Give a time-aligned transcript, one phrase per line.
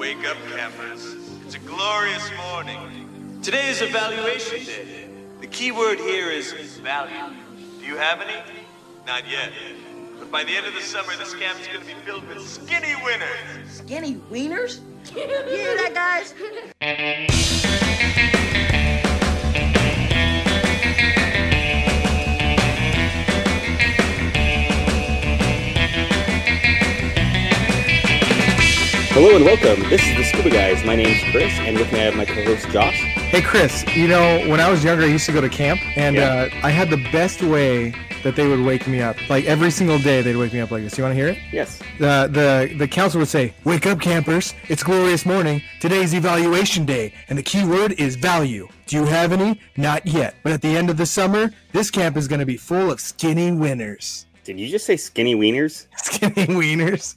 [0.00, 1.14] Wake up, campers.
[1.44, 3.38] It's a glorious morning.
[3.42, 5.10] Today is evaluation day.
[5.42, 7.36] The key word here is value.
[7.78, 8.40] Do you have any?
[9.06, 9.52] Not yet.
[10.18, 12.40] But by the end of the summer, this camp is going to be filled with
[12.48, 13.28] skinny winners.
[13.68, 14.80] Skinny wieners?
[15.14, 15.20] you
[15.54, 16.32] hear that, guys?
[29.12, 29.88] Hello and welcome.
[29.90, 30.84] This is the Scuba Guys.
[30.84, 32.94] My name's Chris, and with me I have my co-host Josh.
[32.94, 36.16] Hey Chris, you know when I was younger, I used to go to camp, and
[36.16, 36.48] Yeah.
[36.52, 37.92] uh, I had the best way
[38.22, 39.16] that they would wake me up.
[39.28, 40.96] Like every single day, they'd wake me up like this.
[40.96, 41.38] You want to hear it?
[41.52, 41.78] Yes.
[41.98, 44.54] The the the counselor would say, "Wake up, campers!
[44.68, 45.60] It's glorious morning.
[45.80, 48.68] Today's evaluation day, and the key word is value.
[48.86, 49.60] Do you have any?
[49.76, 50.34] Not yet.
[50.44, 53.00] But at the end of the summer, this camp is going to be full of
[53.00, 54.26] skinny winners.
[54.44, 55.86] Did you just say skinny wieners?
[55.96, 57.14] Skinny wieners.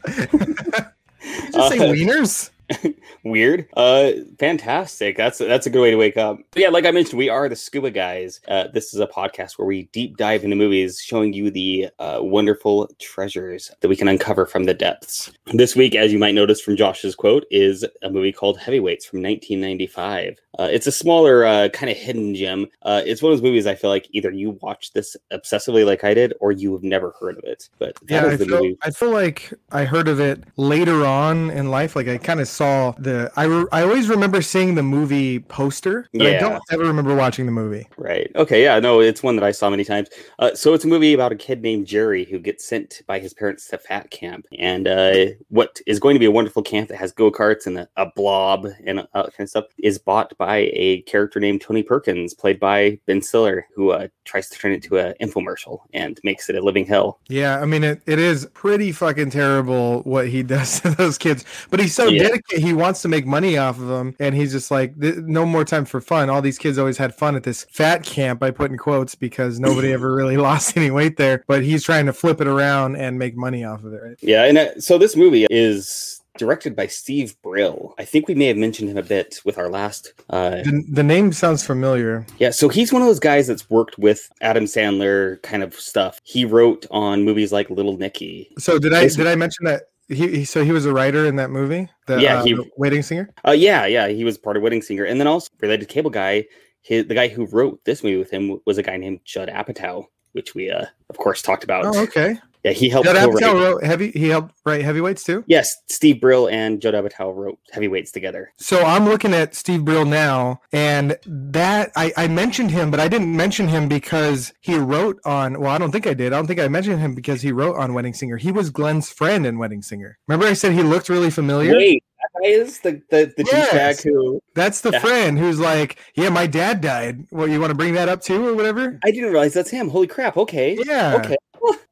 [1.24, 2.50] Did you just say Uh, wieners?
[3.24, 3.68] Weird.
[3.76, 5.18] Uh, fantastic.
[5.18, 6.40] That's that's a good way to wake up.
[6.52, 8.42] But yeah, like I mentioned, we are the Scuba Guys.
[8.48, 12.20] Uh, this is a podcast where we deep dive into movies, showing you the uh,
[12.22, 15.32] wonderful treasures that we can uncover from the depths.
[15.54, 19.22] This week, as you might notice from Josh's quote, is a movie called Heavyweights from
[19.22, 20.40] 1995.
[20.60, 22.68] Uh, it's a smaller, uh, kind of hidden gem.
[22.84, 26.04] Uh, it's one of those movies I feel like either you watch this obsessively like
[26.04, 27.70] I did, or you have never heard of it.
[27.80, 28.78] But that Yeah, is I the feel, movie.
[28.84, 31.96] I feel like I heard of it later on in life.
[31.96, 33.32] Like I kind of saw the.
[33.36, 37.46] I, re- I always remember seeing the movie poster, but I don't ever remember watching
[37.46, 37.88] the movie.
[37.98, 38.32] Right.
[38.36, 38.64] Okay.
[38.64, 38.80] Yeah.
[38.80, 40.10] No, it's one that I saw many times.
[40.40, 43.34] Uh, so it's a movie about a kid named Jerry who gets sent by his
[43.34, 46.98] parents to fat camp, and uh, what is going to be a wonderful camp that
[46.98, 50.38] has go karts and a, a blob and all that kind of stuff is bought
[50.38, 54.72] by a character named Tony Perkins, played by Ben Stiller, who uh, tries to turn
[54.72, 57.20] it into an infomercial and makes it a living hell.
[57.28, 61.46] Yeah, I mean it, it is pretty fucking terrible what he does to those kids.
[61.70, 62.24] But he's so Yeah.
[62.24, 62.43] dedicated.
[62.50, 65.86] He wants to make money off of them, and he's just like, no more time
[65.86, 66.30] for fun.
[66.30, 68.44] All these kids always had fun at this fat camp.
[68.44, 71.44] I put in quotes because nobody ever really lost any weight there.
[71.48, 74.02] But he's trying to flip it around and make money off of it.
[74.04, 74.18] Right?
[74.22, 74.44] Yeah.
[74.46, 77.94] And uh, so this movie is directed by Steve Brill.
[78.00, 81.04] I think we may have mentioned him a bit with our last uh, The, the
[81.04, 82.26] name sounds familiar.
[82.40, 86.20] Yeah, so he's one of those guys that's worked with Adam Sandler kind of stuff.
[86.24, 88.50] He wrote on movies like Little Nicky.
[88.58, 89.84] So did I This- did I mention that
[90.14, 91.90] he, he so he was a writer in that movie?
[92.08, 93.30] The, Yeah, uh, he- Wedding Singer.
[93.48, 96.10] Uh, yeah, yeah, he was part of Wedding Singer, and then also related to Cable
[96.10, 96.46] Guy.
[96.82, 100.06] His, the guy who wrote this movie with him was a guy named Judd Apatow,
[100.34, 101.86] which we, uh, of course, talked about.
[101.86, 102.38] Oh, okay.
[102.64, 103.18] Yeah, he helped Judd.
[103.18, 104.12] Apatow wrote heavy.
[104.12, 105.44] He helped write Heavyweights too.
[105.48, 108.54] Yes, Steve Brill and Judd Apatow wrote Heavyweights together.
[108.58, 113.10] So I'm looking at Steve Brill now, and that I, I mentioned him, but I
[113.10, 115.60] didn't mention him because he wrote on.
[115.60, 116.32] Well, I don't think I did.
[116.32, 118.38] I don't think I mentioned him because he wrote on Wedding Singer.
[118.38, 120.18] He was Glenn's friend in Wedding Singer.
[120.28, 121.76] Remember, I said he looked really familiar.
[121.76, 122.02] Wait,
[122.46, 124.04] is the the, the Yes.
[124.04, 125.00] who That's the Yeah.
[125.00, 127.26] friend who's like, "Yeah, my dad died.
[127.32, 129.90] Well, you want to bring that up too, or whatever?" I didn't realize that's him.
[129.90, 130.38] Holy crap!
[130.38, 131.16] Okay, Yeah.
[131.18, 131.36] Okay.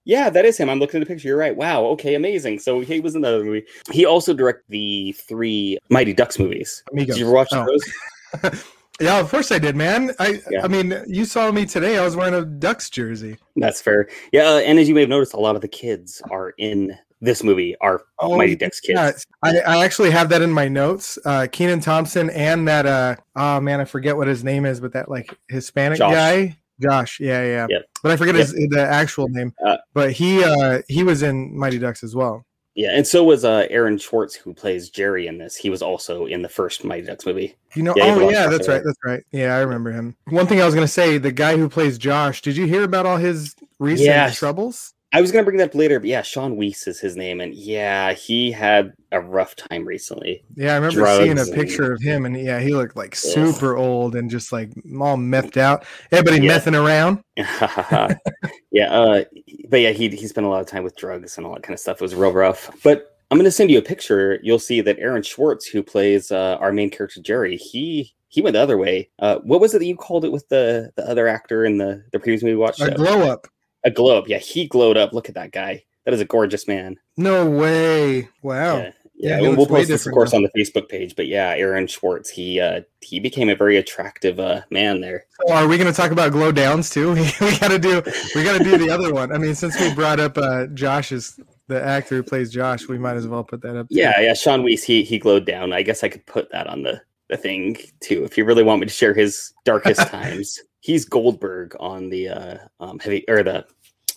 [0.04, 0.70] Yeah, that is him.
[0.70, 1.28] I'm looking at the picture.
[1.30, 1.56] You're right.
[1.56, 1.84] Wow.
[1.88, 2.16] Okay.
[2.16, 2.60] Amazing.
[2.60, 3.64] So he was in the movie.
[3.92, 6.84] He also directed the three Mighty Ducks movies.
[6.92, 7.16] Amigos.
[7.16, 7.66] Did you ever watch Oh.
[7.66, 8.64] those?
[9.00, 10.12] Yeah, of course I did, man.
[10.20, 10.64] I Yeah.
[10.64, 11.98] I mean, you saw me today.
[11.98, 13.36] I was wearing a Ducks jersey.
[13.56, 14.08] That's fair.
[14.32, 14.44] Yeah.
[14.48, 17.44] uh, And as you may have noticed, a lot of the kids are in this
[17.44, 19.00] movie are Oh, Mighty Ducks kids.
[19.00, 19.12] Yeah,
[19.42, 21.18] I, I actually have that in my notes.
[21.26, 24.94] Uh Kenan Thompson and that uh oh man, I forget what his name is, but
[24.94, 26.14] that like Hispanic Josh.
[26.14, 26.58] guy.
[26.82, 27.68] Josh, yeah, yeah.
[27.70, 27.82] Yep.
[28.04, 29.54] But I forget his the actual name.
[29.66, 32.46] Uh, but he uh he was in Mighty Ducks as well.
[32.74, 32.92] Yeah.
[32.92, 35.58] And so was uh, Aaron Schwartz, who plays Jerry in this.
[35.58, 37.56] He was also in the first Mighty Ducks movie.
[37.76, 39.22] You know, Yeah, oh yeah, that's right, that's right.
[39.32, 40.16] Yeah, I remember him.
[40.30, 43.06] One thing I was gonna say, the guy who plays Josh, did you hear about
[43.06, 44.38] all his recent Yes.
[44.38, 44.94] troubles?
[45.14, 47.42] I was going to bring that up later, but yeah, Shaun Weiss is his name.
[47.42, 50.44] And yeah, he had a rough time recently.
[50.56, 53.14] Yeah, I remember seeing a Drugs and- picture of him, and yeah, he looked like
[53.16, 55.86] super old and just like all methed out.
[56.14, 56.54] Everybody Yeah.
[56.54, 57.22] messing around.
[57.36, 59.24] yeah, uh,
[59.70, 61.74] but yeah, he he spent a lot of time with drugs and all that kind
[61.74, 61.98] of stuff.
[61.98, 62.70] It was real rough.
[62.84, 64.40] But I'm going to send you a picture.
[64.44, 68.54] You'll see that Aaron Schwartz, who plays uh, our main character Jerry, he he went
[68.54, 69.10] the other way.
[69.20, 72.04] Uh, what was it that you called it with the the other actor in the
[72.12, 72.82] the previous movie we watched?
[72.82, 73.48] A Uh, glow up.
[73.84, 74.26] A globe.
[74.28, 75.14] Yeah, he glowed up.
[75.14, 75.84] Look at that guy.
[76.06, 76.98] That is a gorgeous man.
[77.18, 78.28] No way.
[78.42, 78.78] Wow.
[78.78, 78.92] Yeah.
[79.22, 81.16] Yeah, Yeah, he we'll, looks we'll way post this, of course, on the Facebook page.
[81.16, 85.26] But yeah, Aaron Schwartz, he uh, he became a very attractive uh, man there.
[85.48, 87.14] So are we going to talk about glow downs too?
[87.42, 88.02] we got to do
[88.34, 89.32] we got to do the other one.
[89.32, 93.16] I mean, since we brought up uh, Josh's the actor who plays Josh, we might
[93.16, 93.90] as well put that up.
[93.90, 93.96] too.
[93.96, 94.34] Yeah, yeah.
[94.34, 95.72] Shaun Weiss, he he glowed down.
[95.72, 97.00] I guess I could put that on the
[97.30, 100.60] the thing too, if you really want me to share his darkest times.
[100.82, 103.66] He's Goldberg on the uh, um, heavy or the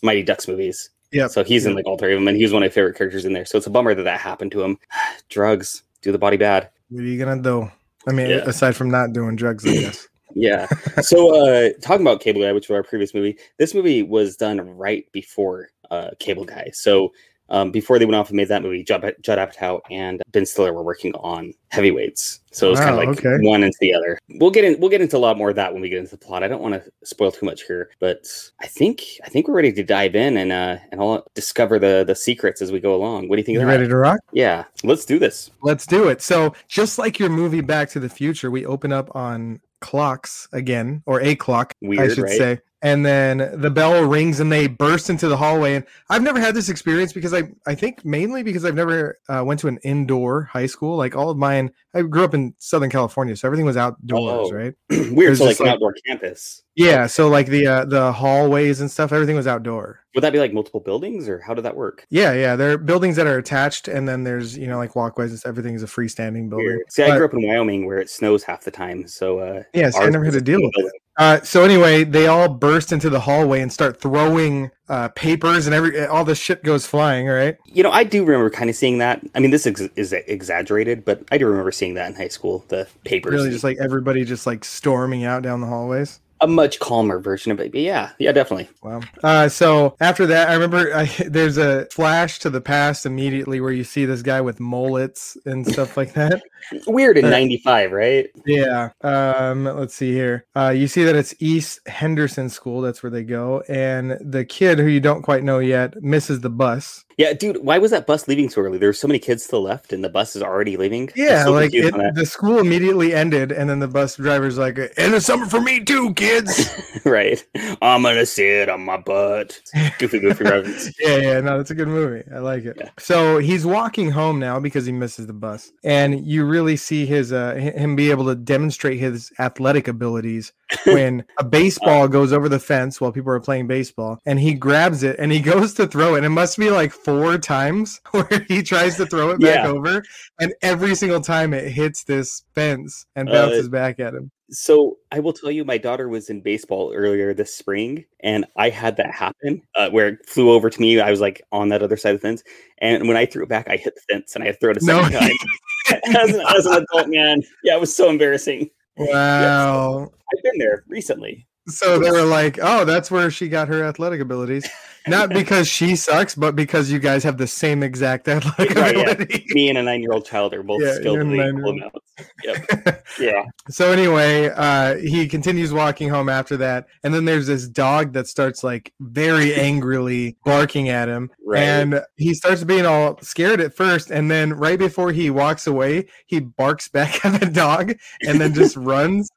[0.02, 0.90] Mighty Ducks movies.
[1.12, 1.28] Yeah.
[1.28, 2.96] So he's in like all three of them, and he was one of my favorite
[2.96, 3.44] characters in there.
[3.44, 4.78] So it's a bummer that that happened to him.
[5.28, 5.82] Drugs.
[6.02, 6.70] do the body bad.
[6.90, 7.70] What are you gonna do?
[8.08, 8.38] I mean, Yeah.
[8.46, 10.08] aside from not doing drugs, I guess.
[10.34, 10.66] Yeah.
[11.00, 14.58] So uh talking about Cable Guy, which was our previous movie, this movie was done
[14.60, 16.70] right before uh Cable Guy.
[16.74, 17.12] So
[17.50, 20.72] um, before they went off and made that movie, Judd, Judd Apatow and Ben Stiller
[20.72, 22.40] were working on Heavyweights.
[22.52, 23.36] So it was kind of like okay.
[23.46, 24.18] one into the other.
[24.28, 24.78] We'll get in.
[24.78, 26.44] We'll get into a lot more of that when we get into the plot.
[26.44, 28.26] I don't want to spoil too much here, but
[28.60, 32.04] I think I think we're ready to dive in and uh and I'll discover the
[32.06, 33.28] the secrets as we go along.
[33.28, 33.58] What do you think?
[33.58, 34.20] You ready to rock?
[34.32, 35.50] Yeah, let's do this.
[35.62, 36.22] Let's do it.
[36.22, 41.02] So, just like your movie Back to the Future, we open up on clocks again,
[41.04, 42.38] or a clock, I should right?
[42.38, 42.58] say.
[42.80, 45.74] And then the bell rings and they burst into the hallway.
[45.76, 49.42] And I've never had this experience because I, I think mainly because I've never uh,
[49.44, 50.96] went to an indoor high school.
[50.96, 54.54] Like all of mine, I grew up in Southern California, so everything was outdoors, Oh.
[54.54, 54.74] right?
[55.12, 55.38] Weird.
[55.38, 56.62] So like an like- outdoor campus.
[56.76, 57.06] Yeah.
[57.06, 60.00] So like the uh, the hallways and stuff, everything was outdoor.
[60.14, 62.06] Would that be like multiple buildings, or how did that work?
[62.08, 62.54] Yeah, yeah.
[62.54, 65.50] There are buildings that are attached, and then there's you know like walkways and stuff.
[65.50, 66.66] Everything is a freestanding building.
[66.66, 66.82] Weird.
[66.92, 69.90] See, I grew up in Wyoming where it snows half the time, so uh, Yeah,
[69.90, 70.92] so I never had to deal with building.
[70.94, 71.00] it.
[71.16, 75.74] Uh, so anyway, they all burst into the hallway and start throwing uh, papers and
[75.74, 77.26] every all this shit goes flying.
[77.26, 77.56] Right.
[77.66, 79.20] You know, I do remember kind of seeing that.
[79.34, 82.64] I mean, this ex- is exaggerated, but I do remember seeing that in high school.
[82.68, 86.20] The papers, Really, just like everybody just like storming out down the hallways.
[86.40, 87.72] A much calmer version of it.
[87.72, 88.68] But yeah, yeah, definitely.
[88.82, 89.00] Wow.
[89.22, 93.72] Uh, so after that, I remember I, there's a flash to the past immediately where
[93.72, 96.42] you see this guy with mullets and stuff like that.
[96.86, 98.30] Weird in Uh, '95, right?
[98.46, 98.90] Yeah.
[99.02, 100.46] Um, let's see here.
[100.56, 102.80] Uh, you see that it's East Henderson School.
[102.80, 103.62] That's where they go.
[103.68, 107.04] And the kid who you don't quite know yet misses the bus.
[107.16, 107.58] Yeah, dude.
[107.58, 108.76] Why was that bus leaving so early?
[108.76, 111.10] There were so many kids still left, and the bus is already leaving.
[111.14, 115.14] Yeah, so like it, the school immediately ended, and then the bus driver's like, "And
[115.14, 116.68] it's summer for me too, kids."
[117.04, 117.44] right.
[117.80, 119.60] I'm gonna sit on my butt.
[120.00, 120.92] Goofy, goofy reference.
[120.98, 122.24] yeah, yeah, no, that's a good movie.
[122.34, 122.76] I like it.
[122.80, 122.90] Yeah.
[122.98, 127.32] So he's walking home now because he misses the bus, and you really see his
[127.32, 130.52] uh him be able to demonstrate his athletic abilities
[130.86, 135.02] when a baseball goes over the fence while people are playing baseball, and he grabs
[135.02, 136.18] it and he goes to throw it.
[136.18, 139.70] And it must be like four times where he tries to throw it back Yeah.
[139.70, 140.02] over,
[140.40, 144.30] and every single time it hits this fence and Uh, bounces back at him.
[144.54, 148.70] So I will tell you, my daughter was in baseball earlier this spring, and I
[148.70, 151.00] had that happen uh, where it flew over to me.
[151.00, 152.42] I was like on that other side of the fence,
[152.78, 154.84] and when I threw it back, I hit the fence, and I threw it a
[154.86, 155.02] No.
[155.02, 156.00] second time.
[156.16, 158.70] as, an, as an adult man, yeah, it was so embarrassing.
[158.96, 160.02] Wow.
[160.04, 161.48] I've been there recently.
[161.66, 164.68] So they were like, "Oh, that's where she got her athletic abilities."
[165.06, 169.38] Not because she sucks, but because you guys have the same exact athletic Right, yeah.
[169.54, 171.98] Me and a nine-year-old child are both Yeah, skilled in the equal amounts.
[172.44, 173.00] Yep.
[173.20, 173.44] Yeah.
[173.70, 178.26] So anyway, uh, he continues walking home after that, and then there's this dog that
[178.26, 181.62] starts like very angrily barking at him, Right.
[181.62, 186.06] and he starts being all scared at first, and then right before he walks away,
[186.26, 187.94] he barks back at the dog,
[188.26, 189.28] and then just runs.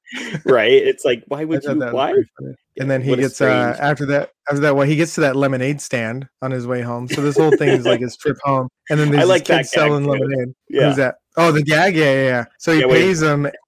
[0.46, 0.72] right.
[0.72, 1.75] It's like, why would you?
[1.92, 2.13] Why?
[2.79, 5.35] And then he What gets uh, after that after that well he gets to that
[5.35, 7.07] lemonade stand on his way home.
[7.07, 8.68] So this whole thing is like his trip home.
[8.89, 10.12] And then I there's like this kid selling too.
[10.12, 10.53] lemonade.
[10.69, 10.88] Yeah.
[10.88, 11.15] Who's that?
[11.38, 11.95] Oh, the gag.
[11.95, 12.24] Yeah, yeah.
[12.25, 12.45] yeah.
[12.59, 12.94] So he Yeah, wait.
[13.01, 13.21] pays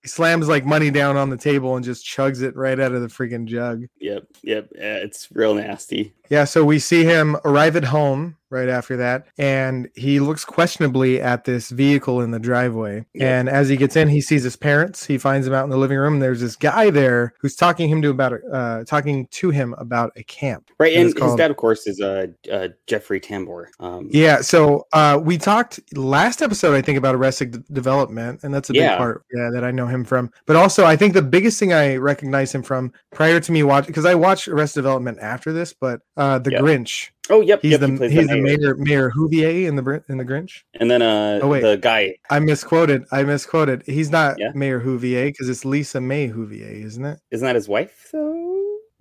[0.04, 3.02] him, slams like money down on the table, and just chugs it right out of
[3.02, 3.84] the freaking jug.
[4.00, 4.28] Yep.
[4.44, 4.70] Yep.
[4.76, 6.14] Yeah, it's real nasty.
[6.30, 6.44] Yeah.
[6.44, 11.46] So we see him arrive at home right after that, and he looks questionably at
[11.46, 13.06] this vehicle in the driveway.
[13.14, 13.40] Yeah.
[13.40, 15.06] And as he gets in, he sees his parents.
[15.06, 16.14] He finds them out in the living room.
[16.14, 20.12] And there's this guy there who's talking him to about uh, talking to him about
[20.16, 20.70] a camp.
[20.80, 20.96] Right.
[20.96, 23.68] And it's his dad, of course, is uh, uh Jeffrey Tambor.
[23.80, 28.70] Um, Yeah, so uh, we talked last episode, I think, about Arrested Development, and that's
[28.70, 30.32] a big part yeah, that I know him from.
[30.46, 33.88] But also, I think the biggest thing I recognize him from prior to me watching,
[33.88, 36.60] because I watched Arrested Development after this, but uh, the Yeah.
[36.60, 37.10] Grinch.
[37.32, 37.62] Oh, yep.
[37.62, 40.64] He's yep, the he he's the mayor Mayor Whovier in the in the Grinch.
[40.80, 41.62] And then uh, Oh, wait.
[41.62, 42.16] the guy.
[42.32, 43.04] I misquoted.
[43.12, 43.84] I misquoted.
[43.86, 44.52] He's not Yeah.
[44.56, 47.20] Mayor Whovier because it's Lisa May Whovier, isn't it?
[47.30, 48.49] Isn't that his wife though?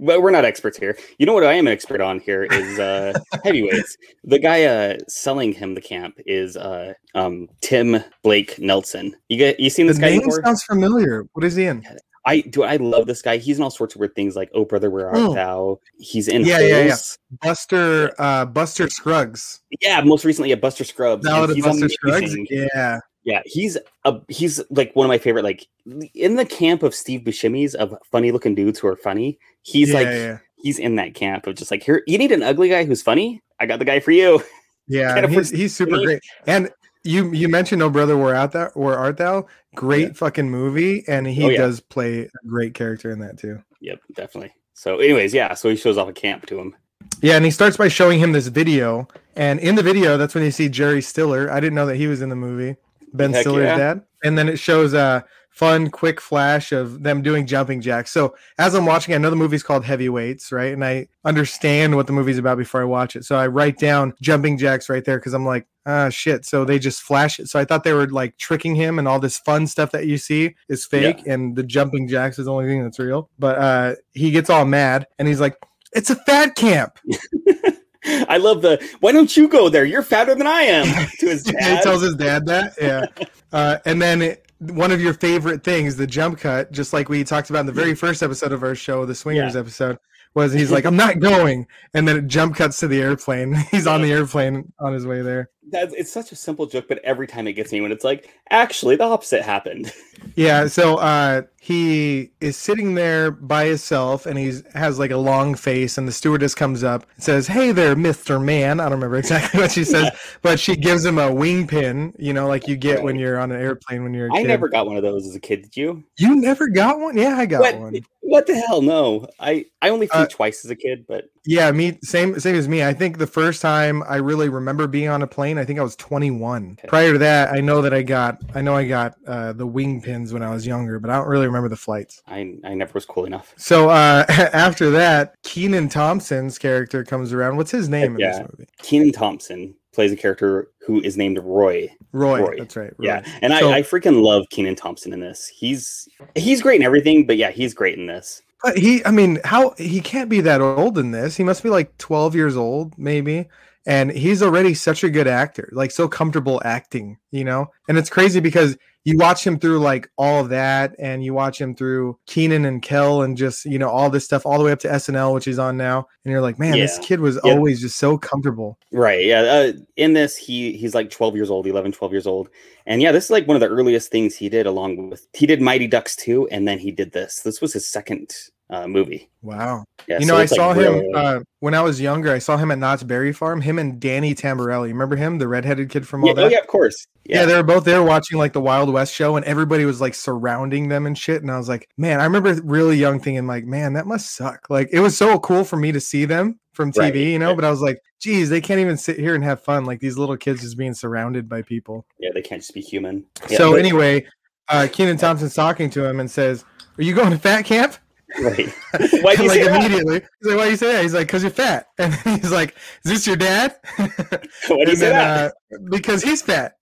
[0.00, 0.96] But we're not experts here.
[1.18, 3.12] You know what I am an expert on here is uh
[3.44, 3.96] heavyweights.
[4.24, 9.14] The guy uh selling him the camp is uh um Tim Blake Nelson.
[9.28, 10.42] You get you seen The this guy name before?
[10.44, 11.26] sounds familiar.
[11.32, 11.84] What is he in?
[12.26, 13.38] I do I love this guy.
[13.38, 15.34] He's in all sorts of weird things like Oh Brother Where Art Mm.
[15.34, 15.80] Thou?
[15.98, 16.96] He's in Yeah, yeah, yeah.
[17.42, 19.60] Buster uh, Buster Scruggs.
[19.80, 21.24] Yeah, most recently at Buster Scruggs.
[21.26, 22.36] and Ballad of on Buster Scruggs.
[22.50, 23.00] Yeah.
[23.28, 25.44] Yeah, he's a he's like one of my favorite.
[25.44, 25.66] Like
[26.14, 29.38] in the camp of Steve Buscemi's of funny looking dudes who are funny.
[29.60, 30.38] He's yeah, like yeah.
[30.56, 32.02] he's in that camp of just like here.
[32.06, 33.42] You need an ugly guy who's funny.
[33.60, 34.42] I got the guy for you.
[34.90, 36.22] Yeah, he's, he's super great.
[36.46, 36.70] And
[37.04, 39.46] you you mentioned "No Brother Where Art Thou?" Where Art Thou?
[39.74, 41.58] Great fucking movie, and he Oh, yeah.
[41.58, 43.62] does play a great character in that too.
[43.82, 44.54] Yep, definitely.
[44.72, 45.52] So, anyways, yeah.
[45.52, 46.74] So he shows off a camp to him.
[47.20, 49.06] Yeah, and he starts by showing him this video,
[49.36, 51.50] and in the video, that's when you see Jerry Stiller.
[51.50, 52.76] I didn't know that he was in the movie.
[53.12, 53.76] Ben Heck Stiller's yeah.
[53.76, 54.02] dad.
[54.24, 58.12] And then it shows a fun, quick flash of them doing jumping jacks.
[58.12, 60.72] So as I'm watching, I know the movie's called Heavyweights, right?
[60.72, 63.24] And I understand what the movie's about before I watch it.
[63.24, 66.44] So I write down jumping jacks right there because I'm like, ah, shit.
[66.44, 67.48] So they just flash it.
[67.48, 70.16] So I thought they were like tricking him, and all this fun stuff that you
[70.16, 73.28] see is fake, and the jumping jacks is the only thing that's real.
[73.38, 75.56] But uh, he gets all mad, and he's like,
[75.92, 77.00] "It's a fat camp."
[78.28, 78.82] I love the.
[79.00, 79.84] Why don't you go there?
[79.84, 80.86] You're fatter than I am.
[81.18, 81.82] To his he dad.
[81.82, 82.74] tells his dad that.
[82.80, 83.06] Yeah.
[83.50, 87.24] Uh, and then it- one of your favorite things, the jump cut, just like we
[87.24, 89.60] talked about in the very first episode of our show, the Swingers Yeah.
[89.60, 89.96] episode,
[90.34, 91.66] was he's like, I'm not going.
[91.94, 93.54] And then it jump cuts to the airplane.
[93.70, 95.48] He's on the airplane on his way there.
[95.70, 98.28] That's, it's such a simple joke, but every time it gets me when it's like,
[98.50, 99.92] actually, the opposite happened.
[100.34, 100.66] Yeah.
[100.66, 105.98] So uh, he is sitting there by himself and he's has like a long face.
[105.98, 108.42] And the stewardess comes up and says, Hey there, Mr.
[108.42, 108.80] Man.
[108.80, 110.10] I don't remember exactly what she says,
[110.40, 113.52] but she gives him a wing pin, you know, like you get when you're on
[113.52, 114.48] an airplane when you're a I kid.
[114.48, 115.60] never got one of those as a kid.
[115.60, 116.04] Did you?
[116.16, 117.18] You never got one?
[117.18, 117.78] Yeah, I got What?
[117.78, 118.00] one.
[118.20, 118.82] What the hell?
[118.82, 122.56] No, I I only flew Uh, twice as a kid, but Yeah, me same same
[122.56, 122.84] as me.
[122.84, 125.82] I think the first time I really remember being on a plane, I think I
[125.82, 126.76] was 21.
[126.78, 126.88] Okay.
[126.88, 130.02] Prior to that, I know that I got I know I got uh, the wing
[130.02, 132.22] pins when I was younger, but I don't really remember the flights.
[132.28, 133.52] I I never was cool enough.
[133.56, 137.56] So uh, after that, Kenan Thompson's character comes around.
[137.56, 138.38] What's his name in Yeah.
[138.42, 138.68] this movie?
[138.82, 141.88] Kenan Thompson plays a character who is named Roy.
[142.12, 142.40] Roy.
[142.42, 142.56] Roy.
[142.58, 142.92] That's right.
[143.00, 145.48] Yeah, and So- I, I freaking love Kenan Thompson in this.
[145.48, 148.42] He's he's great in everything, but yeah, he's great in this.
[148.62, 151.36] But he, I mean, how he can't be that old in this?
[151.36, 153.48] He must be like 12 years old, maybe.
[153.88, 157.70] And he's already such a good actor, like so comfortable acting, you know?
[157.88, 161.58] And it's crazy because you watch him through like all of that, and you watch
[161.58, 164.72] him through Kenan and Kel and just, you know, all this stuff, all the way
[164.72, 166.06] up to SNL, which he's on now.
[166.22, 167.52] And you're like, man, this kid was Yeah.
[167.52, 168.78] always just so comfortable.
[168.92, 169.24] Right.
[169.24, 169.40] Yeah.
[169.40, 172.50] Uh, in this, he he's like 12 years old, 11, 12 years old.
[172.84, 175.46] And yeah, this is like one of the earliest things he did along with he
[175.46, 177.40] did Mighty Ducks 2 and then he did this.
[177.40, 178.34] This was his second
[178.70, 179.30] uh, movie.
[179.42, 179.84] Wow.
[180.06, 182.32] Yeah, you so know, I like, saw him uh, when I was younger.
[182.32, 184.88] I saw him at Knott's Berry Farm, him and Danny Tamborelli.
[184.88, 186.44] Remember him, the redheaded kid from all yeah, that?
[186.44, 187.06] oh, yeah, of course.
[187.24, 187.44] Yeah.
[187.44, 190.88] they were both there watching like the Wild West show, and everybody was like surrounding
[190.88, 191.42] them and shit.
[191.42, 194.66] And I was like, man, I remember really young thinking, like, man, that must suck.
[194.70, 197.48] Like, it was so cool for me to see them from TV, Right, you know.
[197.48, 197.56] right.
[197.56, 199.84] But I was like, geez, they can't even sit here and have fun.
[199.84, 202.06] Like these little kids just being surrounded by people.
[202.18, 203.24] Yeah, they can't just be human.
[203.50, 204.26] Yeah, so but- anyway,
[204.68, 206.64] uh, Kenan Thompson's talking to him and says,
[206.98, 207.96] "Are you going to fat camp?"
[208.40, 208.68] Right.
[209.22, 209.84] Why'd you like say that?
[209.84, 212.74] immediately, he's like, "Why you say that?" He's like, "Cause you're fat." And he's like,
[213.04, 215.52] "Is this your dad?" Why'd you say that?
[215.72, 216.76] uh, because he's fat.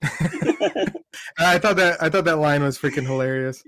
[1.38, 3.62] I thought that I thought that line was freaking hilarious.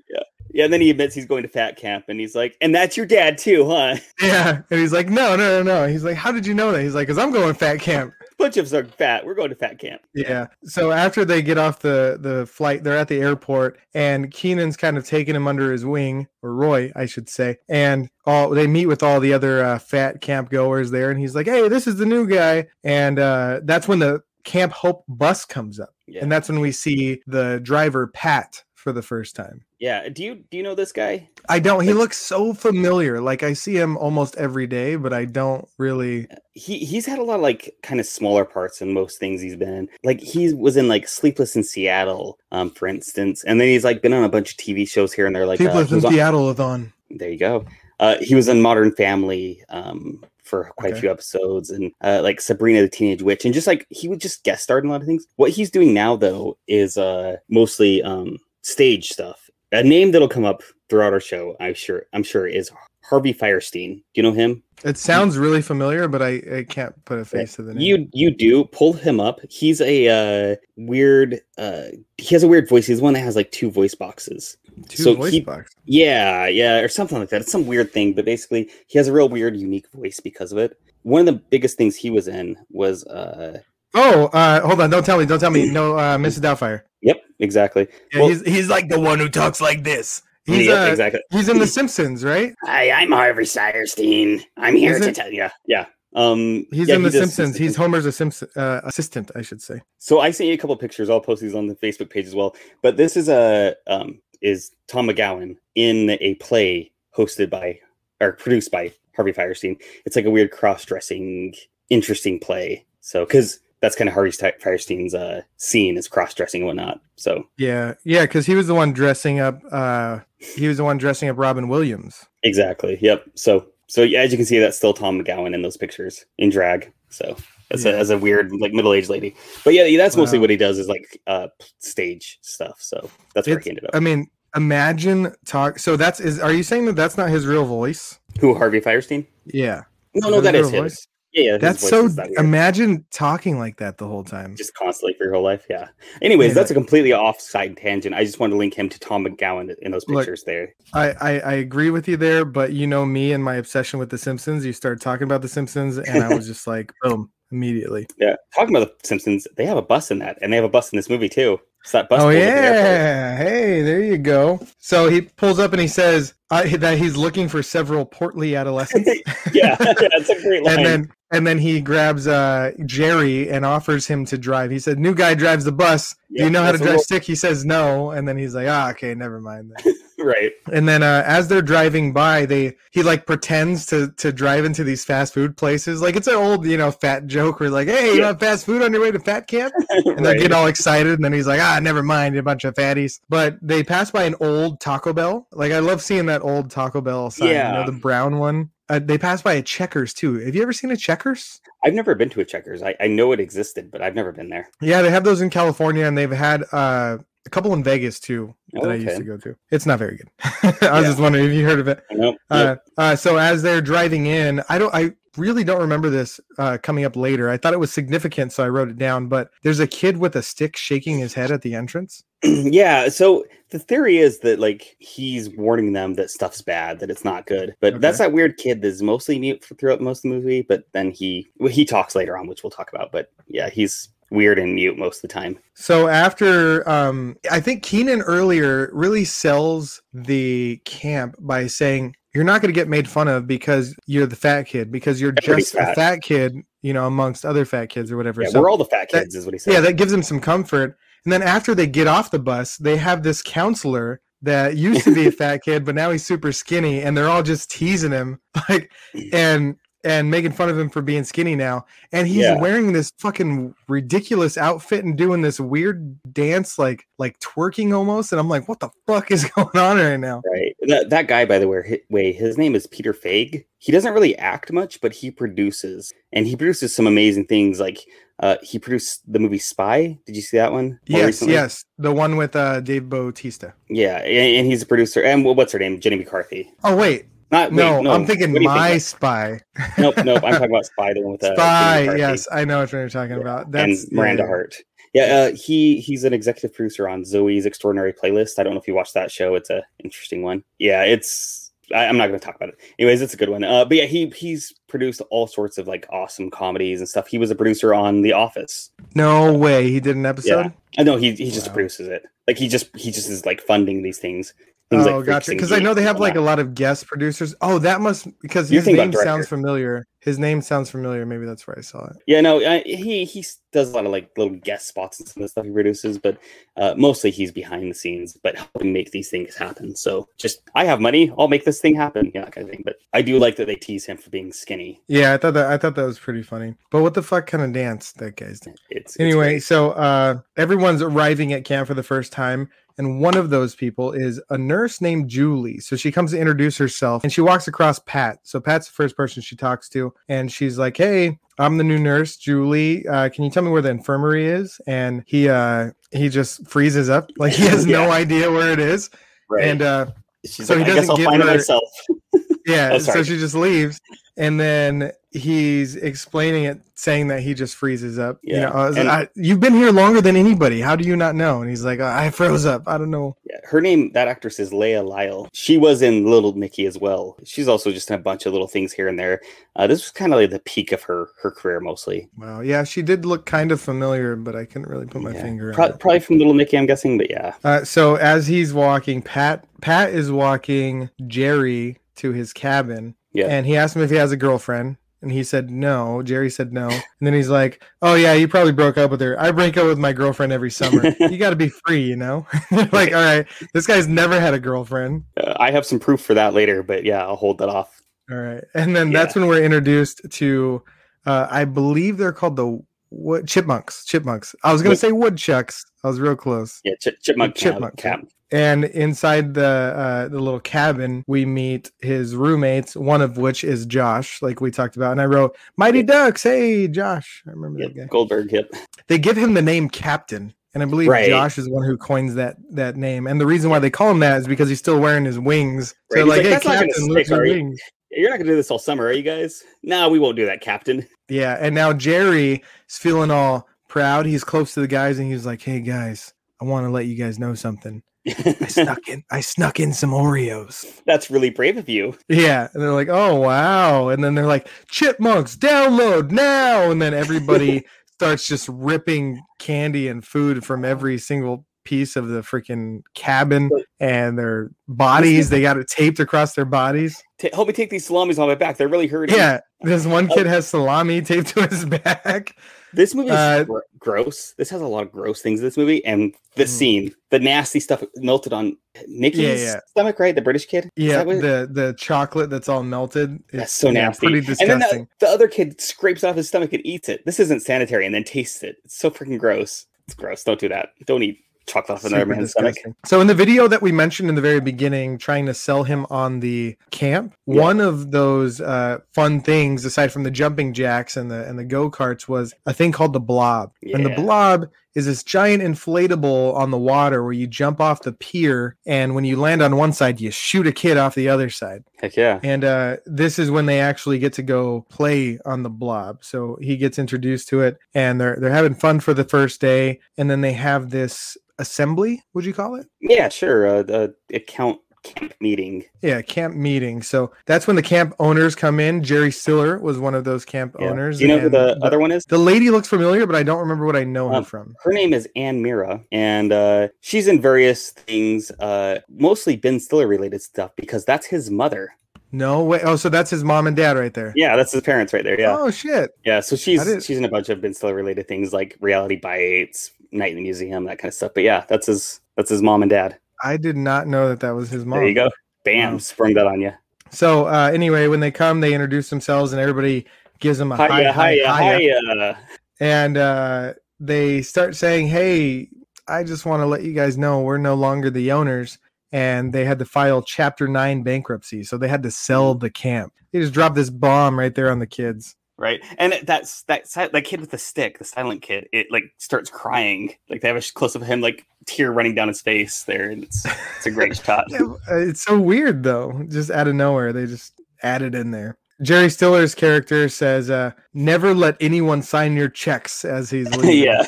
[0.53, 2.97] yeah, and then he admits he's going to fat camp and he's like, and that's
[2.97, 3.97] your dad too, huh?
[4.21, 6.83] Yeah, and he's like, "No, no, no, no." He's like, "How did you know that?"
[6.83, 9.27] He's like, "Cause I'm going fat camp." Bunch of us are fat.
[9.27, 10.03] We're going to fat camp.
[10.15, 10.47] Yeah.
[10.65, 14.97] So after they get off the the flight, they're at the airport, and Kenan's kind
[14.97, 17.57] of taking him under his wing, or Roy, I should say.
[17.69, 21.35] And all they meet with all the other uh, fat camp goers there, and he's
[21.35, 25.45] like, "Hey, this is the new guy," and uh, that's when the Camp Hope bus
[25.45, 26.23] comes up, Yeah.
[26.23, 29.65] and that's when we see the driver Pat for the first time.
[29.81, 30.09] yeah.
[30.09, 31.29] Do you do you know this guy?
[31.49, 31.83] I don't.
[31.85, 33.21] He looks so familiar.
[33.21, 36.29] Like I see him almost every day, but I don't really.
[36.55, 39.57] he he's had a lot of like kind of smaller parts in most things he's
[39.57, 39.89] been in.
[40.05, 44.01] Like he was in like Sleepless in Seattle, um, for instance, and then he's like
[44.01, 45.47] been on a bunch of TV shows here and there.
[45.47, 46.93] Like uh, People he in on- Seattle-a-thon.
[47.11, 47.65] there you go.
[48.01, 50.99] Uh, he was in Modern Family um, for quite Okay.
[50.99, 54.21] a few episodes, and uh, like Sabrina the Teenage Witch, and just like he would
[54.21, 55.27] just guest star in a lot of things.
[55.35, 59.49] What he's doing now, though, is uh, mostly um, stage stuff.
[59.73, 62.05] A name that'll come up throughout our show, I'm sure.
[62.15, 62.71] I'm sure is
[63.05, 63.97] Harvey Fierstein.
[63.97, 64.63] Do you know him?
[64.85, 67.83] It sounds really familiar, but I, I can't put a face to the name.
[67.83, 69.41] You you do pull him up.
[69.51, 71.41] He's a uh, weird.
[71.59, 71.85] Uh,
[72.17, 72.87] he has a weird voice.
[72.87, 74.57] He's one that has like two voice boxes.
[74.89, 75.73] Two so voice he- box.
[75.85, 77.41] Yeah, yeah, or something like that.
[77.43, 80.59] It's some weird thing, but basically, he has a real weird, unique voice because of
[80.59, 80.79] it.
[81.03, 83.61] One of the biggest things he was in was, uh,
[83.95, 84.91] Oh, uh, hold on!
[84.91, 85.27] Don't tell me!
[85.27, 85.71] Don't tell me!
[85.71, 86.41] No, uh, Mrs.
[86.41, 86.83] Doubtfire.
[87.01, 87.89] yep, exactly.
[88.13, 90.23] Yeah, Well- he's he's like the one who talks like this.
[90.45, 91.21] He's yep, uh, exactly.
[91.31, 92.55] he's in The Simpsons, right?
[92.65, 94.43] Hi, I'm Harvey Fierstein.
[94.57, 95.49] I'm here Is to it- tell you.
[95.67, 95.87] Yeah.
[96.15, 97.57] Um, He's yeah, in he The does Simpsons.
[97.59, 99.83] He's Homer's a uh, assistant, I should say.
[99.99, 101.11] So I sent you a couple pictures.
[101.11, 102.57] I'll post these on the Facebook page as well.
[102.83, 107.79] But this is a um, is Tom McGowan in a play hosted by
[108.21, 109.81] or produced by Harvey Fierstein.
[110.07, 111.55] It's like a weird cross dressing,
[111.91, 112.87] interesting play.
[113.01, 117.01] So because that's kind of Harvey Fierstein's uh, scene is cross dressing and whatnot.
[117.17, 119.61] So Yeah, yeah, because he was the one dressing up.
[119.71, 122.25] Uh, he was the one dressing up Robin Williams.
[122.43, 123.25] exactly, yep.
[123.35, 126.93] So so as you can see, that's still Tom McGowan in those pictures in drag.
[127.11, 127.37] So
[127.71, 127.93] as, Yeah.
[127.93, 129.35] a, as a weird like middle aged lady.
[129.65, 132.77] But yeah, that's mostly what he does is like uh stage stuff.
[132.81, 133.91] So that's where It's- he ended up.
[133.95, 135.79] I mean, imagine talk.
[135.79, 136.39] So that's is.
[136.41, 138.19] Are you saying that that's not his real voice?
[138.41, 139.27] Who Harvey Fierstein?
[139.47, 139.83] Yeah,
[140.15, 140.81] No, no, that his his.
[140.81, 141.07] voice?
[141.33, 141.57] Yeah, yeah.
[141.59, 142.09] that's so.
[142.09, 142.31] that.
[142.39, 144.57] Imagine talking like that the whole time.
[144.57, 145.67] just constantly for your whole life.
[145.69, 145.89] Yeah.
[146.23, 146.55] Anyways, Yeah.
[146.55, 148.15] that's a completely offside tangent.
[148.15, 150.75] I just wanted to link him to Tom McGowan in those Look, pictures there.
[150.95, 154.11] I, I I agree with you there, but you know me and my obsession with
[154.11, 154.65] The Simpsons.
[154.65, 158.07] You start talking about The Simpsons, and I was just like, boom, immediately.
[158.19, 158.37] Yeah.
[158.55, 160.93] Talking about the Simpsons, they have a bus in that, and they have a bus
[160.93, 161.61] in this movie too.
[161.85, 162.21] So that bus.
[162.23, 164.61] Oh yeah, hey, there you go.
[164.79, 169.09] So he pulls up and he says uh, that he's looking for several portly adolescents.
[169.53, 170.79] yeah, that's a great line.
[170.79, 174.71] and then and then he grabs uh Jerry and offers him to drive.
[174.71, 176.15] He said, "New guy drives the bus.
[176.35, 178.67] Do you know how to drive little- stick?" He says, "No," and then he's like,
[178.69, 179.73] "Ah, okay, never mind."
[180.19, 180.53] Right.
[180.73, 184.83] and then uh, as they're driving by, they he like pretends to to drive into
[184.85, 186.03] these fast food places.
[186.03, 188.27] Like it's an old you know fat joke where like, "Hey, you Yeah.
[188.27, 189.73] want fast food on your way to fat camp?"
[190.07, 190.41] And they right.
[190.41, 193.57] get all excited, and then he's like, "Ah, never mind, a bunch of fatties." But
[193.63, 195.47] they pass by an old Taco Bell.
[195.53, 197.49] Like I love seeing that old Taco Bell sign.
[197.49, 197.73] You Yeah.
[197.73, 198.71] know, the brown one.
[198.91, 200.39] Uh, they pass by a Checkers too.
[200.39, 201.61] Have you ever seen a Checkers?
[201.85, 202.83] I've never been to a Checkers.
[202.83, 204.69] I, I know it existed, but I've never been there.
[204.81, 208.55] Yeah, they have those in California, and they've had uh, a couple in Vegas too
[208.75, 209.57] that Oh, I used to go to.
[209.71, 210.29] It's not very good.
[210.83, 212.05] I was just wondering if you heard of it.
[212.11, 212.37] Know.
[212.51, 216.77] Uh, uh, so as they're driving in, I don't, I really don't remember this uh,
[216.83, 217.49] coming up later.
[217.49, 219.29] I thought it was significant, so I wrote it down.
[219.29, 222.23] But there's a kid with a stick shaking his head at the entrance.
[222.43, 223.09] yeah.
[223.09, 227.47] So the theory is that like he's warning them that stuff's bad, that it's not
[227.47, 227.75] good.
[227.81, 228.01] But Okay.
[228.01, 230.63] that's that weird kid that's mostly mute throughout most of the movie.
[230.63, 233.11] But then he well, he talks later on, which we'll talk about.
[233.11, 235.59] But yeah, he's weird and mute most of the time.
[235.75, 242.61] So after, um, I think Kenan earlier really sells the camp by saying you're not
[242.61, 245.75] going to get made fun of because you're the fat kid because you're Everybody's just
[245.75, 245.95] a fat.
[245.95, 248.43] fat kid, you know, amongst other fat kids or whatever.
[248.43, 249.73] Yeah, So- we're all the fat kids, is what he said.
[249.73, 250.97] yeah, that gives them some comfort.
[251.25, 255.15] And then after they get off the bus, they have this counselor that used to
[255.15, 258.39] be a fat kid, but now he's super skinny, and they're all just teasing him,
[258.69, 258.93] like,
[259.33, 261.85] and and making fun of him for being skinny now.
[262.13, 262.61] And he's Yeah.
[262.61, 268.33] wearing this fucking ridiculous outfit and doing this weird dance, like like twerking almost.
[268.33, 270.43] And I'm like, what the fuck is going on right now?
[270.53, 270.77] Right.
[270.83, 273.65] That that guy, by the way, way, his name is Peter Feig.
[273.79, 277.79] He doesn't really act much, but he produces, and he produces some amazing things.
[277.81, 277.99] Like
[278.41, 280.17] uh, he produced the movie Spy.
[280.27, 281.01] Did you see that one?
[281.07, 281.55] Yes, recently?
[281.55, 283.75] yes, the one with uh, Dave Bautista.
[283.91, 285.23] Yeah, and, and he's a producer.
[285.23, 285.99] And wh- what's her name?
[286.01, 286.73] Jenny McCarthy.
[286.85, 288.13] Oh wait, Not no, wait, no.
[288.13, 289.61] I'm thinking what do you My think Spy.
[289.97, 290.43] Nope, nope.
[290.45, 293.37] I'm talking about Spy, the one with uh, Spy, yes, I know what you're talking
[293.37, 293.65] Yeah, about.
[293.67, 294.49] and That's Miranda yeah, yeah.
[294.49, 294.75] Hart.
[295.15, 298.59] Yeah, uh, he he's an executive producer on Zoey's Extraordinary Playlist.
[298.59, 299.55] I don't know if you watched that show.
[299.55, 300.63] It's a interesting one.
[300.79, 301.65] Yeah, it's.
[301.95, 302.75] I, I'm not going to talk about it.
[302.99, 303.65] Anyways, it's a good one.
[303.65, 307.27] Uh, but yeah, he he's produced all sorts of like awesome comedies and stuff.
[307.29, 308.91] He was a producer on The Office.
[309.15, 310.75] No way, he did an episode.
[310.99, 311.73] I know he he just Wow.
[311.73, 312.27] produces it.
[312.47, 314.53] Like he just he just is like funding these things.
[314.91, 315.51] Things Oh, like gotcha.
[315.51, 317.55] Because I know they have like a lot of guest producers.
[317.61, 320.07] Oh, that must because his name sounds familiar.
[320.21, 321.25] His name sounds familiar.
[321.27, 322.17] Maybe that's where I saw it.
[322.27, 325.43] Yeah, no, uh, he he does a lot of like little guest spots and some
[325.43, 326.39] of the stuff he produces, but
[326.77, 329.95] uh, mostly he's behind the scenes, but helping make these things happen.
[329.95, 332.83] So just I have money, I'll make this thing happen, yeah, kind of thing.
[332.83, 335.03] But I do like that they tease him for being skinny.
[335.07, 336.75] Yeah, I thought that I thought that was pretty funny.
[336.91, 338.77] But what the fuck kind of dance that guy's doing?
[338.89, 339.63] It's, it's Anyway, great.
[339.65, 342.71] so uh everyone's arriving at camp for the first time.
[342.99, 345.79] And one of those people is a nurse named Julie.
[345.79, 348.41] So she comes to introduce herself and she walks across Pat.
[348.43, 350.13] So Pat's the first person she talks to.
[350.29, 353.07] And she's like, Hey, I'm the new nurse, Julie.
[353.07, 354.81] Uh, can you tell me where the infirmary is?
[354.87, 357.31] And he uh he just freezes up.
[357.37, 359.11] Like he has no idea where it is.
[359.49, 359.65] right.
[359.65, 360.07] And uh
[360.45, 361.83] so like, he doesn't I'll give find it her- myself.
[362.67, 364.01] yeah, Oh, so she just leaves.
[364.39, 368.39] And then he's explaining it, saying that he just freezes up.
[368.43, 370.81] You Yeah, know, I was and- like, I, you've been here longer than anybody.
[370.81, 371.61] How do you not know?
[371.61, 372.85] And he's like, I froze up.
[372.87, 373.37] I don't know.
[373.45, 375.49] Yeah, her name, that actress is Leah Lail.
[375.53, 377.37] She was in Little Nicky as well.
[377.45, 379.41] She's also just in a bunch of little things here and there.
[379.77, 382.29] Uh, this was kind of like the peak of her her career, mostly.
[382.39, 382.61] Wow.
[382.61, 385.43] Yeah, she did look kind of familiar, but I couldn't really put my Yeah.
[385.43, 385.99] finger Pro- on it.
[386.01, 387.55] probably from Little Nicky, I'm guessing, but yeah.
[387.65, 393.47] Uh, so as he's walking, Pat Pat is walking Jerry to his cabin, Yeah.
[393.49, 394.97] and he asked him if he has a girlfriend.
[395.21, 396.23] And he said no.
[396.23, 396.89] Jerry said no.
[396.91, 399.35] And then he's like, "Oh yeah, you probably broke up with her.
[399.41, 401.13] I break up with my girlfriend every summer.
[401.21, 402.47] you got to be free, you know."
[402.93, 406.35] Like, "All right, this guy's never had a girlfriend." Uh, I have some proof for
[406.35, 408.01] that later, but yeah, I'll hold that off.
[408.31, 410.85] All right, and then that's when we're introduced to,
[411.27, 414.05] uh, I believe they're called the what chipmunks.
[414.05, 414.55] Chipmunks.
[414.63, 415.85] I was gonna say woodchucks.
[416.05, 416.81] I was real close.
[416.85, 418.31] Yeah, Ch- Chipmunk Chipmunk Camp.
[418.51, 423.85] And inside the uh, the little cabin, we meet his roommates, one of which is
[423.85, 425.13] Josh, like we talked about.
[425.13, 426.43] And I wrote Mighty Ducks.
[426.45, 428.07] Hey, Josh, I remember Yep, that guy.
[428.07, 428.51] Goldberg.
[428.51, 428.71] Yep.
[429.09, 431.29] They give him the name Captain, and I believe Right.
[431.29, 433.27] Josh is the one who coins that that name.
[433.27, 435.95] And the reason why they call him that is because he's still wearing his wings.
[436.13, 437.81] So Right, like, like, hey, "That's not gonna Captain, your wings.
[438.11, 439.63] You're not gonna do this all summer, are you guys?
[439.83, 441.07] No, we won't do that, Captain.
[441.29, 444.25] Yeah, and now Jerry is feeling all proud.
[444.25, 446.33] He's close to the guys, and he's like, "Hey guys,
[446.63, 448.03] I want to let you guys know something.
[448.37, 449.25] I snuck in.
[449.31, 452.17] I snuck in some Oreos." That's really brave of you.
[452.29, 457.15] Yeah, and they're like, "Oh wow!" And then they're like, "Chipmunks, download now!" And then
[457.15, 463.71] everybody starts just ripping candy and food from every single piece of the freaking cabin
[463.99, 465.49] and their bodies.
[465.49, 467.23] They got it taped across their bodies.
[467.53, 468.77] Help me take these salamis on my back.
[468.77, 469.35] They're really hurting.
[469.35, 472.55] Yeah, this one uh, kid has salami taped to his back.
[472.93, 474.55] This movie is Uh, gr- gross.
[474.57, 476.69] This has a lot of gross things in this movie, and the Mm.
[476.69, 479.81] scene, the nasty stuff melted on Nikki's yeah.
[479.89, 480.35] stomach, right?
[480.35, 480.89] The British kid.
[480.97, 483.39] Yeah, the the chocolate that's all melted.
[483.53, 484.27] that's is, so yeah, nasty.
[484.27, 485.09] pretty and then disgusting.
[485.21, 487.25] the, the other kid scrapes off his stomach and eats it.
[487.27, 488.77] This isn't sanitary, and then tastes it.
[488.85, 489.87] It's so freaking gross.
[490.07, 490.43] It's gross.
[490.43, 490.91] Don't do that.
[491.07, 492.77] Don't eat chocolate off another Super man's stomach.
[493.05, 496.07] So in the video that we mentioned in the very beginning, trying to sell him
[496.11, 497.61] on the camp, Yeah.
[497.63, 501.65] one of those uh, fun things, aside from the jumping jacks and the and the
[501.65, 503.73] go karts, was a thing called the blob.
[503.95, 508.13] And the blob is this giant inflatable on the water where you jump off the
[508.13, 511.51] pier, and when you land on one side, you shoot a kid off the other
[511.51, 511.85] side.
[511.99, 512.41] Heck yeah.
[512.43, 516.25] And uh, this is when they actually get to go play on the blob.
[516.25, 520.01] So he gets introduced to it, and they're they're having fun for the first day,
[520.17, 522.23] and then they have this assembly.
[522.35, 522.87] Would you call it?
[523.01, 523.67] Yeah, sure.
[523.67, 525.85] Uh, the account camp meeting.
[526.03, 527.03] Yeah, camp meeting.
[527.03, 529.03] So that's when the camp owners come in.
[529.03, 530.89] Jerry Stiller was one of those camp Yeah.
[530.89, 531.19] owners.
[531.19, 532.25] Do you know who and the, other one is?
[532.25, 534.75] The lady looks familiar, but I don't remember what I know her Um, from.
[534.83, 540.07] Her name is Anne Meara, and uh, she's in various things, uh, mostly Ben Stiller
[540.07, 541.91] related stuff because that's his mother.
[542.31, 542.81] No way.
[542.85, 544.35] Oh, so that's his mom and dad right there.
[544.37, 545.41] Yeah, that's his parents right there.
[545.41, 546.11] Yeah, Oh shit.
[546.27, 546.41] yeah.
[546.41, 549.93] So she's is- she's in a bunch of Ben Stiller related things like Reality Bites,
[550.13, 551.33] Night in the Museum, that kind of stuff.
[551.35, 553.17] But yeah, that's his that's his mom and dad.
[553.43, 555.01] I did not know that that was his mom.
[555.01, 555.31] There you go.
[555.65, 555.99] Bam, Wow.
[555.99, 556.73] sprung that on you.
[557.11, 560.07] So uh, anyway, when they come, they introduce themselves, and everybody
[560.41, 562.39] gives them a hi, Hiya, hi, hiya, hi, hiya.
[562.81, 565.69] and uh, they start saying, "Hey,
[566.07, 568.79] I just want to let you guys know we're no longer the owners."
[569.11, 573.15] And they had to file Chapter Nine bankruptcy, so they had to sell the camp.
[573.33, 575.35] They just dropped this bomb right there on the kids.
[575.61, 578.69] Right, and that's that that kid with the stick, the silent kid.
[578.73, 580.15] It like starts crying.
[580.31, 583.11] Like they have a close up of him, like tear running down his face there,
[583.11, 583.45] and it's
[583.77, 584.45] it's a great shot.
[584.53, 586.25] Uh, It's so weird though.
[586.29, 588.57] Just out of nowhere, they just added in there.
[588.83, 593.83] Jerry Stiller's character says, uh, "Never let anyone sign your checks." As he's leaving.
[593.83, 594.07] yeah.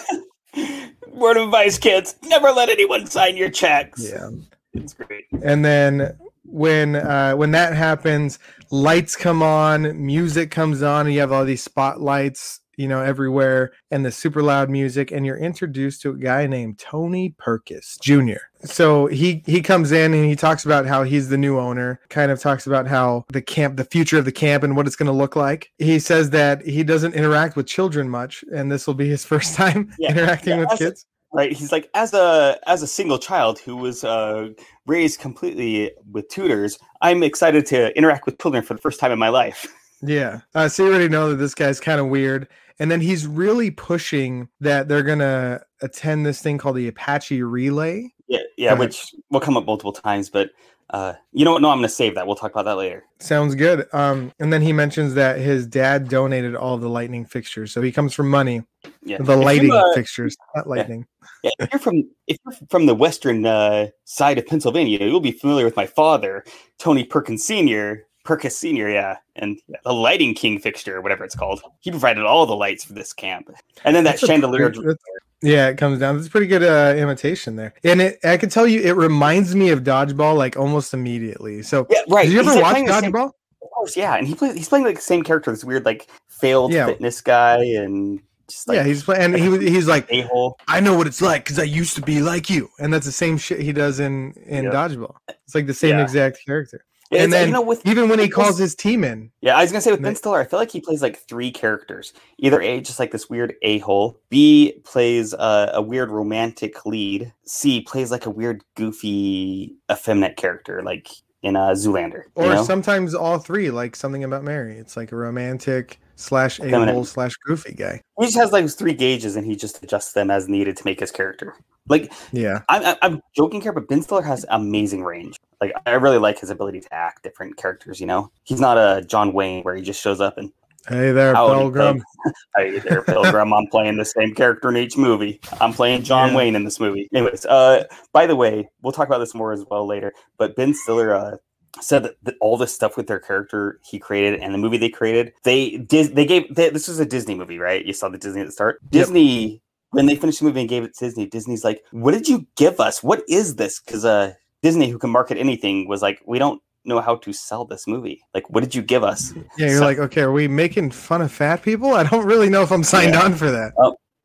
[1.09, 4.09] Word of advice, kids: never let anyone sign your checks.
[4.09, 4.31] yeah.
[4.75, 5.25] it's great.
[5.43, 6.17] And then
[6.51, 8.39] when uh, when that happens,
[8.71, 13.73] lights come on, music comes on, and you have all these spotlights, you know, everywhere,
[13.91, 18.41] and the super loud music, and you're introduced to a guy named Tony Perkis Jr.
[18.65, 22.31] So he he comes in and he talks about how he's the new owner, kind
[22.31, 25.07] of talks about how the camp, the future of the camp, and what it's going
[25.07, 25.71] to look like.
[25.79, 29.55] He says that he doesn't interact with children much, and this will be his first
[29.55, 31.07] time Yeah, interacting yeah, with kids.
[31.33, 31.53] Right?
[31.53, 34.49] He's like, as a as a single child who was uh,
[34.87, 39.19] raised completely with tutors, I'm excited to interact with children for the first time in
[39.19, 39.67] my life.
[40.03, 40.41] Yeah.
[40.55, 42.49] Uh, so you already know that this guy's kind of weird.
[42.79, 47.43] And then he's really pushing that they're going to attend this thing called the Apache
[47.43, 48.13] Relay.
[48.27, 50.51] Yeah, yeah, which will come up multiple times, but
[50.91, 51.63] uh, you know what?
[51.63, 52.27] No, I'm going to save that.
[52.27, 53.05] We'll talk about that later.
[53.19, 53.87] Sounds good.
[53.93, 57.73] Um, and then he mentions that his dad donated all the lightning fixtures.
[57.73, 58.63] So he comes from money,
[59.03, 61.07] Yeah, the lighting uh, fixtures, not lightning.
[61.43, 65.33] Yeah, if you're from if you're from the western uh, side of Pennsylvania, you'll be
[65.33, 66.45] familiar with my father,
[66.79, 68.07] Tony Perkins Senior.
[68.25, 71.63] Perkins Senior, yeah, and yeah, the lighting king fixture, or whatever it's called.
[71.81, 73.51] He provided all the lights for this camp,
[73.85, 74.71] and then that That's chandelier.
[74.71, 74.99] pretty-
[75.43, 76.19] Yeah, it comes down.
[76.19, 77.73] It's a pretty good uh, imitation there.
[77.83, 81.63] And it, I can tell you, it reminds me of Dodgeball like almost immediately.
[81.63, 82.25] So yeah, right.
[82.27, 83.31] did you ever watch the same- Dodgeball?
[83.63, 84.55] Of course, yeah, and he plays.
[84.55, 86.87] He's playing like the same character, this weird like failed Yeah.
[86.87, 90.59] fitness guy, and just like yeah, he's playing, and he was- he's like, a hole.
[90.69, 93.13] I know what it's like because I used to be like you, and that's the
[93.13, 94.71] same shit he does in in Yeah.
[94.71, 95.17] dodgeball.
[95.29, 96.03] It's like the same Yeah.
[96.03, 96.85] exact character.
[97.13, 99.57] Yeah, and uh, then you know, with even when he calls his team in, Yeah,
[99.57, 102.13] I was gonna say with Ben Stiller, I feel like he plays like three characters.
[102.39, 104.21] Either A, just like this weird a hole.
[104.29, 107.33] B plays uh, a weird romantic lead.
[107.47, 111.09] C plays like a weird goofy effeminate character, like
[111.43, 112.25] in uh, Zoolander.
[112.37, 112.63] you or know?
[112.65, 114.77] sometimes all three, like something about Mary.
[114.79, 118.01] It's like a romantic slash a hole slash goofy guy.
[118.19, 121.01] he just has like three gauges, and he just adjusts them as needed to make
[121.01, 121.55] his character.
[121.89, 122.63] Like Yeah.
[122.69, 125.37] I'm, I'm- joking here, but Ben Stiller has amazing range.
[125.61, 128.01] Like I really like his ability to act different characters.
[128.01, 130.53] You know, he's not a John Wayne where he just shows up and
[130.89, 132.03] Hey there, Howdy, Pilgrim.
[132.57, 133.53] hey there, Pilgrim.
[133.53, 135.39] I'm playing the same character in each movie.
[135.61, 136.37] I'm playing John Yeah.
[136.37, 137.07] Wayne in this movie.
[137.15, 140.13] Anyways, uh, by the way, we'll talk about this more as well later.
[140.39, 141.37] But Ben Stiller uh,
[141.81, 144.89] said that, that all this stuff with their character he created and the movie they
[144.89, 146.15] created, they did.
[146.17, 147.85] They gave they, this was a Disney movie, right?
[147.85, 148.81] You saw the Disney at the start.
[148.85, 148.91] Yep.
[148.93, 152.29] Disney when they finished the movie and gave it to Disney, Disney's like, "What did
[152.29, 153.03] you give us?
[153.03, 156.99] What is this?" Because uh, Disney, who can market anything, was like, "We don't." know
[156.99, 159.99] how to sell this movie like what did you give us Yeah, you're So- like,
[159.99, 161.93] okay, are we making fun of fat people?
[161.93, 163.23] I don't really know if I'm signed Yeah.
[163.25, 163.75] on for that.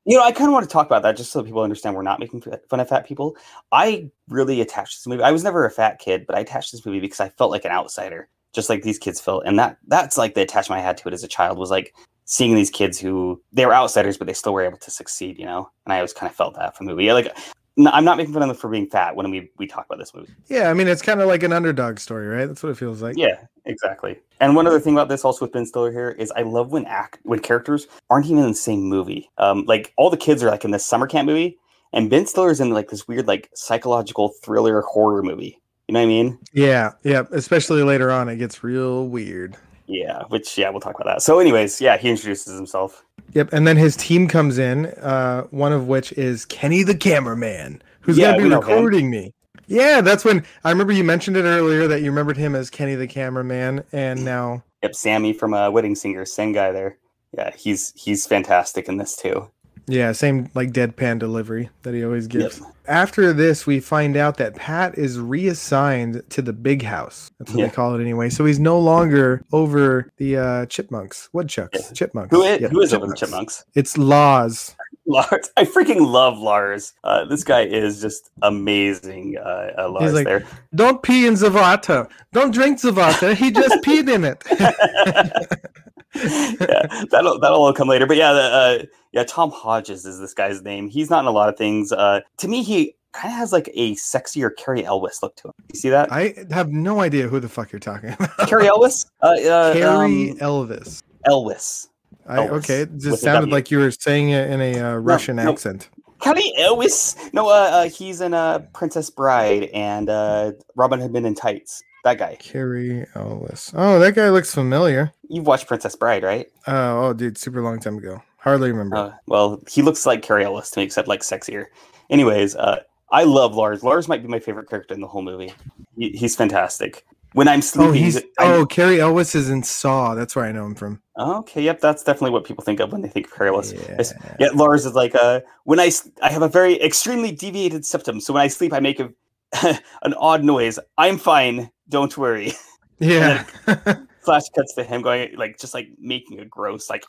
[0.06, 2.04] You know, I kind of want to talk about that just so people understand we're
[2.04, 3.36] not making fun of fat people.
[3.72, 5.24] I really attached this movie.
[5.24, 7.66] I was never a fat kid, but I attached this movie because I felt like
[7.66, 9.44] an outsider, just like these kids felt.
[9.48, 11.96] And that that's like the attachment I had to it as a child was like
[12.26, 15.40] seeing these kids who they were outsiders, but they still were able to succeed.
[15.40, 17.12] You know, and I always kind of felt that from the movie.
[17.12, 17.36] Like
[17.78, 20.00] n- I'm not making fun of them for being fat when we we talk about
[20.00, 20.34] this movie.
[20.48, 22.46] Yeah, I mean, it's kind of like an underdog story, right?
[22.46, 23.18] That's what it feels like.
[23.18, 24.20] Yeah, exactly.
[24.40, 26.86] And one other thing about this, also with Ben Stiller here, is I love when
[26.86, 29.30] act when characters aren't even in the same movie.
[29.38, 31.58] Um, like all the kids are like in this summer camp movie,
[31.94, 35.60] and Ben Stiller's in like this weird like psychological thriller horror movie.
[35.88, 36.40] You know what I mean?
[36.54, 37.24] Yeah, yeah.
[37.32, 39.56] Especially later on, it gets real weird.
[39.88, 40.24] Yeah.
[40.30, 41.22] Which yeah, we'll talk about that.
[41.22, 43.06] So, anyways, yeah, he introduces himself.
[43.34, 44.86] Yep, and then his team comes in.
[44.86, 48.70] Uh, one of which is Kenny the cameraman, who's Yeah, gonna be we know him.
[48.70, 49.34] recording me.
[49.68, 52.96] Yeah, that's when I remember you mentioned it earlier that you remembered him as Kenny
[52.96, 56.98] the cameraman, and now Yep, Sammy from uh, Wedding Singer, same guy there.
[57.36, 59.50] Yeah, he's he's fantastic in this too.
[59.88, 62.32] Yeah, same like deadpan delivery that he always Yep.
[62.32, 62.62] gives.
[62.88, 67.32] After this, we find out that Pat is reassigned to the big house.
[67.40, 67.68] That's what Yeah.
[67.68, 68.30] they call it anyway.
[68.30, 71.94] So he's no longer over the uh, chipmunks, woodchucks, Yeah.
[71.94, 72.36] chipmunks.
[72.36, 73.66] Who is Yep, who is over the chipmunks?
[73.74, 74.76] It's Laws.
[75.08, 75.52] Lars.
[75.58, 76.94] I freaking love Lars.
[77.04, 79.38] Uh, this guy is just amazing.
[79.38, 80.44] Uh, uh, Lars like- there.
[80.76, 82.08] Don't pee in the water.
[82.34, 83.34] Don't drink the water.
[83.34, 84.44] He just peed in it.
[86.16, 88.06] yeah, that'll that'll all come later.
[88.06, 90.90] But yeah, the, uh, yeah, Tom Hodges is this guy's name.
[90.90, 91.92] He's not in a lot of things.
[91.92, 95.54] Uh, to me, he kind of has like a sexier Cary Elwes look to him.
[95.74, 96.12] You see that?
[96.12, 98.50] I have no idea who the fuck you're talking about.
[98.50, 99.06] Cary Elwes?
[99.22, 101.02] Uh, uh, Cary um, Elvis.
[101.26, 101.90] Elwes.
[102.28, 104.96] I, Elvis, okay, it just a sounded like you were saying it in a uh,
[104.96, 105.52] Russian no.
[105.52, 105.90] accent.
[106.20, 107.16] Cary Elwes?
[107.34, 111.84] No, uh, uh, he's in uh, Princess Bride and uh, Robin Hood Men in Tights.
[112.06, 112.38] That guy.
[112.40, 113.74] Cary Elwes.
[113.76, 115.12] Oh, that guy looks familiar.
[115.28, 116.46] You've watched Princess Bride, right?
[116.68, 118.22] Oh, oh, dude, super long time ago.
[118.38, 118.96] Hardly remember.
[118.96, 121.66] Uh, well, he looks like Cary Elwes to me, except like sexier.
[122.12, 123.84] Anyways, uh, I love Lars.
[123.84, 125.52] Lars might be my favorite character in the whole movie.
[125.98, 127.04] He, he's fantastic.
[127.34, 130.14] When I'm oh, sleeping, he's I'm- oh, Cary Elwes is in Saw.
[130.14, 131.02] That's where I know him from.
[131.18, 131.64] okay.
[131.64, 133.74] Yep, that's definitely what people think of when they think of Cary Elwes.
[133.74, 134.04] Yeah.
[134.40, 135.90] Yeah, Lars is like uh, when I
[136.22, 139.12] I have a very extremely deviated septum, so when I sleep, I make a
[139.64, 140.80] an odd noise.
[140.98, 141.70] I'm fine.
[141.90, 142.54] Don't worry.
[142.98, 143.44] Yeah.
[144.22, 147.04] Flash cuts to him going like just like making a gross like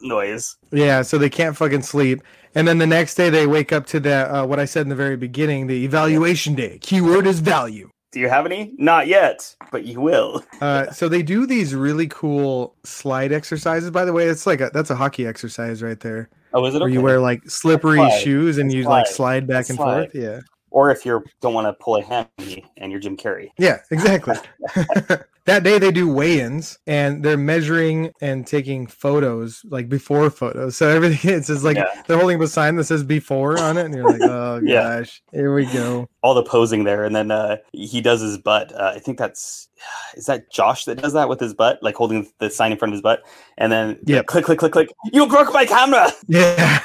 [0.00, 0.56] noise.
[0.70, 1.02] yeah.
[1.02, 2.22] So they can't fucking sleep.
[2.54, 4.88] And then the next day they wake up to the uh, what I said in
[4.88, 6.78] the very beginning, the evaluation day.
[6.80, 7.90] Keyword is value.
[8.12, 8.72] Do you have any?
[8.78, 10.42] Not yet, but you will.
[10.60, 13.90] Uh, so they do these really cool slide exercises.
[13.90, 16.80] By the way, it's like a, that's a hockey exercise right there, Oh, is it?
[16.80, 19.14] where you wear like slippery shoes and you like Slide.
[19.14, 20.10] slide back and Slide.
[20.12, 20.14] forth.
[20.14, 23.50] Yeah, or if you don't want to pull a hammy and you're Jim Carrey.
[23.58, 24.36] yeah, exactly.
[25.46, 30.76] that day they do weigh-ins and they're measuring and taking photos, like before photos.
[30.76, 32.02] So everything it's just like Yeah.
[32.06, 34.98] they're holding up a sign that says "before" on it, and you're like, oh Yeah.
[34.98, 36.08] gosh, here we go.
[36.22, 38.72] All the posing there, and then uh, he does his butt.
[38.74, 39.68] Uh, I think that's
[40.16, 42.90] is that Josh that does that with his butt, like holding the sign in front
[42.92, 43.22] of his butt,
[43.56, 44.26] and then Yep.
[44.26, 44.90] click, click, click, click.
[45.12, 46.10] You broke my camera.
[46.26, 46.80] Yeah.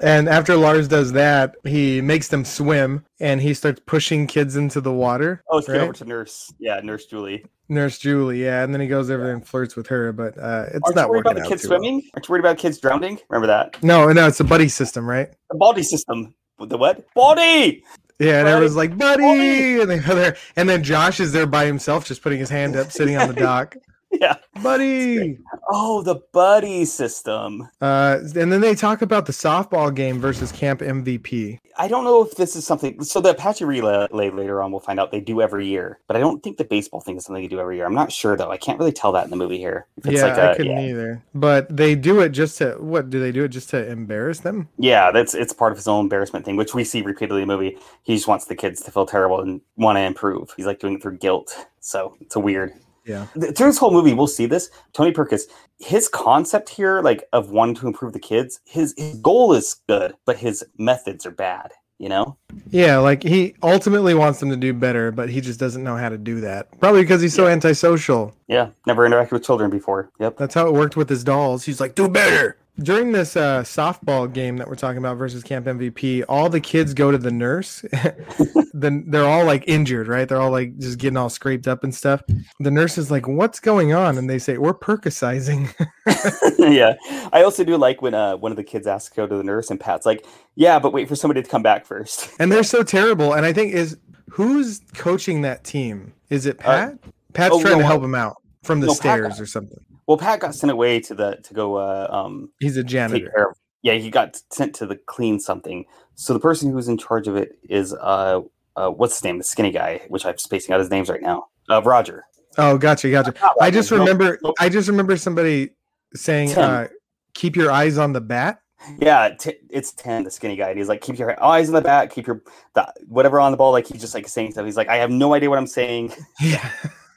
[0.00, 4.80] And after Lars does that, he makes them swim and he starts pushing kids into
[4.80, 5.42] the water.
[5.50, 5.80] Oh, it's right?
[5.80, 6.52] over to Nurse.
[6.58, 7.44] Yeah, Nurse Julie.
[7.68, 10.66] Nurse Julie, yeah, and then he goes over there and flirts with her, but uh,
[10.68, 11.78] it's Aren't not you worried about the kids too well.
[11.78, 12.02] swimming?
[12.14, 13.18] Aren't you worried about kids drowning?
[13.30, 13.82] Remember that?
[13.82, 15.30] No, no, it's a buddy system, right?
[15.50, 16.34] The body system.
[16.58, 17.06] The what?
[17.14, 17.82] Body.
[18.18, 19.80] Yeah, and Buddy, everyone's like, buddy, buddy.
[19.80, 22.76] and they go there, and then Josh is there by himself, just putting his hand
[22.76, 23.76] up, sitting on the dock.
[24.20, 24.36] Yeah.
[24.62, 25.38] buddy.
[25.68, 27.68] Oh, the buddy system.
[27.80, 31.58] Uh, and then they talk about the softball game versus Camp MVP.
[31.76, 33.02] I don't know if this is something.
[33.02, 35.98] So the Apache relay later on, we'll find out they do every year.
[36.06, 37.86] But I don't think the baseball thing is something they do every year.
[37.86, 38.50] I'm not sure though.
[38.50, 39.86] I can't really tell that in the movie here.
[39.96, 40.90] It's yeah, like I a, couldn't yeah.
[40.90, 41.22] either.
[41.34, 43.10] But they do it just to what?
[43.10, 44.68] Do they do it just to embarrass them?
[44.78, 47.54] yeah, that's it's part of his own embarrassment thing, which we see repeatedly in the
[47.54, 47.78] movie.
[48.02, 50.52] He just wants the kids to feel terrible and want to improve.
[50.56, 51.66] He's like doing it through guilt.
[51.80, 52.72] So it's a weird.
[53.04, 53.26] Yeah.
[53.26, 54.70] through this whole movie, we'll see this.
[54.92, 55.46] Tony Perkins,
[55.78, 60.14] his concept here, like of wanting to improve the kids, his his goal is good,
[60.24, 61.72] but his methods are bad.
[61.98, 62.36] You know?
[62.70, 66.08] Yeah, like he ultimately wants them to do better, but he just doesn't know how
[66.08, 66.68] to do that.
[66.80, 68.34] Probably because he's so antisocial.
[68.48, 68.70] Yeah.
[68.86, 70.10] Never interacted with children before.
[70.18, 70.36] Yep.
[70.36, 71.64] That's how it worked with his dolls.
[71.64, 72.56] He's like, do better.
[72.80, 76.92] During this uh, softball game that we're talking about versus Camp MVP, all the kids
[76.92, 77.84] go to the nurse.
[78.74, 80.28] then they're all like injured, right?
[80.28, 82.20] They're all like just getting all scraped up and stuff.
[82.58, 85.72] The nurse is like, "What's going on?" And they say, "We're percusizing."
[86.58, 86.94] yeah.
[87.32, 89.44] I also do like when uh one of the kids asks to go to the
[89.44, 92.30] nurse and Pat's like, yeah, but wait for somebody to come back first.
[92.38, 93.34] and they're so terrible.
[93.34, 93.96] And I think is
[94.30, 96.12] who's coaching that team?
[96.30, 96.98] Is it Pat?
[97.32, 99.46] Pat's oh, trying no, to uh, help him out from the no, stairs got- or
[99.46, 99.84] something.
[100.06, 103.50] Well, Pat got sent away to the to go uh um He's a janitor.
[103.50, 105.84] of yeah, he got sent to the clean something.
[106.14, 108.40] So the person who's in charge of it is uh
[108.76, 109.38] uh what's his name?
[109.38, 111.46] The skinny guy, which I'm spacing out his names right now.
[111.68, 112.24] Uh Roger.
[112.56, 113.34] Oh, gotcha, gotcha.
[113.60, 114.38] I just remember.
[114.60, 115.70] I just remember somebody
[116.14, 116.62] saying, Tim.
[116.70, 116.86] uh,
[117.34, 118.60] "Keep your eyes on the bat."
[118.98, 120.68] Yeah, t- it's Tim, the skinny guy.
[120.68, 122.42] And he's like, keep your eyes on the bat, keep your
[122.74, 123.72] the, whatever on the ball.
[123.72, 124.64] Like he's just like saying stuff.
[124.66, 126.12] He's like, I have no idea what I'm saying.
[126.40, 126.70] Yeah.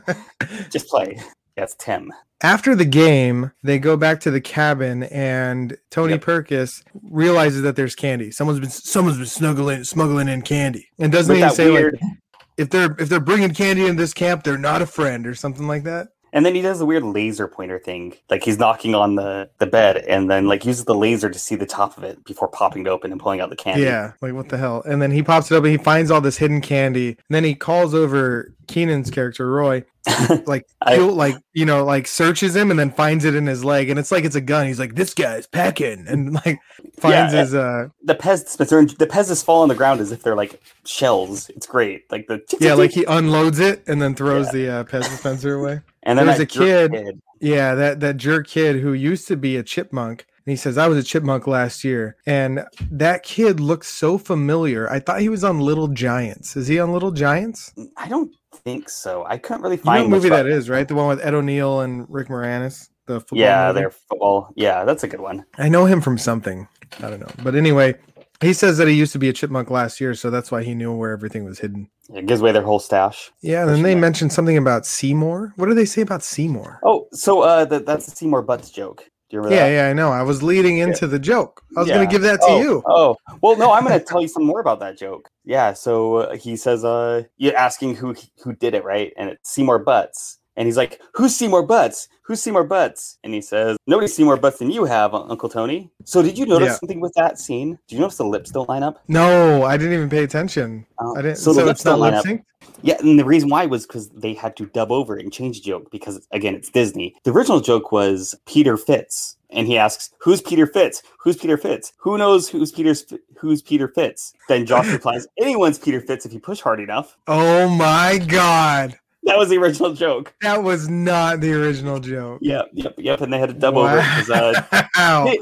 [0.69, 1.19] Just play.
[1.57, 2.11] Yeah, Tim.
[2.43, 6.25] After the game, they go back to the cabin, and Tony Yep.
[6.25, 8.31] Perkis realizes that there's candy.
[8.31, 12.11] Someone's been someone's been snuggling smuggling in candy, and doesn't he say weird, like
[12.57, 15.67] if they're if they're bringing candy in this camp, they're not a friend or something
[15.67, 16.09] like that?
[16.33, 18.15] and then he does the weird laser pointer thing.
[18.29, 21.55] Like he's knocking on the the bed, and then like uses the laser to see
[21.55, 23.83] the top of it before popping it open and pulling out the candy.
[23.83, 24.81] Yeah, like what the hell?
[24.85, 27.09] And then he pops it up and he finds all this hidden candy.
[27.09, 29.83] And then he calls over Kenan's character Roy,
[30.45, 33.89] like I- like you know, like searches him and then finds it in his leg,
[33.89, 34.67] and it's like it's a gun.
[34.67, 36.59] He's like, "This guy's packing," and like
[36.99, 38.57] finds Yeah, his uh the Pez
[38.97, 41.49] the Pez's fall on the ground as if they're like shells.
[41.49, 42.11] It's great.
[42.11, 44.51] Like the yeah, like he unloads it and then throws Yeah.
[44.51, 45.81] the uh, Pez dispenser away.
[46.03, 49.37] and then there was a jerk kid- Yeah, that that jerk kid who used to
[49.37, 50.25] be a chipmunk.
[50.45, 52.17] And he says, I was a chipmunk last year.
[52.25, 54.89] And that kid looks so familiar.
[54.89, 56.57] I thought he was on Little Giants.
[56.57, 57.73] Is he on Little Giants?
[57.95, 59.25] I don't think so.
[59.27, 60.87] I couldn't really You know find what movie that right?
[60.87, 62.89] The one with Ed O'Neill and Rick Moranis.
[63.05, 63.79] The football Yeah, movie?
[63.79, 64.49] they're football.
[64.55, 65.45] Yeah, that's a good one.
[65.57, 66.67] I know him from something.
[67.01, 67.31] I don't know.
[67.43, 67.95] But anyway,
[68.41, 70.75] he says that he used to be a chipmunk last year, so that's why he
[70.75, 71.89] knew where everything was hidden.
[72.13, 73.31] It gives away their whole stash.
[73.41, 75.53] Yeah, and then they mentioned something about Seymour.
[75.55, 76.79] What do they say about Seymour?
[76.83, 79.09] Oh, so uh, that that's the Seymour Butts joke.
[79.33, 79.75] Do you remember Yeah, that?
[79.85, 80.11] yeah, I know.
[80.11, 81.63] I was leading into the joke.
[81.75, 81.95] I was Yeah.
[81.95, 82.83] going to give that to oh, you.
[82.85, 85.27] Oh, well, no, I'm going to tell you some more about that joke.
[85.43, 89.11] Yeah, so uh, he says, uh, you're asking who who did it, right?
[89.17, 90.37] And it's Seymour Butts.
[90.55, 92.07] And he's like, Who's Seymour Butts?
[92.25, 93.17] Who's Seymour Butts?
[93.23, 95.89] And he says, Nobody's Seymour Butts than you have, Uncle Tony.
[96.05, 96.75] So did you notice Yeah.
[96.75, 97.79] something with that scene?
[97.87, 99.01] Do you notice the lips don't line up?
[99.07, 100.85] No, I didn't even pay attention.
[100.99, 101.37] Oh, I didn't.
[101.37, 102.25] So, So, the lips it's not don't line lip up.
[102.27, 102.43] synced.
[102.83, 105.65] Yeah, and the reason why was because they had to dub over and change the
[105.69, 107.15] joke because again, it's Disney.
[107.23, 111.01] The original joke was Peter Fitz, and he asks, "Who's Peter Fitz?
[111.19, 111.93] Who's Peter Fitz?
[111.97, 113.05] Who knows who's Peter's
[113.37, 117.69] who's Peter Fitz?" Then Josh replies, "Anyone's Peter Fitz if you push hard enough." Oh
[117.69, 120.33] my god, That was the original joke.
[120.41, 122.39] that was not the original joke.
[122.41, 123.21] Yep, yep, yep.
[123.21, 125.33] And they had to dub over because uh, Wow.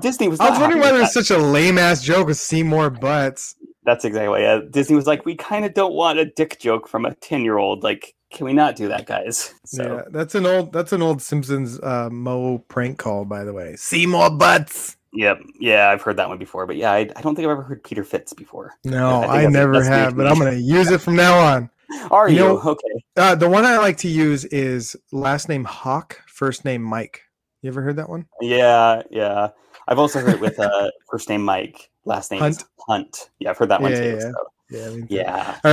[0.00, 0.40] Disney was.
[0.40, 1.24] I was wondering why with there was that.
[1.26, 3.54] such a lame ass joke with Seymour Butts.
[3.84, 4.42] That's exactly.
[4.42, 7.42] Yeah, Disney was like, "We kind of don't want a dick joke from a ten
[7.42, 7.82] year old.
[7.82, 9.82] Like, can we not do that, guys?" So.
[9.82, 13.74] Yeah, that's an old that's an old Simpsons uh, Moe prank call, by the way.
[13.76, 14.96] Seymour Butts.
[15.14, 15.40] Yep.
[15.60, 17.84] Yeah, I've heard that one before, but yeah, I, I don't think I've ever heard
[17.84, 18.74] Peter Fitz before.
[18.84, 21.70] No, I I, never have, but I'm gonna use it from now on.
[22.10, 23.04] Are You you, know- okay?
[23.16, 27.22] Uh, the one I like to use is last name Hawk, first name Mike.
[27.60, 28.26] You ever heard that one?
[28.40, 29.48] Yeah, yeah.
[29.86, 32.64] I've also heard it with uh, first name Mike, last name is Hunt.
[32.88, 33.30] Hunt.
[33.38, 34.08] Yeah, I've heard that one Yeah, too.
[34.14, 34.34] yeah, so,
[34.70, 34.86] Yeah.
[34.86, 35.58] I mean, yeah.
[35.64, 35.70] All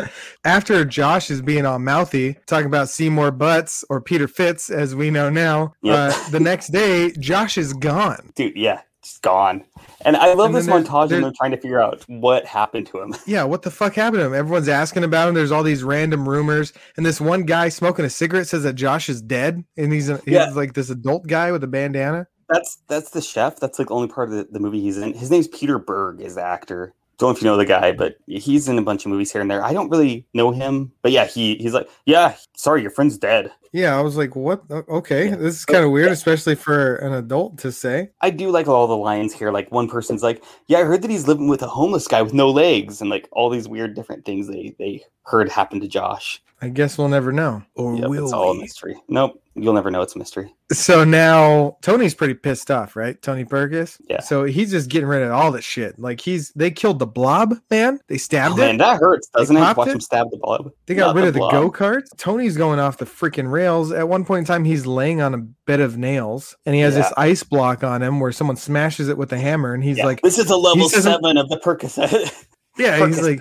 [0.00, 0.08] right.
[0.44, 5.10] After Josh is being all mouthy, talking about Seymour Butts or Peter Fitz, as we
[5.10, 6.12] know now, Yep.
[6.14, 8.30] uh, the next day, Josh is gone.
[8.36, 9.64] dude, yeah, just gone.
[10.04, 12.86] And I love And this there's- montage there- they're trying to figure out what happened
[12.88, 13.14] to him.
[13.26, 14.34] Yeah, what the fuck happened to him?
[14.34, 15.34] Everyone's asking about him.
[15.34, 19.08] There's all these random rumors, and this one guy smoking a cigarette says that Josh
[19.08, 20.50] is dead, and he's, a, he's Yeah.
[20.50, 22.28] like this adult guy with a bandana.
[22.48, 23.60] That's that's the chef.
[23.60, 25.12] That's like the only part of the, the movie he's in.
[25.14, 26.94] His name's Peter Berg, is the actor.
[27.18, 29.40] Don't know if you know the guy, but he's in a bunch of movies here
[29.40, 29.64] and there.
[29.64, 33.50] I don't really know him, but yeah, he he's like, yeah, sorry, your friend's dead.
[33.72, 34.62] Yeah, I was like, what?
[34.70, 35.36] Okay, Yeah.
[35.36, 36.12] this is kind of weird, Yeah.
[36.12, 38.10] especially for an adult to say.
[38.22, 39.50] I do like all the lines here.
[39.50, 42.32] Like one person's like, "Yeah, I heard that he's living with a homeless guy with
[42.34, 46.40] no legs," and like all these weird different things they they heard happen to Josh.
[46.62, 47.62] I guess we'll never know.
[47.74, 48.96] Or Yep, will it's all a mystery.
[49.08, 50.02] Nope, You'll never know.
[50.02, 50.52] It's a mystery.
[50.72, 53.20] So now Tony's pretty pissed off, right?
[53.22, 54.00] Tony Perkis.
[54.08, 54.20] Yeah.
[54.20, 55.98] So he's just getting rid of all the shit.
[55.98, 58.00] Like he's they killed the blob, man.
[58.08, 58.78] They Oh, stabbed man, it.
[58.78, 59.60] that hurts, doesn't it?
[59.60, 59.92] Watch it?
[59.92, 60.70] him stab the blob.
[60.86, 62.08] They got Not rid of the go karts.
[62.16, 63.92] Tony's going off the freaking rails.
[63.92, 66.94] At one point in time, he's laying on a bed of nails, and he has
[66.94, 70.06] this ice block on him where someone smashes it with a hammer, and he's Yeah,
[70.06, 72.32] like, "This is a level seven of the Percocet."
[72.78, 73.40] "Yeah," he's like,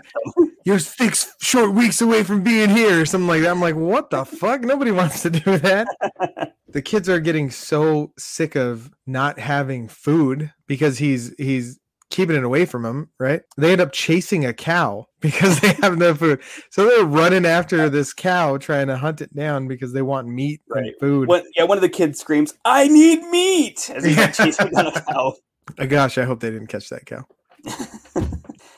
[0.67, 3.51] "You're six short weeks away from being here," or something like that.
[3.51, 4.61] I'm like, "What the fuck?
[4.61, 5.87] Nobody wants to do that."
[6.69, 12.43] the kids are getting so sick of not having food because he's he's keeping it
[12.43, 16.39] away from them right they end up chasing a cow because they have no food
[16.69, 20.61] so they're running after this cow trying to hunt it down because they want meat
[20.69, 24.33] and food One, yeah, one of the kids screams, "I need meat!" as he's like,
[24.33, 25.33] chasing down a cow.
[25.79, 27.25] oh, gosh i hope they didn't catch that cow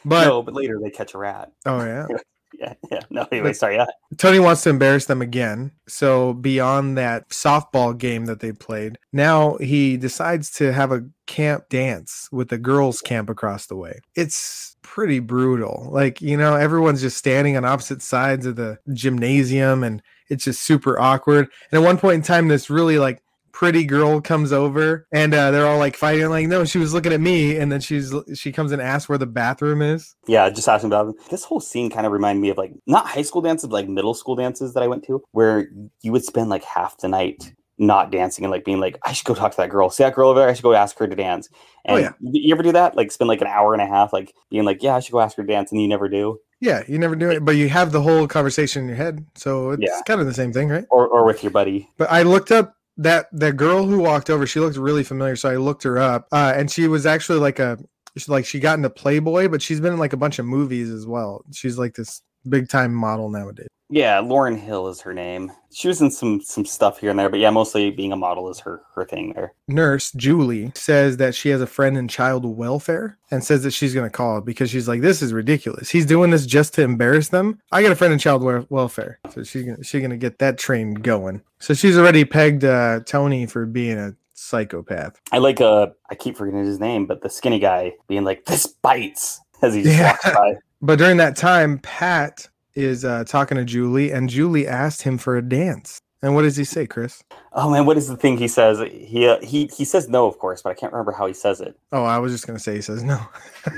[0.06, 1.52] but no, but later they catch a rat.
[1.66, 2.08] oh yeah
[2.60, 3.02] Yeah, yeah.
[3.10, 3.76] No, anyway, sorry.
[3.76, 3.86] Yeah,
[4.18, 5.72] Tony wants to embarrass them again.
[5.88, 11.70] So beyond that softball game that they played, now he decides to have a camp
[11.70, 14.00] dance with the girls' camp across the way.
[14.16, 15.88] It's pretty brutal.
[15.92, 20.64] Like, you know, everyone's just standing on opposite sides of the gymnasium and it's just
[20.64, 21.50] super awkward.
[21.72, 23.22] And at one point in time, this really like
[23.52, 27.12] pretty girl comes over and uh, they're all like fighting like no she was looking
[27.14, 30.50] at me and then she's she comes and asks where the bathroom is yeah.
[30.50, 31.90] Just asking about this whole scene.
[31.90, 34.74] Kind of reminded me of like not high school dances, but like middle school dances
[34.76, 35.68] that I went to, where
[36.02, 39.26] you would spend like half the night not dancing and like being like, I should
[39.26, 39.90] go talk to that girl.
[39.90, 40.50] See that girl over there?
[40.50, 41.50] I should go ask her to dance.
[41.88, 42.12] Oh, And yeah.
[42.22, 42.96] you you ever do that?
[42.96, 45.20] Like spend like an hour and a half, like being like, yeah, I should go
[45.20, 46.40] ask her to dance, and you never do.
[46.62, 49.26] Yeah, you never do it, but you have the whole conversation in your head.
[49.36, 50.02] So it's Yeah.
[50.06, 50.86] kind of the same thing, right?
[50.92, 51.90] Or or with your buddy.
[51.98, 54.46] But I looked up that that girl who walked over.
[54.46, 57.58] She looked really familiar, so I looked her up, uh, and she was actually like
[57.58, 57.80] a
[58.28, 61.08] like she got into Playboy, but she's been in like a bunch of movies as
[61.08, 61.44] well.
[61.52, 63.68] She's like this big time model nowadays.
[63.92, 65.52] Yeah, Lauren Hill is her name.
[65.72, 68.50] She was in some some stuff here and there, but yeah, mostly being a model
[68.50, 69.54] is her her thing there.
[69.68, 73.94] Nurse Julie says that she has a friend in child welfare and says that she's
[73.96, 75.90] going to call because she's like, this is ridiculous.
[75.90, 77.60] He's doing this just to embarrass them.
[77.72, 80.38] I got a friend in child wel- welfare, so she's gonna, she's going to get
[80.40, 81.42] that train going.
[81.60, 85.20] So she's already pegged uh, Tony for being a psychopath.
[85.32, 88.68] I like uh I keep forgetting his name, but the skinny guy being like, This
[88.68, 90.12] bites as he just Yeah.
[90.12, 90.54] walks by.
[90.82, 92.48] But during that time, Pat
[92.80, 96.00] is uh, talking to Julie, and Julie asked him for a dance.
[96.22, 97.24] And what does he say, Chris?
[97.54, 98.80] Oh man, what is the thing he says?
[98.92, 101.62] He uh, he he says no, of course, but I can't remember how he says
[101.62, 101.80] it.
[101.94, 103.22] Oh, I was just gonna say he says no.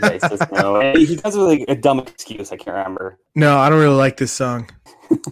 [0.01, 0.75] Yeah, he says no.
[0.81, 2.51] And he does it with like a dumb excuse.
[2.51, 3.19] I can't remember.
[3.35, 4.69] no, I don't really like this song.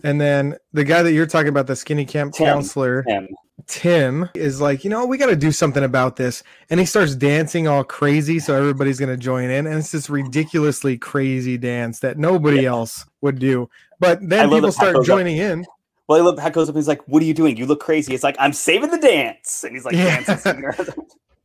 [0.04, 2.46] and then the guy that you're talking about, the skinny camp Tim.
[2.46, 3.28] counselor, Him.
[3.68, 6.44] Tim, is like, you know, we got to do something about this.
[6.70, 9.68] And he starts dancing all crazy, so everybody's gonna join in.
[9.68, 13.70] And it's this ridiculously crazy dance that nobody else would do.
[14.00, 15.66] But then people start goes up- joining in.
[16.08, 17.56] Well, I love Pat goes up and he's like, "What are you doing?
[17.58, 20.22] You look crazy." It's like I'm saving the dance, and he's like Yeah.
[20.22, 20.64] dancing.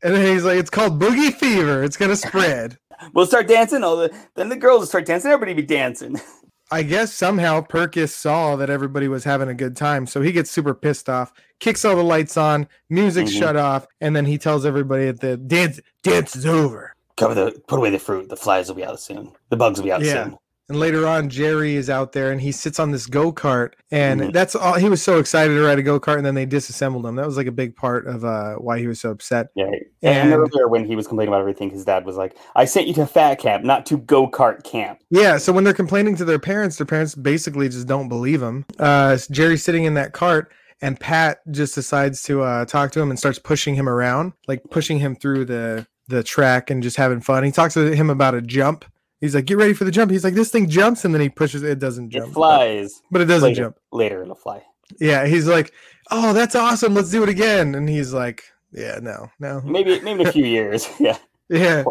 [0.03, 1.83] And then he's like, it's called boogie fever.
[1.83, 2.77] It's gonna spread.
[3.15, 3.83] we'll start dancing.
[3.83, 5.31] All the then the girls will start dancing.
[5.31, 6.21] Everybody be dancing.
[6.71, 10.51] I guess somehow Perkis saw that everybody was having a good time, so he gets
[10.51, 11.33] super pissed off,
[11.65, 13.39] kicks all the lights on, music Mhm.
[13.39, 16.95] shut off, and then he tells everybody that the dance dance is over.
[17.17, 18.29] Cover the put away the fruit.
[18.29, 19.33] The flies will be out soon.
[19.49, 20.25] The bugs will be out Yeah.
[20.25, 20.37] soon.
[20.69, 24.21] And later on, Jerry is out there and he sits on this go kart, and
[24.21, 24.33] Mhm.
[24.33, 24.75] that's all.
[24.75, 27.17] He was so excited to ride a go kart, and then they disassembled him.
[27.17, 29.49] That was like a big part of uh, why he was so upset.
[29.55, 29.67] Yeah.
[30.03, 32.87] And, And- earlier when he was complaining about everything, his dad was like, "I sent
[32.89, 36.25] you to fat camp, not to go kart camp." Yeah, so when they're complaining to
[36.27, 38.65] their parents, their parents basically just don't believe them.
[38.79, 40.51] Uh, Jerry's sitting in that cart,
[40.83, 44.63] and Pat just decides to uh, talk to him and starts pushing him around, like
[44.71, 47.45] pushing him through the the track and just having fun.
[47.45, 48.85] He talks to him about a jump.
[49.21, 51.29] He's like, "Get ready for the jump." He's like, "This thing jumps," and then he
[51.31, 51.63] pushes.
[51.63, 52.29] It doesn't jump.
[52.31, 53.01] It flies.
[53.11, 53.77] but it doesn't later, jump.
[53.93, 54.63] Later it'll fly.
[55.01, 55.73] Yeah, he's like,
[56.11, 56.95] "Oh, that's awesome.
[56.95, 60.45] Let's do it again." And he's like, "Yeah, no, no, Maybe maybe in a few
[60.45, 60.89] years.
[61.01, 61.17] Yeah.
[61.49, 61.85] yeah."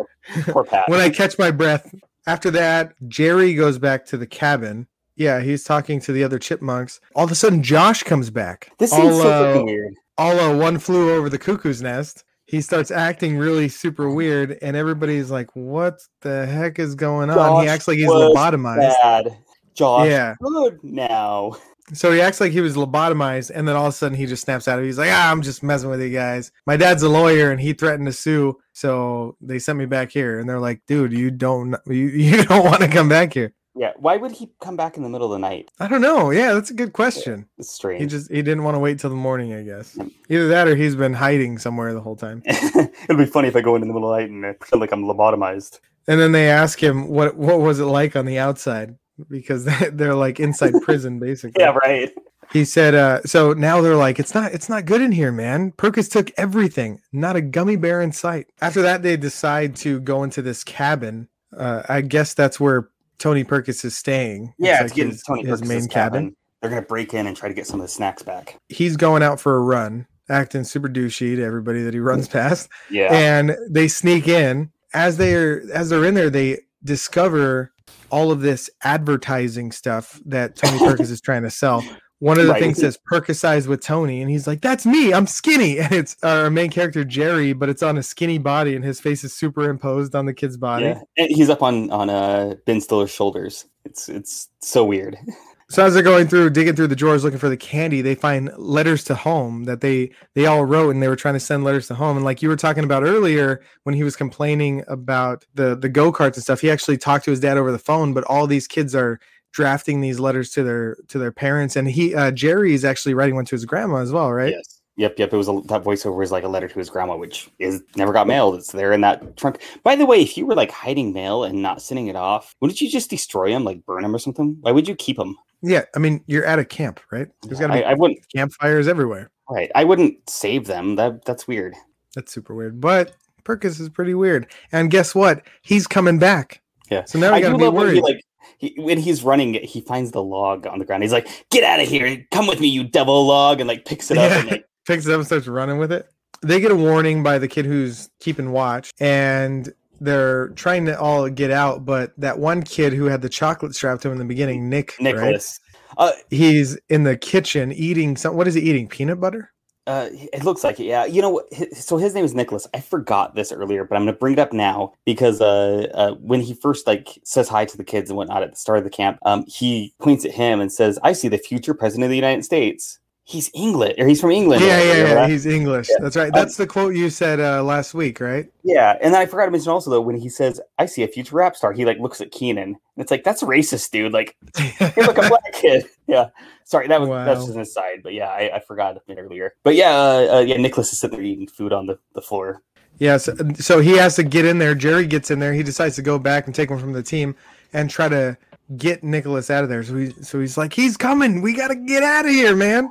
[0.45, 0.88] Poor Pat.
[0.89, 1.93] when I catch my breath.
[2.25, 4.88] After that, Jerry goes back to the cabin.
[5.16, 6.99] Yeah, he's talking to the other chipmunks.
[7.16, 8.72] All of a sudden, Josh comes back.
[8.80, 9.93] this seems all, so uh, fucking weird.
[10.18, 12.24] all uh, one flew over the cuckoo's nest.
[12.45, 17.64] He starts acting really super weird, and everybody's like, "What the heck is going on?"
[17.64, 18.80] he acts like he's lobotomized.
[19.01, 19.38] Bad.
[19.74, 20.07] Josh.
[20.07, 20.36] Yeah.
[20.41, 21.55] Good now.
[21.93, 24.43] So he acts like he was lobotomized, and then all of a sudden he just
[24.43, 24.88] snaps out of it.
[24.88, 26.51] He's like, ah, I'm just messing with you guys.
[26.66, 30.39] My dad's a lawyer, and he threatened to sue, so they sent me back here.
[30.39, 33.53] And they're like, dude, you don't, you, you don't want to come back here.
[33.76, 33.91] Yeah.
[33.97, 35.71] Why would he come back in the middle of the night?
[35.80, 36.30] I don't know.
[36.32, 37.47] Yeah, that's a good question.
[37.57, 38.01] It's strange.
[38.01, 39.97] He just he didn't want to wait till the morning, I guess.
[40.30, 42.43] Either that or he's been hiding somewhere the whole time.
[42.45, 44.53] It'll be funny if I go in in the middle of the night and I
[44.53, 45.80] pretend like I'm lobotomized.
[46.07, 48.95] And then they ask him what what was it like on the outside
[49.30, 51.61] because they- they're like inside prison basically.
[51.63, 52.11] Yeah, right.
[52.51, 55.71] He said, uh, so now they're like, it's not, it's not good in here, man.
[55.71, 58.45] Perkis took everything, not a gummy bear in sight.
[58.61, 61.30] After that, they decide to go into this cabin.
[61.57, 62.89] Uh, I guess that's where
[63.20, 64.53] Tony Perkis is staying.
[64.57, 66.36] Yeah, It's it's getting his, Tony his Perkis' main cabin.
[66.61, 68.57] They're gonna break in and try to get some of the snacks back.
[68.70, 72.70] He's going out for a run, acting super douchey to everybody that he runs past.
[72.89, 77.72] Yeah, and they sneak in as they're as they're in there they discover
[78.09, 81.84] all of this advertising stuff that tony perkis is trying to sell
[82.24, 82.61] one of the Right.
[82.61, 86.49] things says perkisize with tony and he's like that's me i'm skinny and it's our
[86.49, 90.26] main character jerry but it's on a skinny body and his face is superimposed on
[90.26, 91.01] the kid's body yeah.
[91.17, 93.65] And he's up on on uh, Ben Stiller's shoulders.
[93.86, 95.17] It's it's so weird.
[95.69, 98.51] so as they're going through digging through the drawers looking for the candy they find
[98.57, 101.88] letters to home that they they all wrote and they were trying to send letters
[101.88, 105.76] to home and like you were talking about earlier when he was complaining about the
[105.76, 108.45] the go-karts and stuff he actually talked to his dad over the phone but all
[108.45, 109.19] these kids are
[109.54, 113.36] drafting these letters to their to their parents and he uh jerry is actually writing
[113.36, 114.80] one to his grandma as well right Yes.
[114.95, 115.34] Yep, yep.
[115.34, 118.14] It was a, that voiceover was like a letter to his grandma, which is never
[118.14, 118.54] got mailed.
[118.54, 119.60] It's there in that trunk.
[119.82, 122.80] By the way, if you were like hiding mail and not sending it off, wouldn't
[122.80, 124.56] you just destroy them, like burn them or something?
[124.62, 125.36] Why would you keep them?
[125.64, 128.20] yeah i mean you're at a camp right there's got to be I wouldn't.
[128.36, 130.95] campfires everywhere Right, I wouldn't save them.
[130.97, 131.74] That that's weird.
[132.14, 137.06] that's super weird but perkis is pretty weird and guess what he's coming back Yeah.
[137.06, 138.22] so now we I gotta be worried like
[138.57, 141.03] he, when he's running, he finds the log on the ground.
[141.03, 142.25] He's like, "Get out of here!
[142.31, 144.31] Come with me, you devil log!" And like picks it up.
[144.31, 146.07] And, like, picks it up and starts running with it.
[146.41, 151.29] They get a warning by the kid who's keeping watch, and they're trying to all
[151.29, 151.85] get out.
[151.85, 154.93] But that one kid who had the chocolate strapped to him in the beginning, Nick,
[154.99, 155.15] right?
[155.15, 155.59] Nicholas.
[155.97, 158.35] Uh, he's in the kitchen eating some.
[158.35, 158.87] What is he eating?
[158.87, 159.53] Peanut butter?
[159.86, 160.86] Uh, it looks like it.
[160.86, 162.65] Yeah, you know, so his name is Nicholas.
[162.73, 166.39] I forgot this earlier, but I'm gonna bring it up now because uh, uh, when
[166.39, 168.89] he first like says hi to the kids and whatnot at the start of the
[168.89, 172.15] camp, um, he points at him and says, "I see the future president of the
[172.15, 174.61] United States." He's English, or he's from England.
[174.63, 175.28] yeah, yeah, yeah.
[175.28, 175.88] He's English.
[175.89, 175.95] Yeah.
[176.01, 176.34] That's right.
[176.34, 178.51] That's the quote you said uh, last week, right?
[178.63, 181.07] Yeah, and then I forgot to mention also though when he says, "I see a
[181.07, 184.11] future rap star," he like looks at Kenan, and it's like that's racist, dude.
[184.11, 184.36] Like
[184.97, 185.86] you're like a black kid.
[186.05, 186.30] Yeah,
[186.65, 189.53] sorry, that was that's just an aside, but yeah, I, I forgot earlier.
[189.63, 192.61] But yeah, uh, uh, yeah, Nicholas is sitting there eating food on the, the floor.
[192.99, 194.76] Yeah, so, so he has to get in there.
[194.76, 195.53] Jerry gets in there.
[195.53, 197.36] He decides to go back and take him from the team
[197.71, 198.38] and try to
[198.78, 199.84] get Nicholas out of there.
[199.84, 201.41] So he, so he's like, he's coming.
[201.41, 202.89] We got to get out of here, man.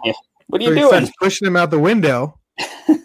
[0.48, 0.88] What are So you he doing?
[0.92, 2.38] starts pushing him out the window.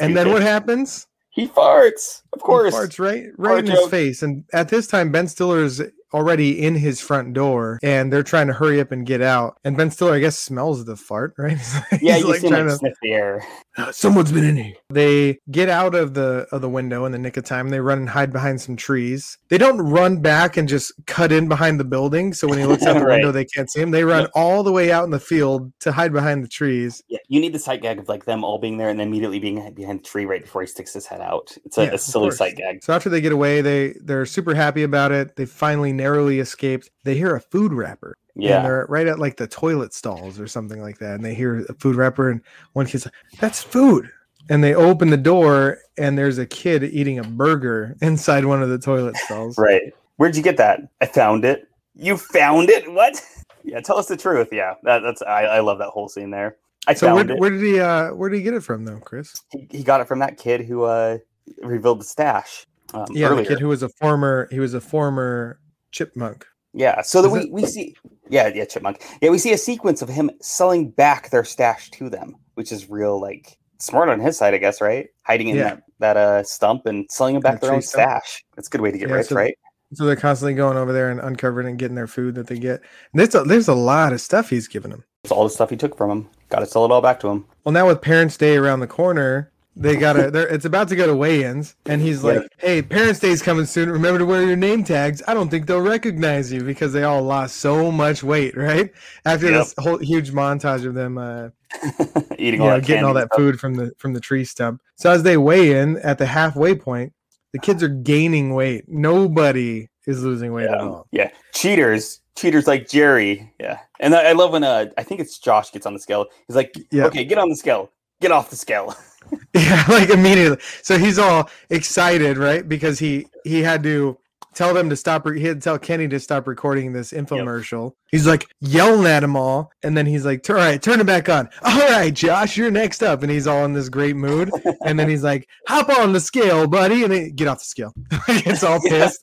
[0.00, 1.06] And then what happens?
[1.30, 2.74] He farts, of He course.
[2.74, 4.22] farts right, right in Fart his face.
[4.22, 5.82] And at this time, Ben Stiller is
[6.12, 9.56] already in his front door, and they're trying to hurry up and get out.
[9.64, 11.56] And Ben Stiller, I guess, smells the fart, right?
[11.58, 13.44] He's Yeah, like you see him trying to- sniff the air.
[13.76, 14.74] Uh, someone's been in here.
[14.90, 17.68] They get out of the of the window in the nick of time.
[17.68, 19.38] They run and hide behind some trees.
[19.48, 22.34] They don't run back and just cut in behind the building.
[22.34, 23.14] So when he looks out the Right.
[23.16, 23.92] window, they can't see him.
[23.92, 24.30] They run Yep.
[24.34, 27.00] all the way out in the field to hide behind the trees.
[27.08, 29.38] Yeah, you need the sight gag of like them all being there and then immediately
[29.38, 31.56] being behind the tree right before he sticks his head out.
[31.64, 32.82] It's a, Yeah, a silly sight gag.
[32.82, 35.36] So after they get away, they they're super happy about it.
[35.36, 36.90] They finally narrowly escaped.
[37.04, 38.16] They hear a food wrapper.
[38.34, 41.14] And Yeah, they're right at like the toilet stalls or something like that.
[41.16, 42.40] And they hear a food wrapper, and
[42.72, 44.08] one kid's like, That's food.
[44.48, 48.68] And they open the door, and there's a kid eating a burger inside one of
[48.68, 49.58] the toilet stalls.
[49.58, 49.82] right.
[50.16, 50.80] Where'd you get that?
[51.00, 51.68] I found it.
[51.94, 52.90] You found it?
[52.92, 53.20] What?
[53.62, 54.48] Yeah, tell us the truth.
[54.52, 56.56] Yeah, that, that's I, I love that whole scene there.
[56.86, 57.38] I So where, found it.
[57.38, 59.34] where did he uh where did he get it from though, Chris?
[59.50, 61.18] He, he got it from that kid who uh
[61.62, 62.66] revealed the stash.
[62.94, 63.42] Um, Yeah, earlier.
[63.44, 65.59] the kid who was a former he was a former
[65.90, 66.46] chipmunk.
[66.72, 67.96] Yeah, so that Is we, it- we see,
[68.28, 69.02] yeah, yeah, chipmunk.
[69.20, 72.88] Yeah, we see a sequence of him selling back their stash to them, which is
[72.88, 75.08] real, like smart on his side, I guess, right?
[75.24, 75.62] Hiding in Yeah.
[75.64, 78.04] that that uh stump and selling them back The their own stump.
[78.08, 78.44] stash.
[78.56, 79.56] That's a good way to get Yeah, rich, so- right?
[79.92, 82.80] So they're constantly going over there and uncovering and getting their food that they get.
[83.12, 85.02] And there's a, there's a lot of stuff he's giving them.
[85.24, 86.28] It's all the stuff he took from him.
[86.48, 87.44] Got to sell it all back to him.
[87.64, 90.30] Well, now with Parents' Day around the corner, they gotta.
[90.30, 92.32] They're, it's about to go to weigh-ins, and he's Yeah.
[92.32, 93.90] like, "Hey, Parents' Day's coming soon.
[93.90, 95.22] Remember to wear your name tags.
[95.28, 98.90] I don't think they'll recognize you because they all lost so much weight, right?
[99.24, 99.54] After Yep.
[99.54, 101.48] this whole huge montage of them, uh,
[102.38, 103.36] Eating all know, getting all that stuff.
[103.38, 104.82] food from the from the tree stump.
[104.96, 107.12] So as they weigh in at the halfway point,
[107.52, 108.84] the kids are gaining weight.
[108.88, 110.82] Nobody is losing weight at Yeah.
[110.86, 111.06] all.
[111.12, 113.52] yeah, cheaters, cheaters like Jerry.
[113.60, 116.26] Yeah, and I I love when uh I think it's Josh gets on the scale.
[116.48, 117.04] He's like, Yeah.
[117.06, 117.90] okay, get on the scale,
[118.20, 118.94] get off the scale.
[119.54, 120.58] Yeah, like immediately.
[120.82, 122.66] So he's all excited, right?
[122.68, 124.16] Because he he had to
[124.54, 125.26] tell them to stop.
[125.26, 127.92] Re- he had to tell Kenny to stop recording this infomercial.
[128.10, 131.28] He's like yelling at them all, and then he's like, "All right, turn it back
[131.28, 131.48] on.
[131.62, 134.50] All right, Josh, you're next up." And he's all in this great mood.
[134.84, 137.92] And then he's like, "Hop on the scale, buddy," and then get off the scale.
[138.28, 139.20] it's all pissed.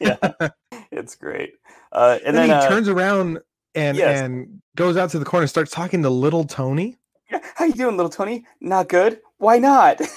[0.00, 0.16] yeah,
[0.90, 1.54] it's great.
[1.92, 3.38] Uh, and then, then, he uh, turns around
[3.74, 4.20] and Yes.
[4.20, 6.98] and goes out to the corner and starts talking to little Tony.
[7.54, 8.46] How you doing, little Tony?
[8.60, 9.20] Not good.
[9.38, 10.00] Why not?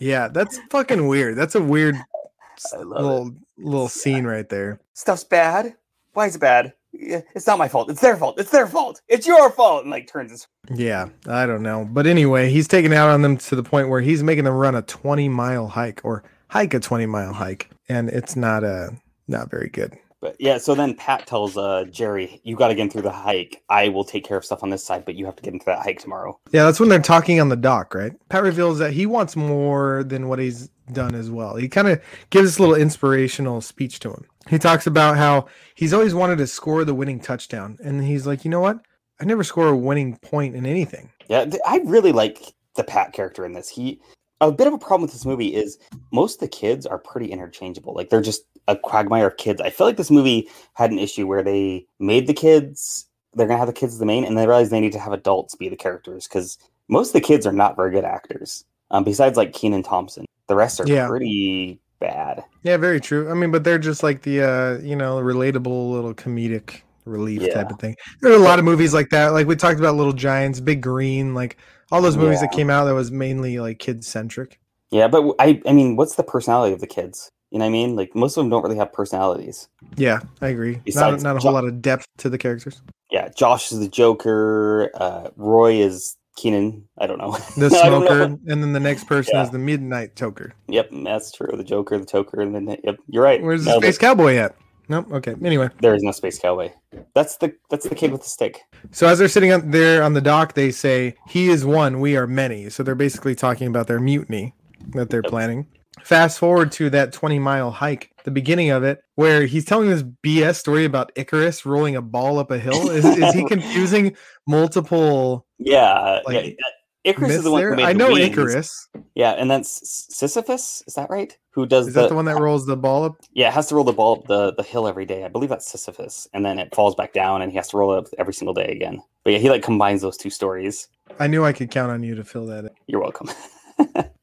[0.00, 1.36] Yeah, that's fucking weird.
[1.36, 2.86] That's a weird love it.
[2.86, 4.80] little little scene right there.
[4.94, 5.76] Stuff's bad.
[6.14, 6.72] Why is it bad?
[6.92, 7.88] It's not my fault.
[7.90, 8.40] It's their fault.
[8.40, 9.00] It's their fault.
[9.06, 9.82] It's your fault.
[9.82, 11.86] And like turns his Yeah, I don't know.
[11.88, 14.74] But anyway, he's taking out on them to the point where he's making them run
[14.74, 17.70] a 20 mile hike or hike a 20 mile hike.
[17.88, 18.90] And it's not a
[19.28, 19.96] not very good.
[20.20, 23.12] But yeah, so then Pat tells uh Jerry, "You got to get him through the
[23.12, 23.62] hike.
[23.68, 25.66] I will take care of stuff on this side, but you have to get into
[25.66, 28.12] that hike tomorrow." Yeah, that's when they're talking on the dock, right?
[28.28, 31.56] Pat reveals that he wants more than what he's done as well.
[31.56, 32.00] He kind of
[32.30, 34.24] gives this little inspirational speech to him.
[34.48, 37.78] He talks about how he's always wanted to score the winning touchdown.
[37.82, 38.80] And he's like, you know what?
[39.20, 41.10] I never score a winning point in anything.
[41.28, 43.68] Yeah, th- I really like the Pat character in this.
[43.68, 44.00] He
[44.40, 45.78] a bit of a problem with this movie is
[46.12, 47.94] most of the kids are pretty interchangeable.
[47.94, 49.60] Like they're just a quagmire of kids.
[49.60, 53.58] I feel like this movie had an issue where they made the kids they're gonna
[53.58, 55.68] have the kids as the main, and they realized they need to have adults be
[55.68, 56.58] the characters because
[56.88, 58.64] most of the kids are not very good actors.
[58.90, 61.06] Um, besides like Kenan Thompson, the rest are Yeah.
[61.06, 62.42] pretty bad.
[62.64, 63.30] Yeah, very true.
[63.30, 67.54] I mean, but they're just like the uh, you know, relatable little comedic relief Yeah.
[67.54, 67.94] type of thing.
[68.20, 69.28] There are a lot of movies like that.
[69.28, 71.56] Like we talked about Little Giants, Big Green, like
[71.92, 74.58] all those movies that came out that was mainly like kid centric.
[74.90, 77.30] Yeah, but I I mean, what's the personality of the kids?
[77.50, 77.96] You know what I mean?
[77.96, 79.68] Like most of them don't really have personalities.
[79.96, 80.74] Yeah, I agree.
[80.76, 82.80] Not, Besides not a Jo- whole lot of depth to the characters.
[83.10, 84.90] Yeah, Josh is the Joker.
[84.94, 86.88] Uh, Roy is Kenan.
[86.98, 87.36] I don't know.
[87.56, 88.06] The don't know.
[88.06, 89.42] smoker, and then the next person Yeah.
[89.42, 90.52] is the midnight toker.
[90.68, 91.50] Yep, that's true.
[91.56, 93.42] The Joker, the Toker, and then yep, you're right.
[93.42, 94.00] Where's the Nailed space it.
[94.00, 94.54] cowboy at?
[94.88, 95.06] Nope.
[95.12, 95.34] Okay.
[95.44, 96.70] Anyway, There is no space cowboy.
[97.14, 98.62] That's the that's the kid with the stick.
[98.92, 102.16] so as they're sitting up there on the dock, they say, "He is one, we
[102.16, 104.54] are many." So they're basically talking about their mutiny
[104.94, 105.30] that they're Yep.
[105.30, 105.66] planning.
[106.04, 110.02] Fast forward to that 20 mile hike, the beginning of it, where he's telling this
[110.02, 112.90] BS story about Icarus rolling a ball up a hill.
[112.90, 116.64] Is, is he confusing multiple Yeah, Like, yeah.
[117.02, 117.70] Icarus is the one there?
[117.70, 118.28] who made I know wings.
[118.28, 118.88] Icarus.
[119.14, 120.82] Yeah, and then S- Sisyphus.
[120.86, 121.34] Is that right?
[121.52, 123.16] Who does Is that the one that rolls the ball up?
[123.32, 125.24] Yeah, has to roll the ball up the, the hill every day.
[125.24, 127.94] I believe that's Sisyphus, and then it falls back down, and he has to roll
[127.94, 129.02] it up every single day again.
[129.24, 130.88] But yeah, he like combines those two stories.
[131.18, 132.70] I knew I could count on you to fill that in.
[132.86, 133.30] You're welcome.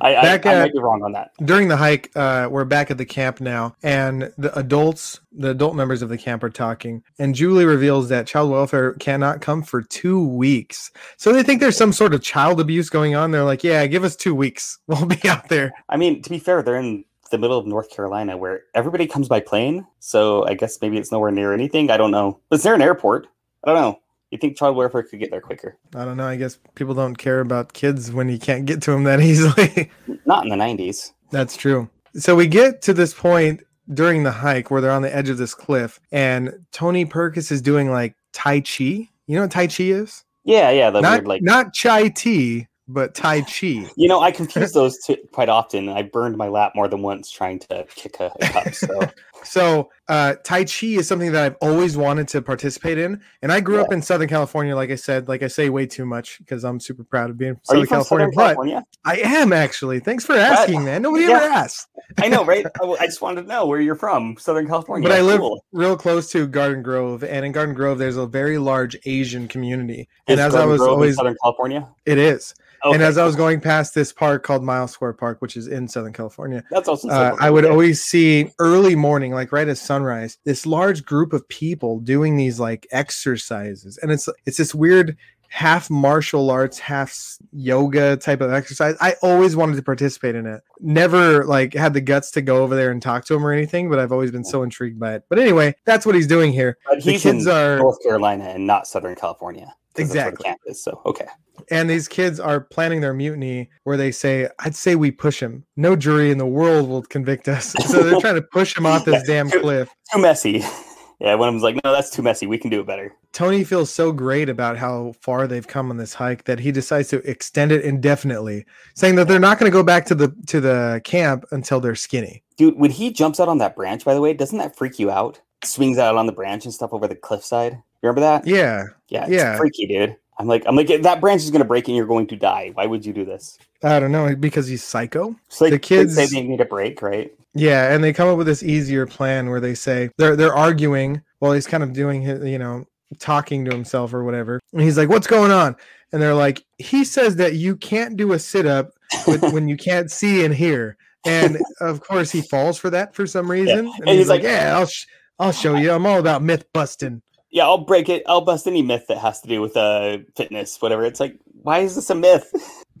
[0.00, 1.30] I, I, Back I at- might be wrong on that.
[1.44, 5.74] during the hike uh, we're back at the camp now and the adults the adult
[5.76, 9.82] members of the camp are talking and julie reveals that child welfare cannot come for
[9.82, 13.62] two weeks so they think there's some sort of child abuse going on they're like
[13.62, 16.76] yeah give us two weeks we'll be out there I mean, to be fair, they're
[16.76, 19.86] in the middle of North Carolina where everybody comes by plane.
[20.00, 21.90] So I guess maybe it's nowhere near anything.
[21.90, 22.40] I don't know.
[22.50, 23.26] Is there an airport?
[23.64, 24.00] I don't know.
[24.30, 25.78] You think child welfare could get there quicker?
[25.94, 28.90] i don't know i guess people don't care about kids when you can't get to
[28.90, 29.90] them that easily
[30.26, 31.12] Not in the 90s.
[31.30, 31.88] That's true.
[32.14, 33.62] So we get to this point
[33.92, 37.62] during the hike where they're on the edge of this cliff, and Tony Perkis is
[37.62, 38.84] doing like Tai Chi.
[38.84, 40.24] You know what Tai Chi is?
[40.44, 40.90] Yeah, yeah.
[40.90, 43.86] The not weird, like, not chai tea, but Tai Chi.
[43.96, 45.88] you know, I confuse those two quite often.
[45.88, 48.74] I burned my lap more than once trying to kick a, a cup.
[48.74, 49.00] So
[49.44, 53.60] So uh, Tai Chi is something that I've always wanted to participate in, and I
[53.60, 54.74] grew up in Southern California.
[54.74, 57.54] Like I said, like I say way too much because I'm super proud of being
[57.54, 58.26] from Southern California.
[58.26, 58.84] Southern but California?
[59.04, 60.00] I am actually.
[60.00, 61.02] Thanks for asking, man.
[61.02, 61.36] Nobody yeah.
[61.36, 61.88] ever asked.
[62.18, 62.66] I know, right?
[62.82, 65.08] I, I just wanted to know where you're from, Southern California.
[65.08, 65.62] but I live Cool.
[65.72, 70.00] real close to Garden Grove, and in Garden Grove, there's a very large Asian community.
[70.00, 71.88] Is And as I Garden was Grove in always, Southern California.
[72.06, 72.54] it is.
[72.84, 75.88] And as I was going past this park called Mile Square Park, which is in
[75.88, 80.38] Southern California, that's also uh, I would always see early morning, like right at sunrise,
[80.44, 85.16] this large group of people doing these like exercises, and it's it's this weird
[85.48, 88.96] half martial arts, half yoga type of exercise.
[89.00, 90.62] I always wanted to participate in it.
[90.80, 93.90] Never like had the guts to go over there and talk to him or anything,
[93.90, 95.24] but I've always been so intrigued by it.
[95.28, 96.78] But anyway, that's what he's doing here.
[96.86, 99.74] But The kids are North Carolina and not Southern California.
[99.98, 100.74] 'Cause that's where the Exactly.
[100.74, 101.26] So okay.
[101.70, 105.64] and these kids are planning their mutiny where they say, I'd say we push him.
[105.76, 107.72] No jury in the world will convict us.
[107.86, 109.88] So they're trying to push him off this damn cliff.
[110.12, 110.64] Too messy.
[111.20, 112.46] Yeah, one of them's like, no, that's too messy.
[112.46, 113.12] We can do it better.
[113.32, 117.08] Tony feels so great about how far they've come on this hike that he decides
[117.08, 120.60] to extend it indefinitely, saying that they're not going to go back to the to
[120.60, 122.44] the camp until they're skinny.
[122.56, 125.10] Dude, when he jumps out on that branch, by the way, doesn't that freak you
[125.10, 125.40] out?
[125.64, 127.82] Swings out on the branch and stuff over the cliffside.
[128.02, 128.46] Remember that?
[128.46, 129.56] Yeah, Yeah, it's yeah.
[129.56, 130.16] freaky, dude.
[130.38, 132.70] I'm like, I'm like, that branch is gonna break and you're going to die.
[132.74, 133.58] Why would you do this?
[133.82, 135.34] I don't know because he's psycho.
[135.46, 137.32] It's like The kids- say they need a break, right?
[137.54, 141.22] Yeah, and they come up with this easier plan where they say they're they're arguing
[141.40, 142.84] while he's kind of doing his, you know,
[143.18, 144.60] talking to himself or whatever.
[144.72, 145.74] And he's like, "What's going on?"
[146.12, 148.90] And they're like, "He says that you can't do a sit up
[149.26, 150.96] when you can't see and hear."
[151.26, 153.78] And of course, he falls for that for some reason.
[153.78, 155.06] And, And he's, he's like, like- "Yeah, I'll sh-
[155.40, 155.90] I'll show you.
[155.90, 158.22] I'm all about myth busting." Yeah, I'll break it.
[158.26, 161.04] I'll bust any myth that has to do with uh fitness, whatever.
[161.04, 162.52] It's like, why is this a myth?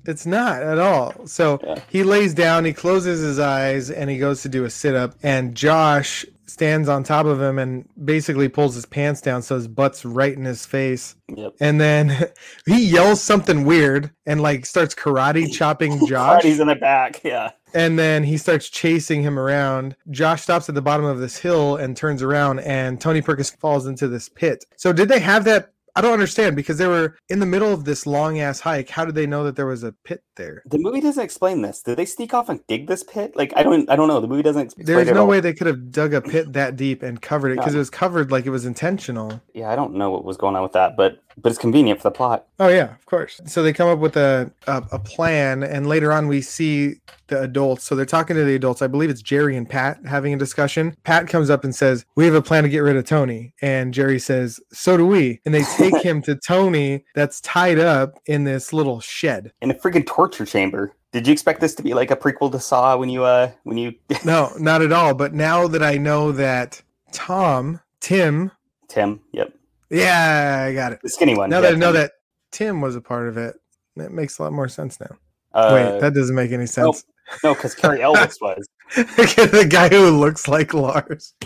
[0.06, 1.26] It's not at all.
[1.26, 1.80] So Yeah.
[1.90, 5.14] he lays down, he closes his eyes, and he goes to do a sit up.
[5.22, 9.68] And Josh stands on top of him and basically pulls his pants down so his
[9.68, 11.14] butt's right in his face.
[11.28, 11.52] Yep.
[11.60, 12.30] And then
[12.66, 16.42] he yells something weird and like starts karate chopping Josh.
[16.42, 17.22] He's in the back.
[17.22, 17.50] Yeah.
[17.74, 19.96] And then he starts chasing him around.
[20.10, 23.86] Josh stops at the bottom of this hill and turns around, and Tony Perkis falls
[23.86, 24.64] into this pit.
[24.76, 25.72] So, did they have that?
[25.96, 28.88] I don't understand because they were in the middle of this long ass hike.
[28.88, 30.62] How did they know that there was a pit there?
[30.64, 31.82] The movie doesn't explain this.
[31.82, 33.32] Did they sneak off and dig this pit?
[33.34, 34.20] Like I don't I don't know.
[34.20, 37.02] The movie doesn't explain There's no way they could have dug a pit that deep
[37.02, 37.78] and covered it because No.
[37.78, 39.42] it was covered like it was intentional.
[39.54, 42.08] Yeah, I don't know what was going on with that, but but it's convenient for
[42.08, 42.46] the plot.
[42.58, 43.40] Oh yeah, of course.
[43.46, 46.96] So they come up with a, a a plan, and later on we see
[47.28, 47.84] the adults.
[47.84, 48.82] So they're talking to the adults.
[48.82, 50.96] I believe it's Jerry and Pat having a discussion.
[51.04, 53.94] Pat comes up and says, "We have a plan to get rid of Tony," and
[53.94, 58.44] Jerry says, "So do we." And they take him to Tony, that's tied up in
[58.44, 59.52] this little shed.
[59.60, 60.94] In a freaking torture chamber.
[61.10, 63.78] Did you expect this to be like a prequel to Saw when you uh when
[63.78, 65.14] you No, not at all.
[65.14, 66.82] But now that I know that
[67.12, 68.50] Tom, Tim,
[68.88, 69.20] Tim?
[69.32, 69.54] Yep.
[69.90, 71.00] Yeah, I got it.
[71.02, 71.50] The skinny one.
[71.50, 72.12] Now that I know that
[72.52, 73.56] Tim was a part of it,
[73.96, 75.16] that makes a lot more sense now.
[75.54, 77.04] uh, Wait, that doesn't make any sense.
[77.42, 78.68] no, because Cary Elwes was.
[78.96, 81.34] the guy who looks like Lars.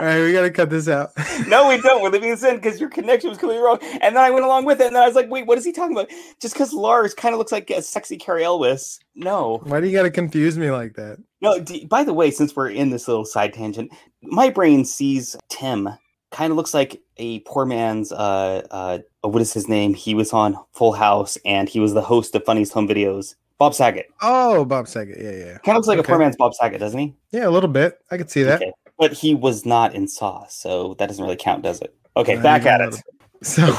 [0.00, 1.10] All right, we gotta cut this out.
[1.46, 2.02] no, we don't.
[2.02, 3.78] We're leaving this in because your connection was completely wrong.
[4.00, 5.64] And then I went along with it, and then I was like, wait, what is
[5.64, 6.08] he talking about?
[6.40, 8.98] Just because Lars kind of looks like a sexy Cary Elwes.
[9.14, 9.60] No.
[9.64, 11.18] Why do you gotta confuse me like that?
[11.42, 13.92] No, d- by the way, since we're in this little side tangent,
[14.22, 15.88] my brain sees Tim
[16.30, 19.92] kind of looks like a poor man's uh uh what is his name?
[19.92, 23.34] He was on Full House and he was the host of Funniest Home Videos.
[23.58, 24.06] Bob Saget.
[24.22, 25.18] Oh, Bob Saget.
[25.20, 27.14] Yeah, yeah, Kind of looks like a poor man's Bob Saget, doesn't he?
[27.32, 27.46] yeah.
[27.46, 27.98] A little bit.
[28.10, 28.62] I could see that.
[28.62, 28.72] Okay.
[29.00, 31.92] But he was not in Saw, so that doesn't really count, does it?
[32.16, 32.94] Okay, back at it.
[33.42, 33.72] So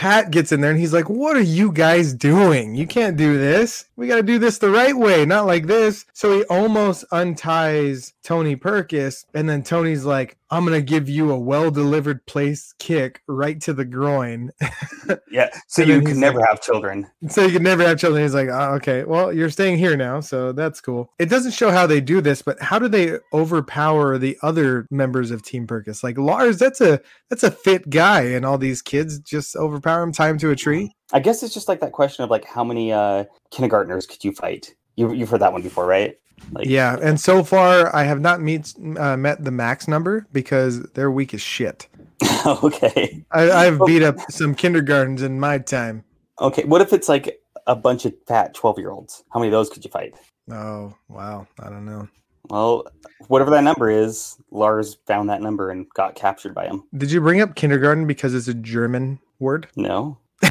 [0.00, 2.74] Pat gets in there and he's like, "What are you guys doing?
[2.74, 3.84] You can't do this.
[3.96, 8.14] We got to do this the right way, not like this." So he almost unties
[8.22, 13.60] Tony Perkis, and then Tony's like, "I'm gonna give you a well-delivered place kick right
[13.60, 14.52] to the groin."
[15.30, 15.50] Yeah.
[15.66, 17.06] So you can never like- have children.
[17.28, 18.22] so you can never have children.
[18.22, 21.12] He's like, oh, okay, well, you're staying here now, so that's cool.
[21.18, 25.30] It doesn't show how they do this, but how do they overpower the other members
[25.30, 26.04] of Team Perkis?
[26.04, 30.12] Like Lars, that's a that's a fit guy, and all these kids just overpower him,
[30.12, 30.92] tie him to a tree.
[31.12, 34.32] I guess it's just like that question of like how many uh kindergartners could you
[34.32, 34.74] fight?
[34.96, 36.16] You you've heard that one before, right?
[36.52, 40.82] Like Yeah, and so far I have not meet uh, met the max number because
[40.94, 41.88] they're weak as shit.
[42.46, 43.24] okay.
[43.30, 46.04] I, I've beat up some kindergartens in my time.
[46.40, 46.64] Okay.
[46.64, 49.24] What if it's like a bunch of fat 12 year olds?
[49.32, 50.14] How many of those could you fight?
[50.50, 52.08] Oh wow, I don't know.
[52.50, 52.86] Well,
[53.28, 56.84] whatever that number is, Lars found that number and got captured by him.
[56.96, 59.68] Did you bring up kindergarten because it's a German word?
[59.76, 60.18] No.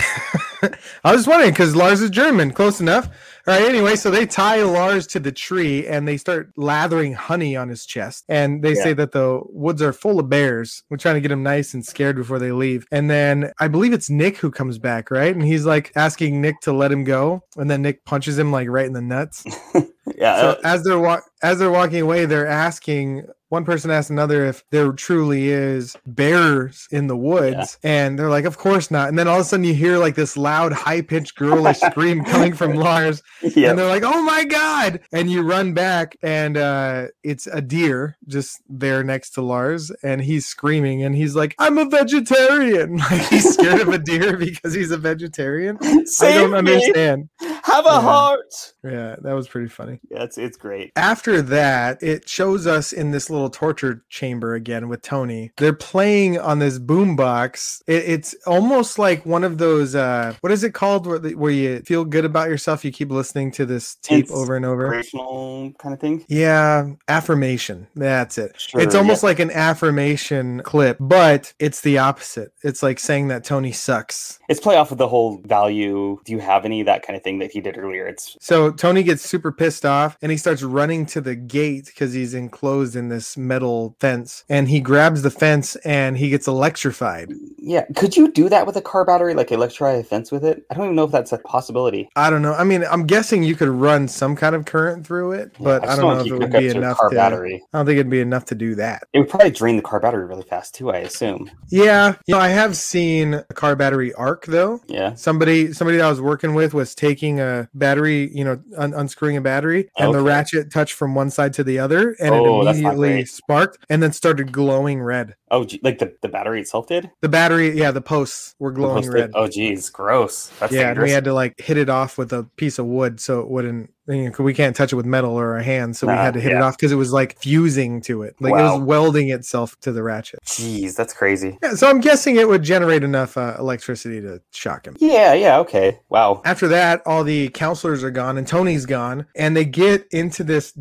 [1.04, 3.08] I was just wondering because Lars is German, close enough.
[3.48, 7.56] All right, anyway, so they tie Lars to the tree and they start lathering honey
[7.56, 8.26] on his chest.
[8.30, 10.84] And they say that the woods are full of bears.
[10.90, 12.86] We're trying to get him nice and scared before they leave.
[12.92, 15.34] And then I believe it's Nick who comes back, right?
[15.34, 17.44] And he's like asking Nick to let him go.
[17.58, 19.44] And then Nick punches him like right in the nuts.
[20.18, 20.42] Yeah.
[20.42, 24.64] So as they're wa- as they're walking away, they're asking one person asks another if
[24.70, 29.28] there truly is bears in the woods, and they're like, "Of course not." And then
[29.28, 32.74] all of a sudden, you hear like this loud, high pitched, girlish scream coming from
[32.74, 33.70] Lars, yeah.
[33.70, 38.18] and they're like, "Oh my god!" And you run back, and uh, it's a deer
[38.28, 43.28] just there next to Lars, and he's screaming, and he's like, "I'm a vegetarian!" Like
[43.30, 45.78] he's scared of a deer because he's a vegetarian.
[45.82, 46.58] I don't me!
[46.58, 47.30] understand.
[47.64, 48.02] Have a Yeah.
[48.02, 48.74] heart.
[48.84, 50.00] Yeah, that was pretty funny.
[50.10, 50.92] Yeah, it's it's great.
[50.96, 55.52] after that, it shows us in this little torture chamber again with Tony.
[55.58, 57.82] They're playing on this boombox.
[57.88, 59.96] It, it's almost like one of those.
[59.96, 61.06] Uh, what is it called?
[61.08, 64.32] Where, the- where you feel good about yourself, you keep listening to this tape Ins-
[64.32, 64.94] over and over.
[64.94, 66.26] Inspirational kind of thing.
[66.30, 67.88] Yeah, affirmation.
[67.96, 68.60] That's it.
[68.60, 69.28] Sure, it's almost yeah.
[69.30, 72.54] like an affirmation clip, but it's the opposite.
[72.64, 74.40] It's like saying that Tony sucks.
[74.50, 76.20] It's play off of the whole value.
[76.26, 78.08] Do you have any that kind of thing that he did earlier?
[78.08, 82.14] It's So Tony gets super pissed off and he starts running to the gate because
[82.14, 84.44] he's enclosed in this metal fence.
[84.50, 87.32] And he grabs the fence and he gets electrified.
[87.58, 87.86] yeah.
[87.96, 89.34] Could you do that with a car battery?
[89.34, 90.64] Like electrify a fence with it?
[90.70, 92.10] I don't even know if that's a possibility.
[92.16, 92.54] I don't know.
[92.54, 95.88] I mean, I'm guessing you could run some kind of current through it, but Yeah,
[95.88, 97.16] I just don't know if it would be hook up to a enough car to.
[97.16, 97.64] battery.
[97.74, 99.04] I don't think it'd be enough to do that.
[99.14, 100.92] It would probably drain the car battery really fast too.
[100.92, 101.50] I assume.
[101.70, 104.82] Yeah, you know, I have seen a car battery arc though.
[104.88, 105.14] Yeah.
[105.16, 109.38] Somebody, somebody that I was working with was taking a battery, you know, un- unscrewing
[109.38, 112.70] a battery, and the ratchet touched from one side to the other, and Oh, it
[112.72, 115.36] immediately sparked, and then started glowing red.
[115.52, 117.10] Oh, like the, the battery itself did?
[117.22, 119.32] The battery, yeah, the posts were glowing post- red.
[119.34, 120.52] Oh, geez, gross.
[120.60, 123.20] That's yeah, and we had to like hit it off with a piece of wood
[123.20, 123.94] so it wouldn't.
[124.08, 126.40] You know, we can't touch it with metal or a hand, so we had to
[126.40, 129.80] hit it off because it was like fusing to it, like it was welding itself
[129.82, 130.40] to the ratchet.
[130.46, 131.60] Jeez, that's crazy.
[131.62, 134.98] Yeah, so I'm guessing it would generate enough uh, electricity to shock him.
[135.00, 136.00] Yeah, yeah, okay.
[136.10, 136.42] Wow.
[136.44, 140.72] After that, all the counselors are gone and Tony's gone, and they get into this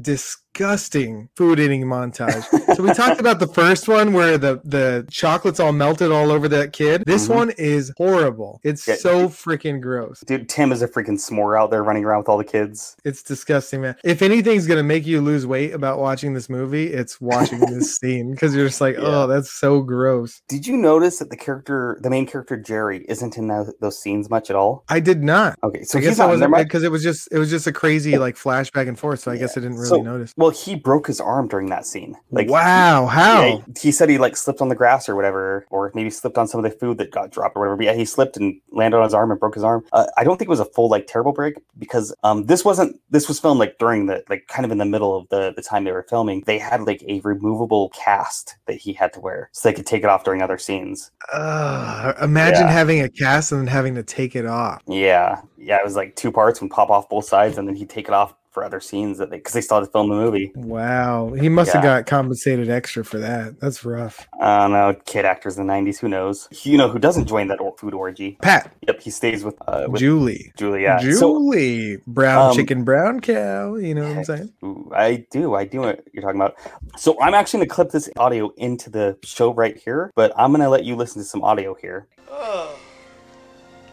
[0.58, 2.42] disgusting food eating montage.
[2.74, 6.48] so we talked about the first one where the the chocolate's all melted all over
[6.48, 7.04] that kid.
[7.06, 7.34] This Mhm.
[7.34, 8.60] one is horrible.
[8.64, 8.96] It's Yeah.
[8.96, 10.20] so freaking gross.
[10.26, 12.96] Dude, Tim is a freaking s'more out there running around with all the kids.
[13.04, 13.94] It's disgusting, man.
[14.04, 18.32] If anything's gonna make you lose weight about watching this movie, it's watching this scene
[18.32, 19.04] because you're just like, Yeah.
[19.22, 20.42] oh, that's so gross.
[20.48, 24.28] Did you notice that the character, the main character Jerry, isn't in tho- those scenes
[24.28, 24.84] much at all?
[24.88, 25.56] I did not.
[25.62, 27.50] Okay, so I guess I not in there wasn't because it was just it was
[27.50, 29.20] just a crazy like flashback and forth.
[29.20, 30.32] So I guess I didn't really So- notice.
[30.36, 32.16] Well, he broke his arm during that scene.
[32.30, 33.42] Like, wow, how?
[33.42, 36.46] Yeah, he said he like slipped on the grass or whatever, or maybe slipped on
[36.48, 37.76] some of the food that got dropped or whatever.
[37.76, 39.84] But yeah, he slipped and landed on his arm and broke his arm.
[39.92, 43.00] Uh, I don't think it was a full like terrible break because um this wasn't
[43.10, 45.62] this was filmed like during the like kind of in the middle of the the
[45.62, 46.42] time they were filming.
[46.46, 50.02] They had like a removable cast that he had to wear so they could take
[50.02, 51.10] it off during other scenes.
[51.32, 52.72] Uh, imagine Yeah.
[52.72, 54.82] having a cast and then having to take it off.
[54.86, 57.90] Yeah, yeah, it was like two parts and pop off both sides, and then he'd
[57.90, 60.16] take it off for other scenes that they because they still had to film the
[60.16, 60.50] movie.
[60.56, 63.60] Wow, he must have got compensated extra for that.
[63.60, 64.26] That's rough.
[64.40, 65.98] I don't know, kid actors in the '90s.
[66.00, 66.48] Who knows?
[66.64, 68.36] You know who doesn't join that food orgy?
[68.42, 70.98] Pat, Yep, he stays with uh, with Julie, Julia.
[71.00, 73.76] So Julie, brown um, chicken, brown cow.
[73.76, 74.52] You know what I'm saying?
[74.64, 76.56] Ooh, I do, I do what you're talking about.
[76.96, 80.68] So I'm actually gonna clip this audio into the show right here, but I'm gonna
[80.68, 82.08] let you listen to some audio here.
[82.28, 82.76] Oh.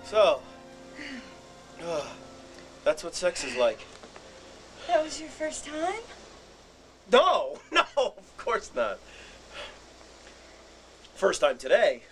[0.06, 0.42] So.
[1.84, 2.12] Oh,
[2.84, 3.86] that's what sex is like.
[4.88, 6.02] That was your first time?
[7.12, 9.00] No, no, of course not.
[11.16, 12.04] First time today.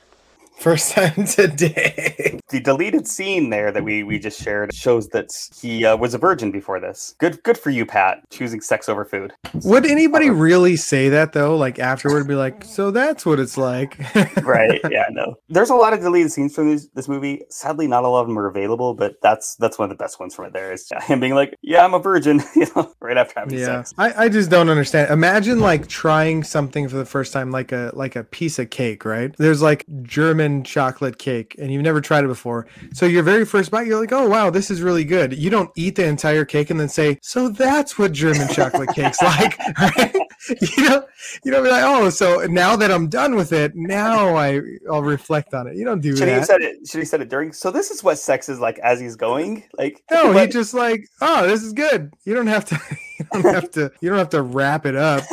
[0.58, 2.40] First time today.
[2.50, 6.18] The deleted scene there that we we just shared shows that he uh, was a
[6.18, 7.16] virgin before this.
[7.18, 9.34] Good, good for you, Pat, choosing sex over food.
[9.64, 11.58] Would anybody really say that though?
[11.58, 13.98] Like afterward, be like, so that's what it's like.
[14.44, 18.04] right yeah no there's a lot of deleted scenes from this, this movie sadly not
[18.04, 20.46] a lot of them are available but that's that's one of the best ones from
[20.46, 23.58] it there is him being like yeah i'm a virgin you know right after having
[23.58, 27.52] yeah sex I, I just don't understand imagine like trying something for the first time
[27.52, 31.84] like a like a piece of cake right there's like german chocolate cake and you've
[31.84, 32.68] never tried it before.
[32.94, 35.34] So your very first bite you're like oh wow this is really good.
[35.38, 39.22] You don't eat the entire cake and then say so that's what german chocolate cake's
[39.22, 40.16] like right?
[40.62, 41.06] You know
[41.44, 44.60] you don't be like oh so now that i'm done with it now i
[44.92, 45.76] i'll reflect on it.
[45.76, 46.46] You don't do should he that.
[46.46, 49.00] said it should he said it during so this is what sex is like as
[49.00, 52.14] he's going like no he just like oh this is good.
[52.26, 52.80] You don't have to
[53.20, 55.24] you don't have to you don't have to wrap it up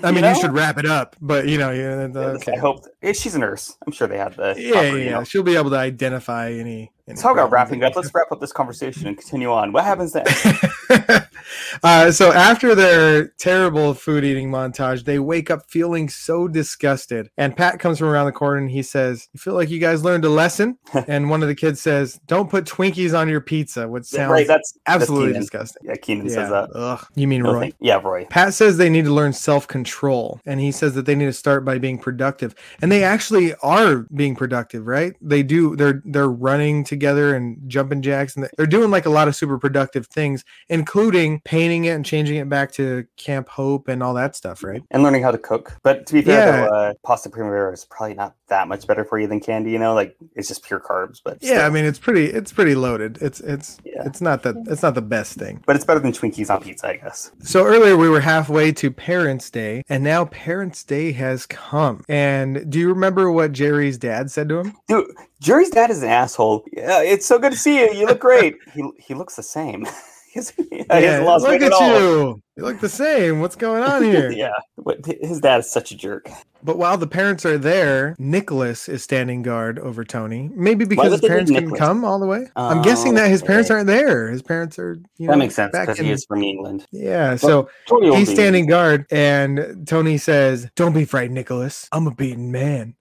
[0.04, 0.34] I mean, you, know?
[0.34, 2.52] should wrap it up, but you know, yeah, the- okay.
[2.52, 5.10] i hope yeah, eh, she's a nurse i'm sure they had the Yeah, yeah, you
[5.10, 5.24] know.
[5.24, 6.90] She'll be able to identify any.
[7.06, 10.12] any so about wrapping up let's wrap up this conversation and continue on what happens
[10.12, 10.24] then
[11.82, 17.30] uh, so after their terrible food eating montage, they wake up feeling so disgusted.
[17.36, 20.04] And Pat comes from around the corner and he says, "You feel like you guys
[20.04, 20.78] learned a lesson?"
[21.08, 24.46] and one of the kids says, "Don't put Twinkies on your pizza," which sounds right
[24.46, 25.40] that's that's absolutely Kenan.
[25.42, 25.82] disgusting.
[25.84, 26.32] yeah kenan Yeah.
[26.34, 27.06] says that Ugh.
[27.14, 27.72] You mean Roy?
[27.80, 31.14] yeah roy Pat says they need to learn self control, and he says that they
[31.14, 32.54] need to start by being productive.
[32.82, 35.14] And they actually are being productive, right?
[35.20, 35.76] They do.
[35.76, 39.58] They're they're running together and jumping jacks, and they're doing like a lot of super
[39.58, 40.44] productive things,
[40.78, 44.82] including painting it and changing it back to Camp Hope and all that stuff, right?
[44.90, 45.76] and learning how to cook.
[45.82, 46.66] But to be fair, Yeah.
[46.66, 49.70] though, uh, pasta primavera is probably not that much better for you than candy.
[49.72, 51.20] You know, like it's just pure carbs.
[51.22, 53.18] But Yeah, I mean it's pretty it's pretty loaded.
[53.20, 54.02] It's it's Yeah.
[54.06, 55.62] it's not that it's not the best thing.
[55.66, 57.30] but it's better than Twinkies on pizza, I guess.
[57.42, 62.04] So earlier we were halfway to Parents' Day, and now Parents' Day has come.
[62.08, 64.72] And do you remember what Jerry's dad said to him?
[64.88, 65.06] Dude,
[65.40, 66.64] Jerry's dad is an asshole.
[66.72, 67.92] Yeah, it's so good to see you.
[67.92, 68.56] You look great.
[68.74, 69.86] he he looks the same.
[70.90, 72.42] Hasn't lost look at at you.
[72.56, 73.40] You look the same.
[73.40, 74.30] What's going on here?
[74.30, 76.28] yeah, but his dad is such a jerk.
[76.62, 80.50] But while the parents are there, Nicholas is standing guard over Tony.
[80.54, 82.48] Maybe because his parents couldn't come all the way.
[82.56, 84.28] I'm oh, guessing that his parents aren't there.
[84.28, 86.84] His parents are, you know, That makes sense back because in- he is from England.
[86.90, 91.88] Yeah, so old he's standing guard, and Tony says, "Don't be frightened, Nicholas.
[91.92, 92.96] I'm a beaten man."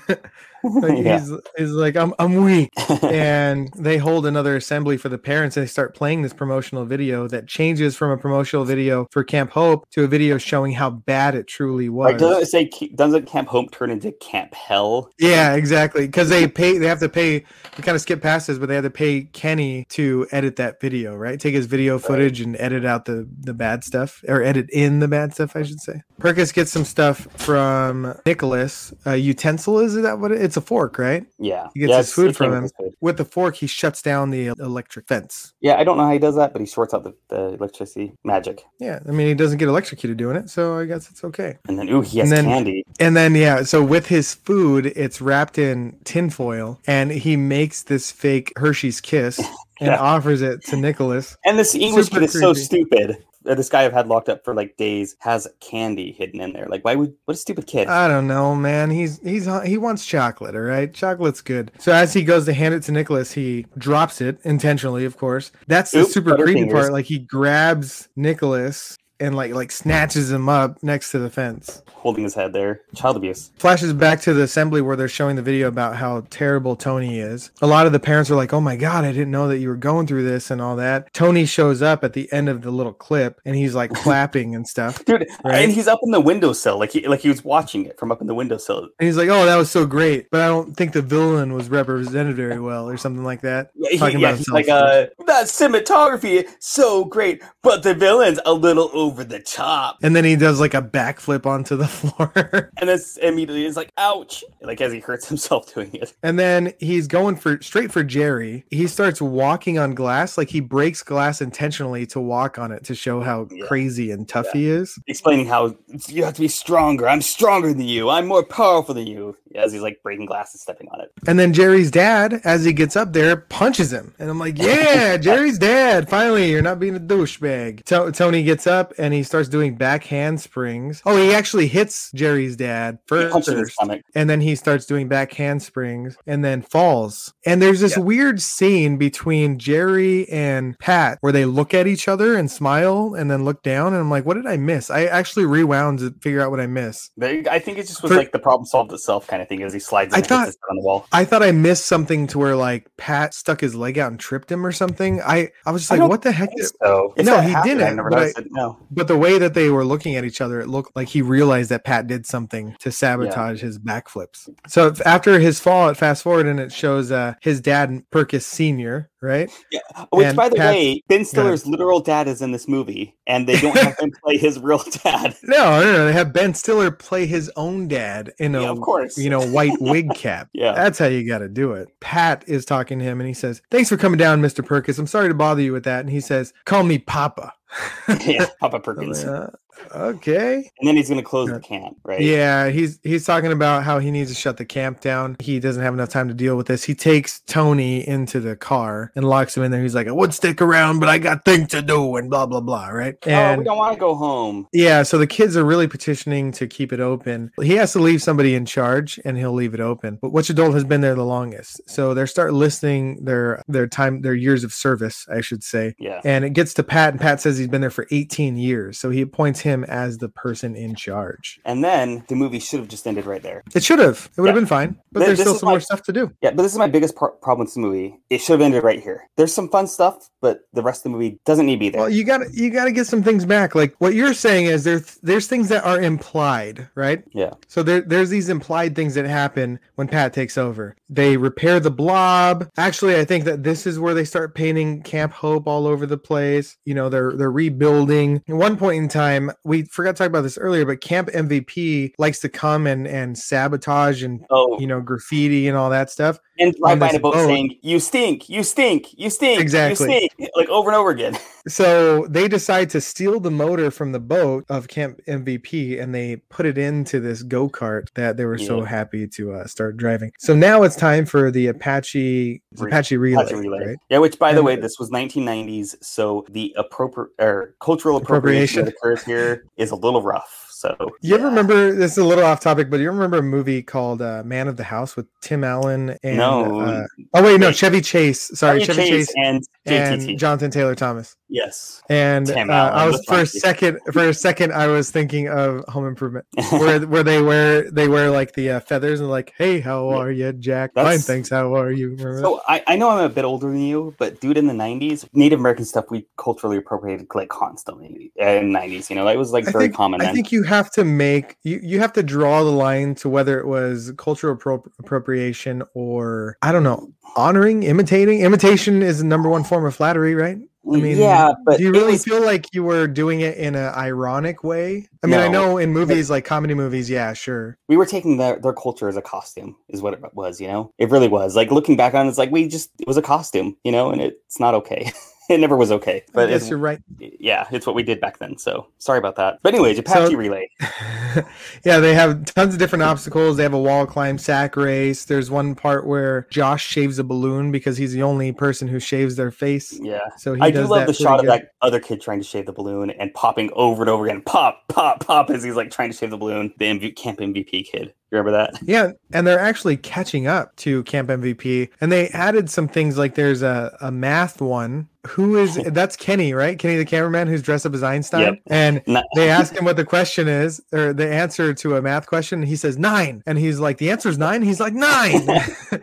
[0.78, 1.18] Like, yeah.
[1.18, 2.70] he's, he's like, "I'm I'm weak."
[3.02, 7.26] and they hold another assembly for the parents and they start playing this promotional video
[7.28, 11.34] that changes from a promotional video for Camp Hope to a video showing how bad
[11.34, 12.12] it truly was.
[12.12, 15.10] Right, doesn't it say doesn't Camp Hope turn into Camp Hell?
[15.18, 16.06] Yeah, exactly.
[16.06, 17.44] Because they pay, they have to pay.
[17.76, 20.80] We kind of skip past this, but they have to pay Kenny to edit that
[20.80, 21.38] video, right?
[21.40, 25.08] Take his video footage and edit out the the bad stuff, or edit in the
[25.08, 26.02] bad stuff, I should say.
[26.20, 28.92] Perkis gets some stuff from Nicholas.
[29.06, 31.24] A utensil is that what it, it's a fork, right?
[31.38, 32.62] Yeah, He gets yeah, his food from him.
[32.64, 32.94] with food.
[33.00, 35.54] With the fork, he shuts down the electric fence.
[35.60, 38.12] Yeah, I don't know how he does that, but he sorts out the, the electricity
[38.24, 38.62] magic.
[38.80, 41.58] Yeah, I mean he doesn't get electrocuted doing it, so I guess it's okay.
[41.68, 42.84] And then ooh, he has And then- candy.
[42.98, 48.10] And then yeah, so with his food, it's wrapped in tinfoil, and he makes this
[48.10, 49.38] fake Hershey's kiss
[49.80, 49.98] and Yeah.
[50.00, 51.36] offers it to Nicholas.
[51.44, 53.18] And this English kid is so stupid.
[53.48, 56.66] Uh, This guy I've had locked up for like days has candy hidden in there.
[56.68, 57.88] Like, why would what a stupid kid?
[57.88, 58.90] I don't know, man.
[58.90, 60.92] He's he's he wants chocolate, all right.
[60.92, 61.70] Chocolate's good.
[61.78, 65.50] So as he goes to hand it to Nicholas, he drops it intentionally, of course.
[65.66, 66.72] That's the Oops, super creepy Butterfingers.
[66.72, 66.92] part.
[66.92, 71.82] Like he grabs Nicholas and like like snatches him up next to the fence.
[71.92, 72.82] Holding his head there.
[72.94, 73.50] Child abuse.
[73.58, 77.50] flashes back to the assembly where they're showing the video about how terrible Tony is.
[77.60, 79.68] A lot of the parents are like, "Oh my god, I didn't know that you
[79.68, 82.70] were going through this and all that." Tony shows up at the end of the
[82.70, 85.04] little clip and he's like clapping and stuff.
[85.04, 85.56] Dude, Right?
[85.64, 88.20] and he's up in the windowsill, like he like he was watching it from up
[88.20, 88.88] in the windowsill.
[88.98, 91.68] And he's like, "Oh, that was so great, but I don't think the villain was
[91.68, 95.46] represented very well, or something like that." Yeah, Talking yeah, about he's like, uh, that
[95.46, 99.96] cinematography is so great, but the villain's a little over the top.
[100.02, 102.70] and then he does like a backflip onto the floor.
[102.76, 104.44] And this immediately is like, ouch!
[104.60, 106.14] Like as he hurts himself doing it.
[106.22, 108.64] And then he's going for straight for Jerry.
[108.70, 112.94] He starts walking on glass, like he breaks glass intentionally to walk on it to
[112.94, 113.66] show how Yeah.
[113.66, 114.60] crazy and tough Yeah.
[114.60, 114.98] he is.
[115.06, 115.74] Explaining how
[116.08, 117.08] you have to be stronger.
[117.08, 118.10] I'm stronger than you.
[118.10, 119.36] I'm more powerful than you.
[119.54, 121.10] As he's like breaking glass and stepping on it.
[121.26, 124.14] And then Jerry's dad, as he gets up there, punches him.
[124.18, 126.08] And I'm like, yeah, Jerry's dad.
[126.08, 127.84] Finally, you're not being a douchebag.
[127.84, 131.02] To- Tony gets up and he starts doing back handsprings.
[131.06, 133.32] Oh, he actually hits Jerry's dad first.
[133.32, 134.02] punched him in his stomach.
[134.14, 137.32] and then he starts doing back handsprings and then falls.
[137.46, 142.34] And there's this weird scene between Jerry and Pat where they look at each other
[142.36, 143.88] and smile and then look down.
[143.88, 144.90] And I'm like, what did I miss?
[144.90, 147.12] I actually rewound to figure out what I missed.
[147.20, 149.72] I think it just was For- like the problem solved itself kind of thing as
[149.72, 151.06] he slides I thought- on the wall.
[151.12, 154.50] I thought I missed something to where like Pat stuck his leg out and tripped
[154.50, 155.20] him or something.
[155.22, 156.50] I, I was just I like, what the heck?
[156.54, 158.46] did- So if No, he happened, didn't, never but I- it.
[158.50, 158.78] No.
[158.90, 161.70] But the way that they were looking at each other, it looked like he realized
[161.70, 164.48] that Pat did something to sabotage his backflips.
[164.66, 169.10] So after his fall, it fast forward and it shows uh, his dad, Perkis Senior,
[169.22, 169.50] right?
[169.70, 169.80] Yeah.
[170.10, 173.46] Which, And by the Pat's- way, Ben Stiller's literal dad is in this movie, and
[173.48, 175.36] they don't have him play his real dad.
[175.42, 176.04] No, no, no.
[176.06, 179.16] They have Ben Stiller play his own dad in a Yeah, of course.
[179.18, 180.48] you know white wig cap.
[180.54, 180.72] Yeah.
[180.72, 181.88] that's how you got to do it.
[182.00, 184.98] Pat is talking to him and he says, "Thanks for coming down, Mister Perkis.
[184.98, 187.52] I'm sorry to bother you with that." And he says, "Call me Papa."
[188.26, 189.24] yeah, Papa Perkins.
[189.24, 189.50] "Uh,
[189.94, 190.70] okay.
[190.78, 192.20] And then he's going to close the camp, right?
[192.20, 195.36] Yeah, he's he's talking about how he needs to shut the camp down.
[195.40, 196.84] He doesn't have enough time to deal with this.
[196.84, 199.82] He takes Tony into the car and locks him in there.
[199.82, 202.60] He's like, "I would stick around, but I got things to do," and blah blah
[202.60, 202.88] blah.
[202.88, 203.16] Right?
[203.26, 204.66] oh, And we don't want to go home.
[204.72, 207.50] yeah, so the kids are really petitioning to keep it open.
[207.62, 210.18] He has to leave somebody in charge, and he'll leave it open.
[210.20, 211.80] But which adult has been there the longest?
[211.86, 215.94] So they start listing their their time, their years of service, I should say.
[215.98, 216.20] Yeah.
[216.24, 218.98] And it gets to Pat, and Pat says he's been there for 18 years.
[218.98, 221.60] So he appoints him as the person in charge.
[221.64, 223.62] And then the movie should have just ended right there.
[223.74, 224.30] It should have.
[224.36, 224.98] It would have been fine.
[225.12, 226.32] But Th- there's still some my- more stuff to do.
[226.40, 228.18] Yeah, but this is my biggest par- problem with the movie.
[228.30, 229.28] It should have ended right here.
[229.36, 232.00] There's some fun stuff, but the rest of the movie doesn't need to be there.
[232.02, 233.74] Well, you got to you got to get some things back.
[233.74, 237.22] Like what you're saying is there's there's things that are implied, right?
[237.32, 237.54] yeah.
[237.66, 240.96] So there, there's these implied things that happen when Pat takes over.
[241.08, 242.68] They repair the blob.
[242.76, 246.18] Actually, I think that this is where they start painting Camp Hope all over the
[246.18, 246.76] place.
[246.84, 248.42] You know, they're they're rebuilding.
[248.48, 252.14] At one point in time, we forgot to talk about this earlier, but Camp MVP
[252.18, 256.38] likes to come and and sabotage and Oh, you know graffiti and all that stuff.
[256.58, 257.46] And drive in a boat, boat.
[257.46, 260.12] saying, You stink, you stink, you stink, Exactly.
[260.12, 261.36] you stink, like over and over again.
[261.66, 266.36] So they decide to steal the motor from the boat of Camp MVP and they
[266.48, 270.32] put it into this go kart that they were so happy to uh, start driving.
[270.38, 273.42] So now it's time for the Apache Re- Apache Relay.
[273.42, 273.86] Apache relay.
[273.86, 273.96] right?
[274.08, 278.94] Yeah, which by the way, this was 1990s, so the appropriate or cultural appropriation, that
[278.94, 280.67] occurs here is a little rough.
[280.78, 281.48] So You ever yeah.
[281.48, 284.68] remember this is a little off topic, but you remember a movie called uh, Man
[284.68, 286.78] of the House with Tim Allen and No.
[286.80, 287.04] uh,
[287.34, 290.28] oh wait no Chevy Chase sorry Chevy Chevy Chase, Chase and JTT?
[290.30, 292.02] and Jonathan Taylor Thomas Yes.
[292.10, 296.06] And uh, I was for a second, for a second, I was thinking of Home
[296.06, 300.08] Improvement, where where they wear they wear like the uh, feathers and like, hey, how
[300.10, 300.92] are you, Jack?
[300.94, 301.48] Fine, thanks.
[301.48, 302.10] How are you?
[302.10, 302.40] Remember?
[302.40, 305.26] So I, I know I'm a bit older than you, but dude, in the '90s,
[305.32, 309.08] Native American stuff we culturally appropriated like constantly in the '90s.
[309.08, 310.34] You know, it was like I very think, common I then.
[310.34, 313.66] think you have to make you, you have to draw the line to whether it
[313.66, 318.40] was cultural appro- appropriation or I don't know honoring, imitating.
[318.40, 320.58] Imitation is the number one form of flattery, right?
[320.94, 323.74] I mean, yeah, but do you really was- feel like you were doing it in
[323.74, 325.08] an ironic way?
[325.22, 327.76] I mean, I know in movies like comedy movies, yeah, sure.
[327.88, 330.60] we were taking their their culture as a costume, is what it was.
[330.60, 331.56] You know, it really was.
[331.56, 333.76] Like looking back on, it, it's like we just it was a costume.
[333.84, 335.12] You know, and it's not okay.
[335.54, 336.22] it never was okay.
[336.32, 337.00] But guess you're right.
[337.18, 338.58] yeah, it's what we did back then.
[338.58, 339.58] So sorry about that.
[339.62, 340.68] But anyways, Apache So- relay.
[341.84, 343.56] yeah, they have tons of different obstacles.
[343.56, 345.24] They have a wall climb, sack race.
[345.24, 349.36] There's one part where Josh shaves a balloon because he's the only person who shaves
[349.36, 349.98] their face.
[350.00, 350.20] Yeah.
[350.36, 351.50] So he I do love that the shot of good.
[351.50, 354.82] that other kid trying to shave the balloon and popping over and over again, pop,
[354.88, 356.72] pop, pop, as he's like trying to shave the balloon.
[356.78, 358.14] The MV- camp MVP kid.
[358.30, 358.82] You remember that?
[358.86, 363.34] Yeah, and they're actually catching up to Camp MVP, and they added some things like
[363.36, 365.08] there's a, a math one.
[365.26, 366.78] Who is that's Kenny, right?
[366.78, 368.54] Kenny the cameraman who's dressed up as Einstein, Yep.
[368.66, 372.26] and Not- they ask him what the question is or the answer to a math
[372.26, 372.62] question.
[372.62, 374.60] He says nine, and he's like, "The answer is nine.
[374.62, 375.46] He's like nine.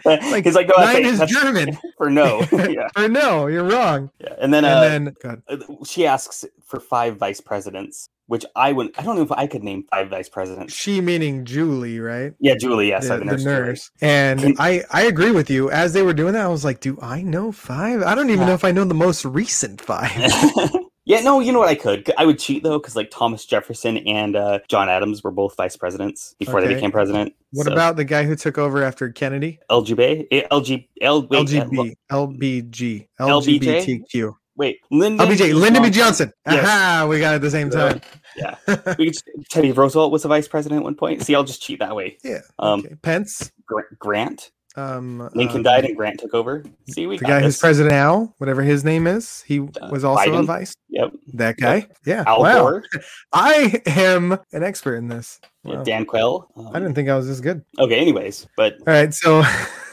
[0.04, 1.78] like, he's like, no, nine is German.
[1.98, 2.44] for no.
[2.52, 4.10] yeah, or no, you're wrong.
[4.20, 4.34] yeah.
[4.40, 8.72] And then, And uh, then God, uh, she asks for five vice presidents, which I
[8.72, 8.98] wouldn't.
[9.00, 10.74] I don't know if I could name five vice presidents.
[10.74, 12.34] she meaning Julie, right?
[12.40, 12.90] Yeah, Julie.
[12.90, 13.44] Yes, the, the, the nurse.
[13.46, 13.92] nurse.
[14.02, 15.70] And I, I agree with you.
[15.72, 18.02] As they were doing that, I was like, do I know five?
[18.04, 18.48] I don't even Yeah.
[18.48, 20.12] know if I know the most recent five.
[21.08, 21.68] Yeah, no, you know what?
[21.70, 22.12] I could.
[22.18, 25.78] I would cheat though, because like Thomas Jefferson and uh, John Adams were both vice
[25.78, 26.68] presidents before Okay.
[26.70, 27.36] they became president.
[27.52, 29.60] What So, about the guy who took over after Kennedy?
[29.70, 30.26] LGB?
[30.32, 33.08] Eh, LG, L, wait, uh, LGB, LBG?
[33.20, 34.34] LGBTQ.
[34.56, 35.89] Wait, Lyndon LBJ, Lyndon B.
[35.89, 36.32] Johnson.
[36.47, 36.64] Yes.
[36.66, 37.89] Aha, we got it at the same Yeah.
[37.89, 38.01] time.
[38.38, 38.56] Yeah.
[38.97, 41.22] We could just, Teddy Roosevelt was a vice president at one point.
[41.24, 42.18] See, I'll just cheat that way.
[42.24, 42.39] Yeah.
[42.60, 42.95] Um, okay.
[43.01, 43.51] Pence.
[43.66, 44.51] Gra- Grant.
[44.78, 46.66] Um, Lincoln um, died and Grant took over.
[46.89, 50.03] See, we The got guy who's president now, whatever his name is, he Uh, was
[50.03, 50.76] also a vice.
[50.89, 51.14] Yep.
[51.36, 51.88] That guy.
[52.06, 52.26] Yeah.
[52.28, 52.60] Al wow.
[52.60, 52.84] Gore.
[53.32, 55.39] I am an expert in this.
[55.64, 56.49] yeah, Dan Quayle.
[56.58, 57.64] Um, I didn't think I was this good.
[57.80, 57.95] Okay.
[57.97, 59.43] Anyways, but All right, so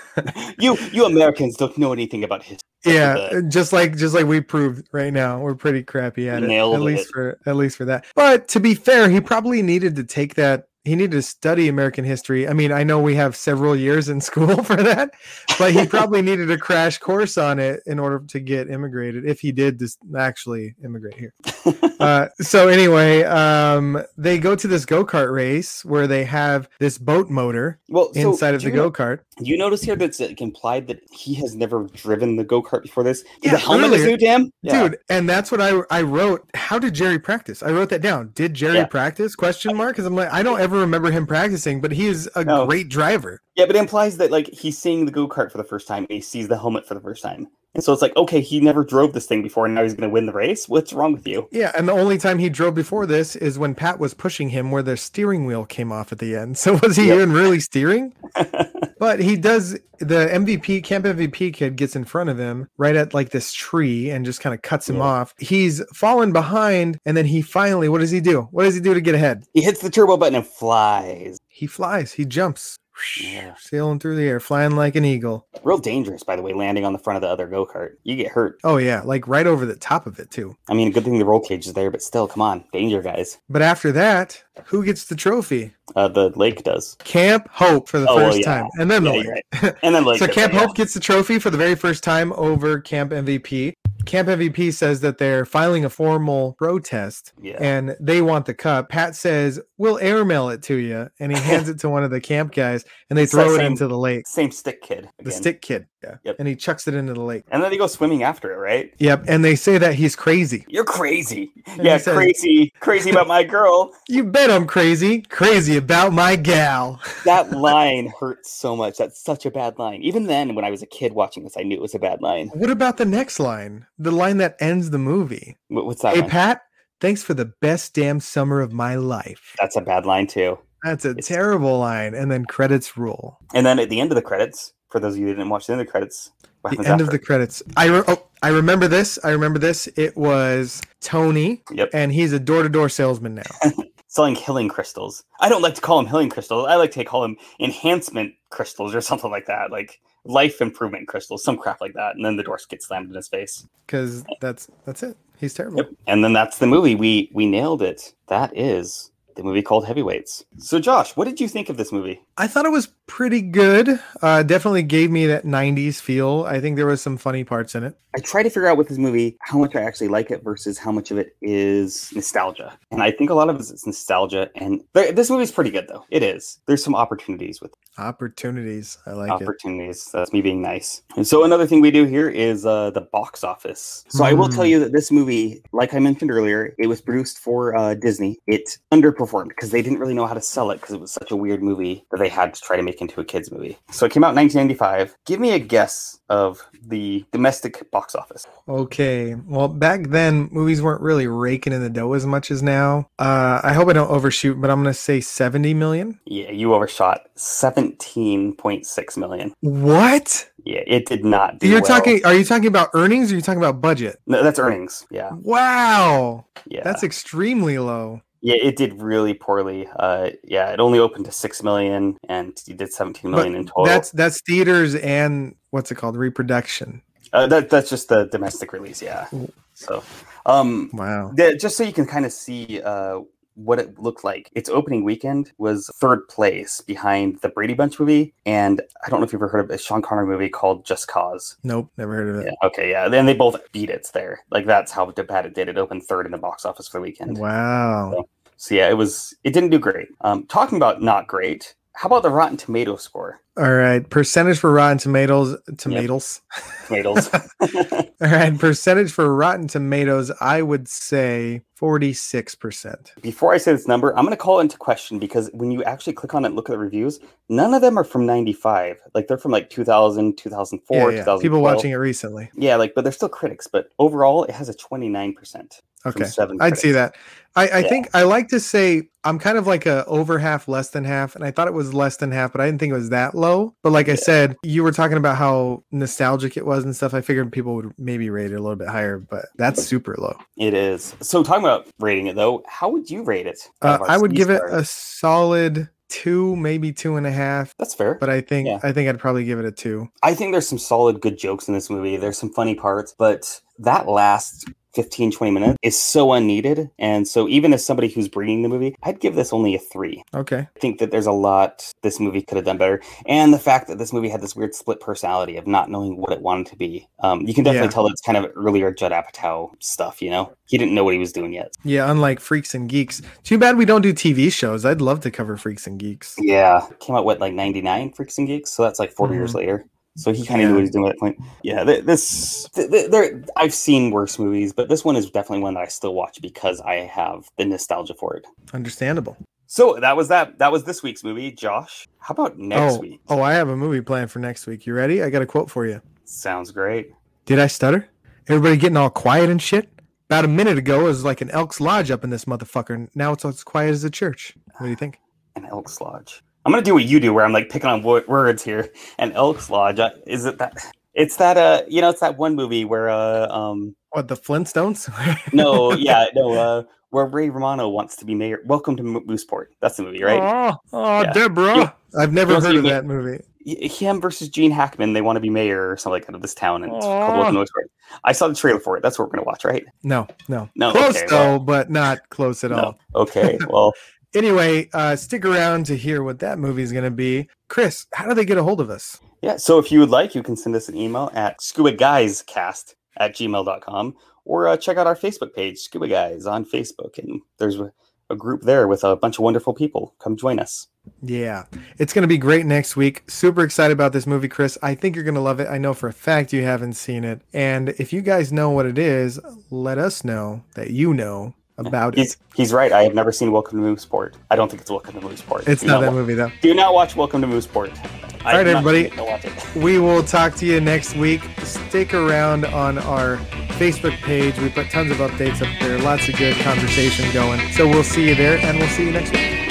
[0.58, 2.58] you you Americans don't know anything about history.
[2.85, 6.49] Yeah, just like just like we proved right now, we're pretty crappy at it.
[6.49, 7.12] Nailed at least it.
[7.12, 8.05] for at least for that.
[8.14, 10.68] But to be fair, he probably needed to take that.
[10.85, 12.49] He needed to study American history.
[12.49, 15.11] I mean, I know we have several years in school for that,
[15.59, 19.24] but he probably needed a crash course on it in order to get immigrated.
[19.24, 21.35] If he did just actually immigrate here.
[22.01, 26.99] uh, so anyway, um, they go to this go kart race where they have this
[26.99, 29.20] boat motor Well, so inside of the go kart.
[29.41, 33.05] You notice here that's like, implied that he has never driven the go kart before
[33.05, 33.24] this.
[33.43, 34.53] Yeah, the helmet is new to him?
[34.62, 34.83] Yeah.
[34.83, 38.30] dude and that's what i i wrote how did jerry practice i wrote that down
[38.35, 38.85] did jerry Yeah.
[38.87, 42.28] practice question mark because i'm like i don't ever remember him practicing but he is
[42.34, 42.66] a No.
[42.66, 45.64] great driver Yeah, but it implies that like he's seeing the go kart for the
[45.64, 47.48] first time and he sees the helmet for the first time.
[47.74, 50.10] And so it's like, okay, he never drove this thing before and now he's gonna
[50.12, 50.68] win the race.
[50.68, 51.48] What's wrong with you?
[51.52, 54.70] yeah and the only time he drove before this is when pat was pushing him
[54.70, 57.14] where the steering wheel came off at the end so was he Yep.
[57.16, 58.14] even really steering
[58.98, 63.14] but he does the mvp camp mvp kid gets in front of him right at
[63.14, 65.02] like this tree and just kind of cuts him Yeah.
[65.02, 68.80] off he's fallen behind and then he finally what does he do what does he
[68.80, 71.38] do to get ahead he hits the turbo button and flies.
[71.48, 72.76] he flies he jumps
[73.22, 73.55] Yeah.
[73.59, 76.93] sailing through the air flying like an eagle Real dangerous, by the way, landing on
[76.93, 77.93] the front of the other go kart.
[78.05, 78.59] You get hurt.
[78.64, 81.24] oh yeah like right over the top of it too I mean, good thing the
[81.24, 83.38] roll cage is there, but still, come on, danger, guys.
[83.49, 86.97] but after that who gets the trophy Uh, the lake does.
[87.05, 88.45] camp hope for the Oh, well, first yeah.
[88.62, 89.26] time and then the lake.
[89.62, 89.74] right.
[89.82, 92.80] And then like so camp hope gets the trophy for the very first time over
[92.80, 93.72] camp mvp
[94.05, 97.57] camp mvp says that they're filing a formal protest Yeah.
[97.61, 101.68] and they want the cup pat says we'll airmail it to you and he hands
[101.68, 103.99] it to one of the camp guys and they It's throw it same- into the
[103.99, 105.09] lake Same stick kid.
[105.18, 106.37] the stick kid yeah Yep.
[106.39, 108.93] and he chucks it into the lake And then they go swimming after it, right?
[108.99, 111.51] yep and they say that he's crazy You're crazy.
[111.66, 112.72] And yeah, says- crazy.
[112.80, 113.93] Crazy about my girl.
[114.09, 118.99] you bet i'm crazy crazy about my gal That line hurts so much.
[118.99, 120.03] That's such a bad line.
[120.03, 122.20] Even then, when I was a kid watching this, I knew it was a bad
[122.22, 122.49] line.
[122.55, 123.87] What about the next line?
[123.99, 125.57] The line that ends the movie.
[125.68, 126.30] What- What's that hey, line?
[126.30, 126.61] Pat,
[127.03, 129.55] thanks for the best damn summer of my life.
[129.61, 130.59] That's a bad line too.
[130.82, 132.14] That's a It's- terrible line.
[132.14, 133.37] And then credits roll.
[133.54, 135.66] And then at the end of the credits, for those of you who didn't watch
[135.66, 136.30] the end of the credits,
[136.64, 137.61] The end of the credits.
[137.76, 139.18] I re- oh, I remember this.
[139.24, 139.88] I remember this.
[139.96, 141.91] It was Tony, Yep.
[141.92, 143.42] and he's a door to door salesman now.
[144.07, 145.24] selling healing crystals.
[145.41, 146.66] I don't like to call them healing crystals.
[146.68, 149.72] I like to call them enhancement crystals or something like that.
[149.72, 153.14] Like life improvement crystals, some crap like that, and then the door gets slammed in
[153.14, 153.66] his face.
[153.86, 155.16] because that's that's it.
[155.38, 155.78] He's terrible.
[155.78, 155.90] Yep.
[156.07, 156.94] And then that's the movie.
[156.94, 158.14] We we nailed it.
[158.28, 160.45] That is the movie called Heavyweights.
[160.59, 162.21] So Josh, what did you think of this movie?
[162.37, 164.00] I thought it was pretty good.
[164.22, 166.45] Uh, definitely gave me that '90s feel.
[166.49, 167.96] I think there was some funny parts in it.
[168.14, 170.76] I try to figure out with this movie how much I actually like it versus
[170.76, 172.79] how much of it is nostalgia.
[172.91, 174.50] And I think a lot of it is nostalgia.
[174.54, 176.04] And th- this movie's pretty good though.
[176.11, 176.59] It is.
[176.67, 177.79] There's some opportunities with it.
[177.99, 178.99] Opportunities.
[179.07, 179.42] I like it.
[179.45, 180.09] opportunities.
[180.13, 181.03] That's me being nice.
[181.17, 184.04] And so another thing we do here is uh, the box office.
[184.09, 184.71] So I will tell Hmm.
[184.71, 188.38] you that this movie, like I mentioned earlier, it was produced for uh, Disney.
[188.46, 191.30] It underperformed because they didn't really know how to sell it because it was such
[191.30, 193.78] a weird movie that they had to try to make into a kids movie.
[193.90, 195.16] So it came out in 1995.
[195.26, 198.46] Give me a guess of the domestic box office.
[198.68, 199.34] Okay.
[199.34, 203.08] Well, back then movies weren't really raking in the dough as much as now.
[203.18, 206.18] Uh, I hope I don't overshoot, but I'm gonna say 70 million.
[206.24, 209.53] Yeah, you overshot 17.6 million.
[209.61, 210.49] What?
[210.64, 211.88] Yeah, it did not do You're well.
[212.00, 212.24] talking?
[212.24, 213.30] Are you talking about earnings?
[213.30, 214.20] or Are you talking about budget?
[214.26, 215.07] No, that's earnings.
[215.11, 215.30] Yeah.
[215.32, 216.82] Wow, Yeah.
[216.84, 218.20] that's extremely low.
[218.42, 219.86] Yeah, it did really poorly.
[219.96, 223.84] Uh, yeah, it only opened to six million, and you did seventeen million in total.
[223.84, 226.16] That's that's theaters and what's it called?
[226.16, 227.02] Reproduction.
[227.32, 229.00] uh, that, that's just the domestic release.
[229.00, 229.26] Yeah.
[229.74, 230.02] So,
[230.44, 231.30] um, Wow.
[231.34, 233.20] the, just so you can kind of see uh,
[233.54, 238.34] what it looked like, its opening weekend was third place behind the Brady Bunch movie,
[238.46, 241.08] and I don't know if you've ever heard of a Sean Connery movie called Just
[241.08, 241.57] Cause.
[241.62, 242.46] Nope, never heard of it.
[242.46, 242.66] Yeah.
[242.66, 242.91] Okay.
[242.91, 243.08] Yeah.
[243.08, 244.41] Then they both beat it there.
[244.50, 245.68] Like that's how bad it did.
[245.68, 247.38] It opened third in the box office for the weekend.
[247.38, 248.24] Wow.
[248.57, 249.34] So yeah, it was.
[249.45, 250.08] It didn't do great.
[250.20, 251.74] Um, talking about not great.
[251.95, 253.41] How about the Rotten Tomato score?
[253.58, 254.08] All right.
[254.08, 255.58] Percentage for Rotten Tomatoes.
[255.76, 256.41] Tomatoes.
[256.87, 257.29] Tomatoes.
[257.61, 258.58] All right.
[258.58, 260.33] Percentage for Rotten Tomatoes.
[260.41, 263.20] I would say 46%.
[263.20, 265.84] Before I say this number, I'm going to call it into question because when you
[265.84, 267.20] actually click on it and look at the reviews,
[267.50, 269.00] none of them are from 95.
[269.14, 271.11] Like they're from like 2000, 2004, Yeah, yeah.
[271.11, 271.42] 2012.
[271.42, 272.50] People watching it recently.
[272.54, 273.66] Yeah, like, but they're still critics.
[273.66, 275.80] But overall, it has a 29%.
[276.04, 276.24] Okay.
[276.24, 277.14] seven I'd see that.
[277.54, 277.88] I, I Yeah.
[277.88, 281.37] think I like to say I'm kind of like a over half, less than half,
[281.37, 283.37] and I thought it was less than half, but I didn't think it was that
[283.42, 283.74] low.
[283.82, 287.12] But like I said, you were talking about how nostalgic it was and stuff.
[287.12, 290.36] I figured people would maybe rate it a little bit higher, but that's super low.
[290.56, 291.14] It is.
[291.20, 293.68] So talking about rating it though, how would you rate it?
[293.82, 297.74] Uh, I would give it a solid two, maybe two and a half.
[297.78, 298.14] That's fair.
[298.14, 298.80] But I think Yeah.
[298.82, 300.08] I think I'd probably give it a two.
[300.22, 302.16] I think there's some solid good jokes in this movie.
[302.16, 306.90] There's some funny parts, but that last 15 20 minutes is so unneeded.
[306.98, 310.22] And so even as somebody who's bringing the movie, I'd give this only a 3.
[310.34, 310.58] Okay.
[310.74, 313.00] I think that there's a lot this movie could have done better.
[313.26, 316.32] And the fact that this movie had this weird split personality of not knowing what
[316.32, 317.06] it wanted to be.
[317.20, 317.92] Um, you can definitely Yeah.
[317.92, 320.52] tell it's kind of earlier Judd Apatow stuff, you know?
[320.66, 321.72] He didn't know what he was doing yet.
[321.84, 323.20] Yeah, unlike Freaks and Geeks.
[323.44, 324.84] Too bad we don't do TV shows.
[324.84, 326.36] I'd love to cover Freaks and Geeks.
[326.38, 326.86] Yeah.
[327.00, 328.70] Came out, what, like 99 Freaks and Geeks?
[328.70, 329.84] So that's like 4 years later.
[330.17, 331.39] So he kind of knew what he was doing at that point.
[331.63, 333.43] Yeah, th- this th- th- there.
[333.57, 336.80] I've seen worse movies, but this one is definitely one that I still watch because
[336.83, 338.47] I have the nostalgia for it.
[338.75, 339.37] Understandable.
[339.67, 340.59] So that was that.
[340.59, 341.51] That was this week's movie.
[341.51, 343.21] Josh, how about next oh, week?
[343.29, 344.84] oh, I have a movie planned for next week.
[344.84, 345.22] You ready?
[345.22, 346.03] I got a quote for you.
[346.25, 347.13] Sounds great.
[347.47, 348.09] Did I stutter?
[348.49, 349.89] Everybody getting all quiet and shit?
[350.26, 353.09] About a minute ago, it was like an Elks Lodge up in this motherfucker.
[353.14, 354.55] Now it's as quiet as a church.
[354.76, 355.21] What do you think?
[355.57, 356.43] An Elks Lodge.
[356.64, 358.91] I'm gonna do what you do, where I'm like picking on wo- words here.
[359.18, 359.99] And Elks Lodge.
[359.99, 360.75] uh, Is it that?
[361.14, 361.57] It's that.
[361.57, 365.09] Uh, you know, it's that one movie where uh, um, What, the Flintstones?
[365.53, 368.61] no, yeah, no, uh, where Ray Romano wants to be mayor.
[368.64, 369.67] Welcome to Mooseport.
[369.80, 370.41] That's the movie, right?
[370.41, 371.33] Oh, oh Yeah.
[371.33, 371.76] Deborah.
[371.76, 373.43] You- I've never heard of that movie.
[373.64, 375.13] Him versus Gene Hackman.
[375.14, 377.39] They want to be mayor or something like that of this town, and it's called
[377.39, 377.87] Welcome to Mooseport.
[378.25, 379.03] I saw the trailer for it.
[379.03, 379.84] That's what we're gonna watch, right?
[380.03, 380.68] No, no.
[380.76, 382.76] No, Close okay, though, well- but not close at No.
[382.76, 382.99] all.
[383.14, 383.59] Okay.
[383.68, 383.93] Well,
[384.34, 387.49] Anyway, uh, stick around to hear what that movie is going to be.
[387.68, 389.21] Chris, how do they get a hold of us?
[389.42, 389.57] yeah.
[389.57, 392.95] So if you would like, you can send us an email at scuba guys cast
[393.18, 397.18] at gmail.com or uh, check out our Facebook page, Scuba Guys, on Facebook.
[397.18, 397.92] And there's a,
[398.30, 400.14] a group there with a bunch of wonderful people.
[400.18, 400.88] Come join us.
[401.21, 401.64] Yeah,
[401.99, 403.25] it's going to be great next week.
[403.29, 404.79] Super excited about this movie, Chris.
[404.83, 405.68] I think you're going to love it.
[405.68, 407.42] I know for a fact you haven't seen it.
[407.53, 409.41] And if you guys know what it is,
[409.71, 412.38] let us know that you know about He's it.
[412.54, 412.92] he's right.
[412.92, 414.34] I have never seen Welcome to Mooseport.
[414.50, 415.66] I don't think it's Welcome to Mooseport.
[415.68, 416.50] It's Do not that wa- movie, though.
[416.61, 417.96] Do not watch Welcome to Mooseport.
[418.44, 419.08] All right, everybody.
[419.11, 419.74] Don't watch it.
[419.76, 421.42] We will talk to you next week.
[421.62, 423.36] Stick around on our
[423.78, 424.58] Facebook page.
[424.58, 427.61] We put tons of updates up there, lots of good conversation going.
[427.72, 429.70] So we'll see you there, and we'll see you next week.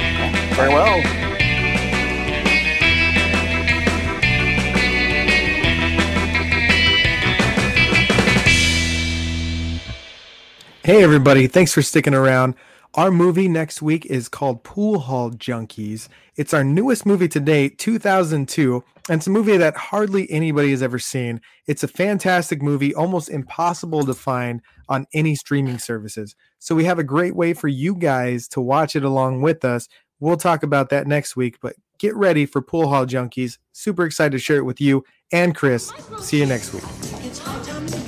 [0.55, 1.30] Farewell.
[10.83, 11.45] Hey, everybody.
[11.45, 12.55] Thanks for sticking around.
[12.95, 16.07] Our movie next week is called Pool Hall Junkies.
[16.37, 20.81] It's our newest movie to date, 2002, and it's a movie that hardly anybody has
[20.81, 21.39] ever seen.
[21.67, 24.59] It's a fantastic movie, almost impossible to find
[24.89, 26.35] on any streaming services.
[26.57, 29.87] So we have a great way for you guys to watch it along with us.
[30.19, 33.59] We'll talk about that next week, but get ready for Pool Hall Junkies.
[33.71, 35.93] Super excited to share it with you and Chris.
[36.19, 38.00] See you next week.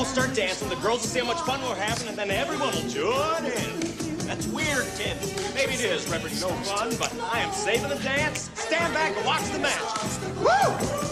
[0.00, 2.72] will start dancing, the girls will see how much fun we're having, and then everyone
[2.72, 3.80] will join in.
[4.26, 5.14] That's weird, Tim.
[5.54, 8.50] Maybe it is, Reverend No Fun, but I am saving the dance.
[8.54, 9.76] Stand back and watch the match.
[10.40, 11.10] Woo!